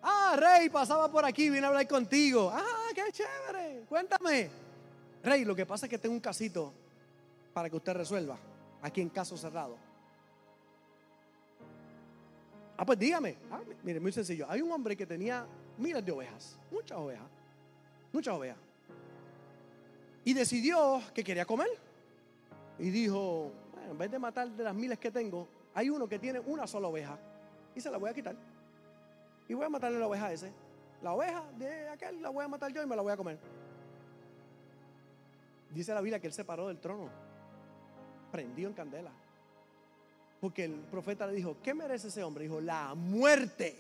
Ah, 0.04 0.36
rey, 0.38 0.70
pasaba 0.70 1.10
por 1.10 1.26
aquí, 1.26 1.50
vine 1.50 1.66
a 1.66 1.70
hablar 1.70 1.88
contigo. 1.88 2.52
Ah, 2.54 2.90
qué 2.94 3.12
chévere. 3.12 3.86
Cuéntame. 3.90 4.52
Rey, 5.24 5.46
lo 5.46 5.56
que 5.56 5.66
pasa 5.66 5.88
es 5.88 5.90
que 5.90 5.98
tengo 5.98 6.14
un 6.14 6.22
casito 6.22 6.72
para 7.54 7.72
que 7.72 7.76
usted 7.76 7.94
resuelva. 7.94 8.38
Aquí 8.84 9.02
en 9.02 9.10
caso 9.10 9.36
cerrado. 9.36 9.87
Ah, 12.78 12.86
pues 12.86 13.00
dígame. 13.00 13.36
Ah, 13.52 13.60
mire, 13.84 14.00
muy 14.00 14.12
sencillo. 14.12 14.46
Hay 14.48 14.62
un 14.62 14.72
hombre 14.72 14.96
que 14.96 15.06
tenía 15.06 15.46
miles 15.78 16.06
de 16.06 16.12
ovejas, 16.12 16.60
muchas 16.72 16.98
ovejas, 16.98 17.26
muchas 18.14 18.36
ovejas. 18.36 18.58
Y 20.24 20.34
decidió 20.34 21.02
que 21.14 21.24
quería 21.24 21.46
comer. 21.46 21.70
Y 22.78 22.92
dijo, 22.92 23.52
bueno, 23.74 23.92
en 23.92 23.98
vez 23.98 24.12
de 24.12 24.20
matar 24.20 24.50
de 24.50 24.64
las 24.64 24.76
miles 24.76 25.00
que 25.00 25.10
tengo, 25.10 25.48
hay 25.74 25.90
uno 25.90 26.08
que 26.08 26.20
tiene 26.20 26.40
una 26.40 26.68
sola 26.68 26.88
oveja. 26.88 27.18
Y 27.74 27.82
se 27.82 27.90
la 27.90 27.98
voy 27.98 28.12
a 28.12 28.14
quitar. 28.14 28.36
Y 29.48 29.54
voy 29.54 29.66
a 29.66 29.70
matarle 29.70 29.98
la 29.98 30.08
oveja 30.08 30.28
a 30.28 30.34
ese. 30.34 30.52
La 31.02 31.14
oveja 31.14 31.44
de 31.58 31.90
aquel 31.90 32.22
la 32.22 32.30
voy 32.30 32.46
a 32.46 32.48
matar 32.48 32.72
yo 32.72 32.84
y 32.84 32.86
me 32.86 32.96
la 32.96 33.02
voy 33.02 33.12
a 33.12 33.18
comer. 33.18 33.40
Dice 35.74 35.94
la 35.94 36.02
Biblia 36.02 36.20
que 36.20 36.28
él 36.28 36.34
se 36.34 36.44
paró 36.44 36.68
del 36.68 36.80
trono. 36.80 37.10
Prendió 38.32 38.68
en 38.68 38.74
candela. 38.74 39.12
Porque 40.40 40.66
el 40.66 40.74
profeta 40.74 41.26
le 41.26 41.34
dijo, 41.34 41.58
¿qué 41.64 41.74
merece 41.74 42.10
ese 42.10 42.24
hombre? 42.24 42.44
Dijo, 42.44 42.62
la 42.62 42.94
muerte. 42.94 43.76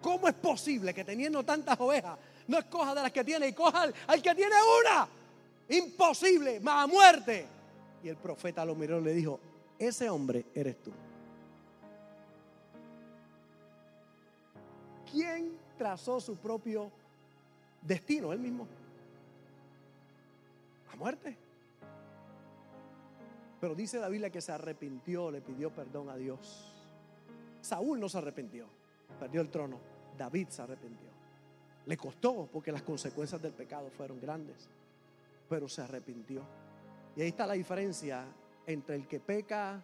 ¿Cómo 0.00 0.28
es 0.28 0.34
posible 0.34 0.92
que 0.92 1.02
teniendo 1.02 1.42
tantas 1.42 1.80
ovejas 1.80 2.18
no 2.46 2.58
escoja 2.58 2.94
de 2.94 3.02
las 3.02 3.10
que 3.12 3.24
tiene 3.24 3.48
y 3.48 3.52
coja 3.54 3.90
al, 4.06 4.22
que 4.22 4.34
tiene 4.34 4.54
una? 4.82 5.08
Imposible, 5.70 6.60
más 6.60 6.86
muerte. 6.88 7.46
Y 8.02 8.08
el 8.08 8.16
profeta 8.16 8.66
lo 8.66 8.74
miró 8.74 9.00
y 9.00 9.04
le 9.04 9.14
dijo, 9.14 9.40
ese 9.78 10.10
hombre 10.10 10.44
eres 10.54 10.76
tú. 10.82 10.92
¿Quién 15.10 15.56
trazó 15.78 16.20
su 16.20 16.36
propio 16.36 16.90
destino? 17.80 18.30
Él 18.32 18.40
mismo. 18.40 18.66
A 20.92 20.96
muerte. 20.96 21.43
Pero 23.64 23.74
dice 23.74 23.98
la 23.98 24.10
Biblia 24.10 24.28
que 24.28 24.42
se 24.42 24.52
arrepintió, 24.52 25.30
le 25.30 25.40
pidió 25.40 25.70
perdón 25.70 26.10
a 26.10 26.16
Dios. 26.16 26.70
Saúl 27.62 27.98
no 27.98 28.10
se 28.10 28.18
arrepintió, 28.18 28.66
perdió 29.18 29.40
el 29.40 29.48
trono. 29.48 29.80
David 30.18 30.48
se 30.50 30.60
arrepintió. 30.60 31.08
Le 31.86 31.96
costó 31.96 32.46
porque 32.52 32.70
las 32.70 32.82
consecuencias 32.82 33.40
del 33.40 33.54
pecado 33.54 33.88
fueron 33.88 34.20
grandes, 34.20 34.68
pero 35.48 35.66
se 35.66 35.80
arrepintió. 35.80 36.42
Y 37.16 37.22
ahí 37.22 37.28
está 37.28 37.46
la 37.46 37.54
diferencia 37.54 38.26
entre 38.66 38.96
el 38.96 39.08
que 39.08 39.18
peca 39.20 39.82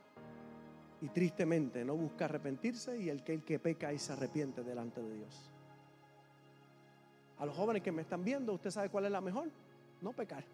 y 1.00 1.08
tristemente 1.08 1.82
no 1.82 1.96
busca 1.96 2.26
arrepentirse 2.26 3.00
y 3.00 3.08
el 3.08 3.24
que, 3.24 3.32
el 3.32 3.44
que 3.44 3.58
peca 3.58 3.94
y 3.94 3.98
se 3.98 4.12
arrepiente 4.12 4.62
delante 4.62 5.00
de 5.00 5.16
Dios. 5.16 5.50
A 7.38 7.46
los 7.46 7.56
jóvenes 7.56 7.82
que 7.82 7.92
me 7.92 8.02
están 8.02 8.22
viendo, 8.22 8.52
¿usted 8.52 8.70
sabe 8.70 8.90
cuál 8.90 9.06
es 9.06 9.10
la 9.10 9.22
mejor? 9.22 9.48
No 10.02 10.12
pecar. 10.12 10.44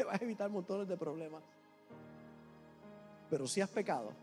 Te 0.00 0.06
va 0.06 0.14
a 0.14 0.18
evitar 0.22 0.48
montones 0.48 0.88
de 0.88 0.96
problemas. 0.96 1.42
Pero 3.28 3.46
si 3.46 3.60
has 3.60 3.68
pecado, 3.68 4.14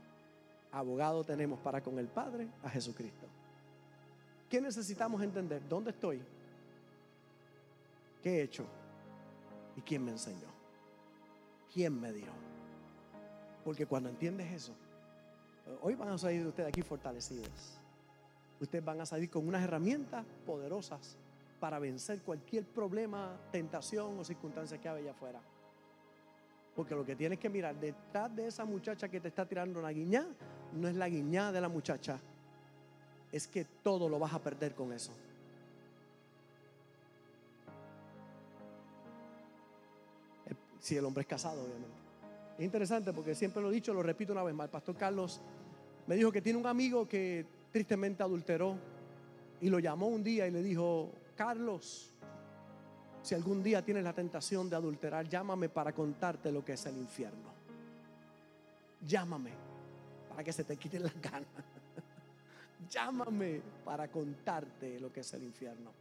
abogado 0.72 1.24
tenemos 1.24 1.60
para 1.60 1.84
con 1.84 2.00
el 2.00 2.08
Padre 2.08 2.48
a 2.64 2.70
Jesucristo. 2.72 3.28
¿Qué 4.50 4.60
necesitamos 4.60 5.22
entender? 5.22 5.62
¿Dónde 5.70 5.92
estoy? 5.92 6.20
¿Qué 8.24 8.40
he 8.40 8.42
hecho? 8.42 8.66
¿Y 9.76 9.82
quién 9.82 10.04
me 10.04 10.10
enseñó? 10.14 10.48
¿Quién 11.72 12.02
me 12.02 12.12
dio? 12.12 12.32
Porque 13.64 13.86
cuando 13.86 14.10
entiendes 14.10 14.52
eso, 14.52 14.74
hoy 15.84 15.94
van 15.94 16.10
a 16.10 16.18
salir 16.18 16.42
de 16.42 16.50
ustedes 16.50 16.70
aquí 16.70 16.82
fortalecidos. 16.82 17.78
Ustedes 18.60 18.84
van 18.84 19.00
a 19.00 19.06
salir 19.06 19.30
con 19.30 19.48
unas 19.48 19.64
herramientas 19.64 20.26
poderosas 20.44 21.18
para 21.60 21.78
vencer 21.78 22.24
cualquier 22.24 22.66
problema, 22.66 23.38
tentación 23.52 24.18
o 24.18 24.24
circunstancia 24.24 24.80
que 24.80 24.90
haya 24.90 24.98
allá 24.98 25.12
afuera. 25.12 25.40
Porque 26.78 26.94
lo 26.94 27.04
que 27.04 27.16
tienes 27.16 27.40
que 27.40 27.50
mirar 27.50 27.76
detrás 27.76 28.34
de 28.36 28.46
esa 28.46 28.64
muchacha 28.64 29.10
que 29.10 29.20
te 29.20 29.30
está 29.30 29.48
tirando 29.48 29.82
la 29.82 29.92
guiña, 29.92 30.28
no 30.74 30.88
es 30.88 30.96
la 30.96 31.10
guiña 31.10 31.52
de 31.52 31.60
la 31.60 31.70
muchacha, 31.70 32.20
es 33.32 33.48
que 33.48 33.66
todo 33.82 34.08
lo 34.08 34.20
vas 34.20 34.32
a 34.36 34.40
perder 34.40 34.76
con 34.76 34.94
eso. 34.94 35.12
Si 40.80 40.96
el 40.96 41.04
hombre 41.04 41.22
es 41.22 41.28
casado, 41.28 41.64
obviamente. 41.64 41.98
Es 42.60 42.64
interesante 42.64 43.12
porque 43.12 43.34
siempre 43.34 43.60
lo 43.60 43.72
he 43.72 43.74
dicho, 43.74 43.92
lo 43.92 44.04
repito 44.04 44.32
una 44.32 44.44
vez 44.44 44.54
más. 44.54 44.66
El 44.66 44.72
pastor 44.72 44.96
Carlos 44.96 45.42
me 46.06 46.16
dijo 46.16 46.32
que 46.32 46.44
tiene 46.44 46.60
un 46.60 46.68
amigo 46.68 47.08
que 47.08 47.44
tristemente 47.72 48.22
adulteró 48.22 48.76
y 49.62 49.70
lo 49.70 49.80
llamó 49.80 50.10
un 50.10 50.24
día 50.24 50.46
y 50.46 50.52
le 50.52 50.62
dijo, 50.62 51.10
Carlos, 51.36 52.14
si 53.22 53.36
algún 53.36 53.62
día 53.62 53.84
tienes 53.84 54.04
la 54.04 54.14
tentación 54.14 54.70
de 54.70 54.76
adulterar, 54.76 55.28
llámame 55.28 55.70
para 55.70 55.94
contarte 55.94 56.52
lo 56.52 56.64
que 56.64 56.74
es 56.74 56.86
el 56.86 56.98
infierno. 56.98 57.50
Llámame 59.06 59.52
para 60.30 60.44
que 60.44 60.54
se 60.54 60.64
te 60.64 60.78
quiten 60.78 61.04
las 61.04 61.22
ganas. 61.22 61.48
llámame 62.90 63.62
para 63.84 64.08
contarte 64.08 65.00
lo 65.00 65.12
que 65.12 65.22
es 65.22 65.34
el 65.34 65.44
infierno. 65.44 65.92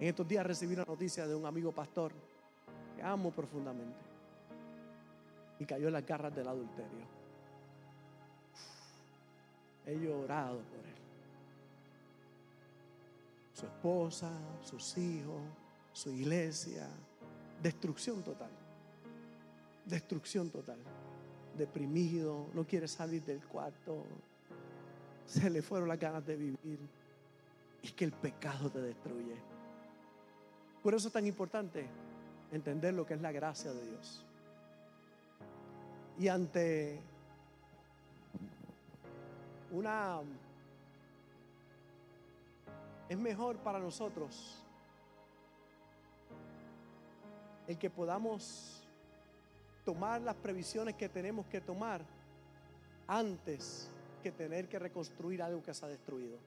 En 0.00 0.08
estos 0.08 0.26
días 0.26 0.44
recibí 0.44 0.74
una 0.74 0.84
noticia 0.84 1.26
de 1.26 1.34
un 1.34 1.46
amigo 1.46 1.72
pastor 1.72 2.12
que 2.96 3.02
amo 3.02 3.30
profundamente 3.30 4.04
y 5.58 5.64
cayó 5.64 5.86
en 5.86 5.92
las 5.92 6.06
garras 6.06 6.34
del 6.34 6.48
adulterio. 6.48 7.06
He 9.86 9.94
llorado 9.98 10.58
por 10.58 10.84
él. 10.84 11.03
Su 13.54 13.66
esposa, 13.66 14.30
sus 14.62 14.98
hijos, 14.98 15.40
su 15.92 16.10
iglesia. 16.10 16.88
Destrucción 17.62 18.22
total. 18.22 18.50
Destrucción 19.86 20.50
total. 20.50 20.78
Deprimido, 21.56 22.48
no 22.52 22.66
quiere 22.66 22.88
salir 22.88 23.22
del 23.24 23.40
cuarto. 23.46 24.04
Se 25.26 25.48
le 25.48 25.62
fueron 25.62 25.88
las 25.88 25.98
ganas 25.98 26.26
de 26.26 26.36
vivir. 26.36 26.78
Es 27.82 27.92
que 27.92 28.04
el 28.04 28.12
pecado 28.12 28.68
te 28.68 28.80
destruye. 28.80 29.36
Por 30.82 30.94
eso 30.94 31.06
es 31.08 31.14
tan 31.14 31.26
importante 31.26 31.86
entender 32.52 32.92
lo 32.92 33.06
que 33.06 33.14
es 33.14 33.22
la 33.22 33.32
gracia 33.32 33.72
de 33.72 33.88
Dios. 33.88 34.24
Y 36.18 36.28
ante 36.28 37.00
una... 39.70 40.20
Es 43.08 43.18
mejor 43.18 43.56
para 43.58 43.78
nosotros 43.78 44.62
el 47.66 47.78
que 47.78 47.90
podamos 47.90 48.82
tomar 49.84 50.20
las 50.20 50.36
previsiones 50.36 50.94
que 50.94 51.08
tenemos 51.08 51.46
que 51.46 51.60
tomar 51.60 52.02
antes 53.06 53.90
que 54.22 54.32
tener 54.32 54.68
que 54.68 54.78
reconstruir 54.78 55.42
algo 55.42 55.62
que 55.62 55.74
se 55.74 55.84
ha 55.84 55.88
destruido. 55.88 56.38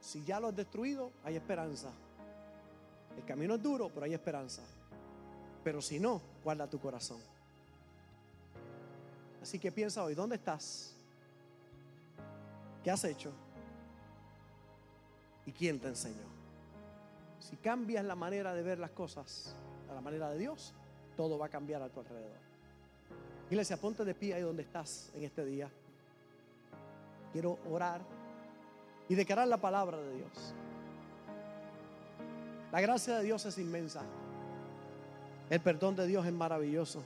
Si 0.00 0.24
ya 0.24 0.40
lo 0.40 0.48
has 0.48 0.56
destruido, 0.56 1.12
hay 1.24 1.36
esperanza. 1.36 1.90
El 3.16 3.24
camino 3.24 3.54
es 3.54 3.62
duro, 3.62 3.90
pero 3.92 4.06
hay 4.06 4.14
esperanza. 4.14 4.62
Pero 5.62 5.80
si 5.80 6.00
no, 6.00 6.20
guarda 6.42 6.68
tu 6.68 6.80
corazón. 6.80 7.20
Así 9.40 9.58
que 9.60 9.70
piensa 9.70 10.02
hoy, 10.02 10.14
¿dónde 10.14 10.36
estás? 10.36 10.95
¿Qué 12.86 12.92
has 12.92 13.02
hecho? 13.02 13.32
¿Y 15.44 15.50
quién 15.50 15.80
te 15.80 15.88
enseñó? 15.88 16.22
Si 17.40 17.56
cambias 17.56 18.04
la 18.04 18.14
manera 18.14 18.54
de 18.54 18.62
ver 18.62 18.78
las 18.78 18.92
cosas 18.92 19.56
a 19.90 19.92
la 19.94 20.00
manera 20.00 20.30
de 20.30 20.38
Dios, 20.38 20.72
todo 21.16 21.36
va 21.36 21.46
a 21.46 21.48
cambiar 21.48 21.82
a 21.82 21.88
tu 21.88 21.98
alrededor. 21.98 22.38
Iglesia, 23.50 23.76
ponte 23.76 24.04
de 24.04 24.14
pie 24.14 24.34
ahí 24.34 24.42
donde 24.42 24.62
estás 24.62 25.10
en 25.16 25.24
este 25.24 25.44
día. 25.44 25.68
Quiero 27.32 27.58
orar 27.68 28.02
y 29.08 29.16
declarar 29.16 29.48
la 29.48 29.56
palabra 29.56 29.96
de 29.96 30.18
Dios. 30.18 30.54
La 32.70 32.80
gracia 32.80 33.18
de 33.18 33.24
Dios 33.24 33.44
es 33.46 33.58
inmensa. 33.58 34.02
El 35.50 35.58
perdón 35.58 35.96
de 35.96 36.06
Dios 36.06 36.24
es 36.24 36.32
maravilloso. 36.32 37.02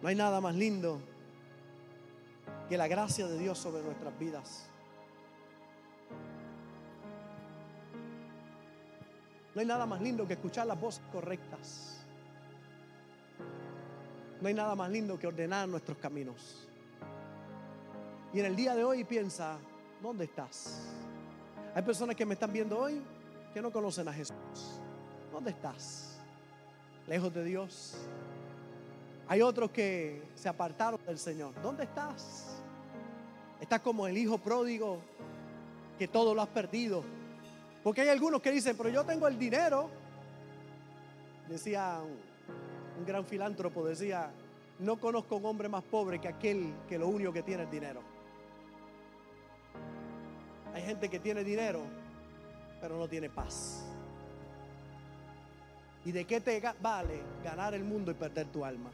No 0.00 0.06
hay 0.06 0.14
nada 0.14 0.40
más 0.40 0.54
lindo 0.54 1.00
que 2.68 2.76
la 2.76 2.88
gracia 2.88 3.26
de 3.26 3.38
Dios 3.38 3.58
sobre 3.58 3.82
nuestras 3.82 4.18
vidas. 4.18 4.68
No 9.54 9.60
hay 9.60 9.66
nada 9.66 9.86
más 9.86 10.00
lindo 10.00 10.26
que 10.26 10.34
escuchar 10.34 10.66
las 10.66 10.78
voces 10.78 11.02
correctas. 11.10 12.04
No 14.40 14.48
hay 14.48 14.54
nada 14.54 14.74
más 14.74 14.90
lindo 14.90 15.18
que 15.18 15.26
ordenar 15.26 15.68
nuestros 15.68 15.96
caminos. 15.98 16.68
Y 18.34 18.40
en 18.40 18.46
el 18.46 18.56
día 18.56 18.74
de 18.74 18.84
hoy 18.84 19.04
piensa, 19.04 19.56
¿dónde 20.02 20.24
estás? 20.24 20.92
Hay 21.74 21.82
personas 21.82 22.16
que 22.16 22.26
me 22.26 22.34
están 22.34 22.52
viendo 22.52 22.78
hoy 22.78 23.02
que 23.54 23.62
no 23.62 23.72
conocen 23.72 24.08
a 24.08 24.12
Jesús. 24.12 24.36
¿Dónde 25.32 25.52
estás? 25.52 26.18
Lejos 27.06 27.32
de 27.32 27.44
Dios. 27.44 27.96
Hay 29.28 29.40
otros 29.40 29.70
que 29.70 30.22
se 30.34 30.48
apartaron 30.48 31.00
del 31.06 31.18
Señor. 31.18 31.54
¿Dónde 31.62 31.84
estás? 31.84 32.55
Estás 33.60 33.80
como 33.80 34.06
el 34.06 34.16
hijo 34.18 34.38
pródigo 34.38 34.98
que 35.98 36.08
todo 36.08 36.34
lo 36.34 36.42
has 36.42 36.48
perdido. 36.48 37.02
Porque 37.82 38.02
hay 38.02 38.08
algunos 38.08 38.40
que 38.40 38.50
dicen, 38.50 38.76
pero 38.76 38.88
yo 38.88 39.04
tengo 39.04 39.28
el 39.28 39.38
dinero. 39.38 39.88
Decía 41.48 42.00
un, 42.02 42.18
un 42.98 43.06
gran 43.06 43.24
filántropo, 43.24 43.84
decía, 43.84 44.30
no 44.78 44.98
conozco 44.98 45.36
un 45.36 45.46
hombre 45.46 45.68
más 45.68 45.84
pobre 45.84 46.20
que 46.20 46.28
aquel 46.28 46.74
que 46.88 46.98
lo 46.98 47.08
único 47.08 47.32
que 47.32 47.42
tiene 47.42 47.62
es 47.64 47.70
dinero. 47.70 48.00
Hay 50.74 50.82
gente 50.82 51.08
que 51.08 51.18
tiene 51.18 51.42
dinero, 51.42 51.80
pero 52.80 52.98
no 52.98 53.08
tiene 53.08 53.30
paz. 53.30 53.84
¿Y 56.04 56.12
de 56.12 56.24
qué 56.24 56.40
te 56.40 56.62
vale 56.80 57.22
ganar 57.42 57.74
el 57.74 57.82
mundo 57.82 58.10
y 58.10 58.14
perder 58.14 58.46
tu 58.48 58.64
alma? 58.64 58.90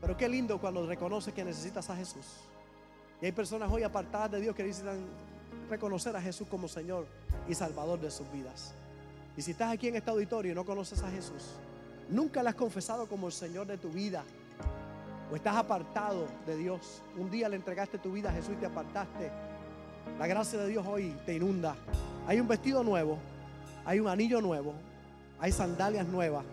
Pero 0.00 0.16
qué 0.16 0.28
lindo 0.28 0.58
cuando 0.58 0.86
reconoces 0.86 1.32
que 1.34 1.44
necesitas 1.44 1.88
a 1.90 1.96
Jesús. 1.96 2.26
Y 3.20 3.26
hay 3.26 3.32
personas 3.32 3.70
hoy 3.70 3.82
apartadas 3.82 4.30
de 4.32 4.40
Dios 4.40 4.54
que 4.54 4.62
necesitan 4.62 4.98
reconocer 5.70 6.14
a 6.16 6.20
Jesús 6.20 6.46
como 6.48 6.68
Señor 6.68 7.06
y 7.48 7.54
Salvador 7.54 8.00
de 8.00 8.10
sus 8.10 8.30
vidas. 8.30 8.74
Y 9.36 9.42
si 9.42 9.52
estás 9.52 9.72
aquí 9.72 9.88
en 9.88 9.96
este 9.96 10.10
auditorio 10.10 10.52
y 10.52 10.54
no 10.54 10.64
conoces 10.64 11.02
a 11.02 11.10
Jesús, 11.10 11.56
nunca 12.08 12.42
le 12.42 12.50
has 12.50 12.54
confesado 12.54 13.08
como 13.08 13.26
el 13.26 13.32
Señor 13.32 13.66
de 13.66 13.78
tu 13.78 13.90
vida, 13.90 14.24
o 15.30 15.36
estás 15.36 15.56
apartado 15.56 16.26
de 16.46 16.56
Dios, 16.56 17.02
un 17.16 17.30
día 17.30 17.48
le 17.48 17.56
entregaste 17.56 17.98
tu 17.98 18.12
vida 18.12 18.30
a 18.30 18.32
Jesús 18.32 18.52
y 18.54 18.60
te 18.60 18.66
apartaste, 18.66 19.30
la 20.18 20.26
gracia 20.26 20.58
de 20.58 20.68
Dios 20.68 20.86
hoy 20.86 21.16
te 21.26 21.34
inunda. 21.34 21.76
Hay 22.26 22.40
un 22.40 22.46
vestido 22.46 22.84
nuevo, 22.84 23.18
hay 23.84 23.98
un 23.98 24.08
anillo 24.08 24.40
nuevo, 24.40 24.72
hay 25.38 25.52
sandalias 25.52 26.06
nuevas 26.06 26.44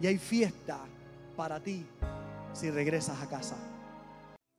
y 0.00 0.06
hay 0.06 0.18
fiesta 0.18 0.78
para 1.36 1.60
ti 1.60 1.84
si 2.52 2.70
regresas 2.70 3.20
a 3.20 3.28
casa. 3.28 3.56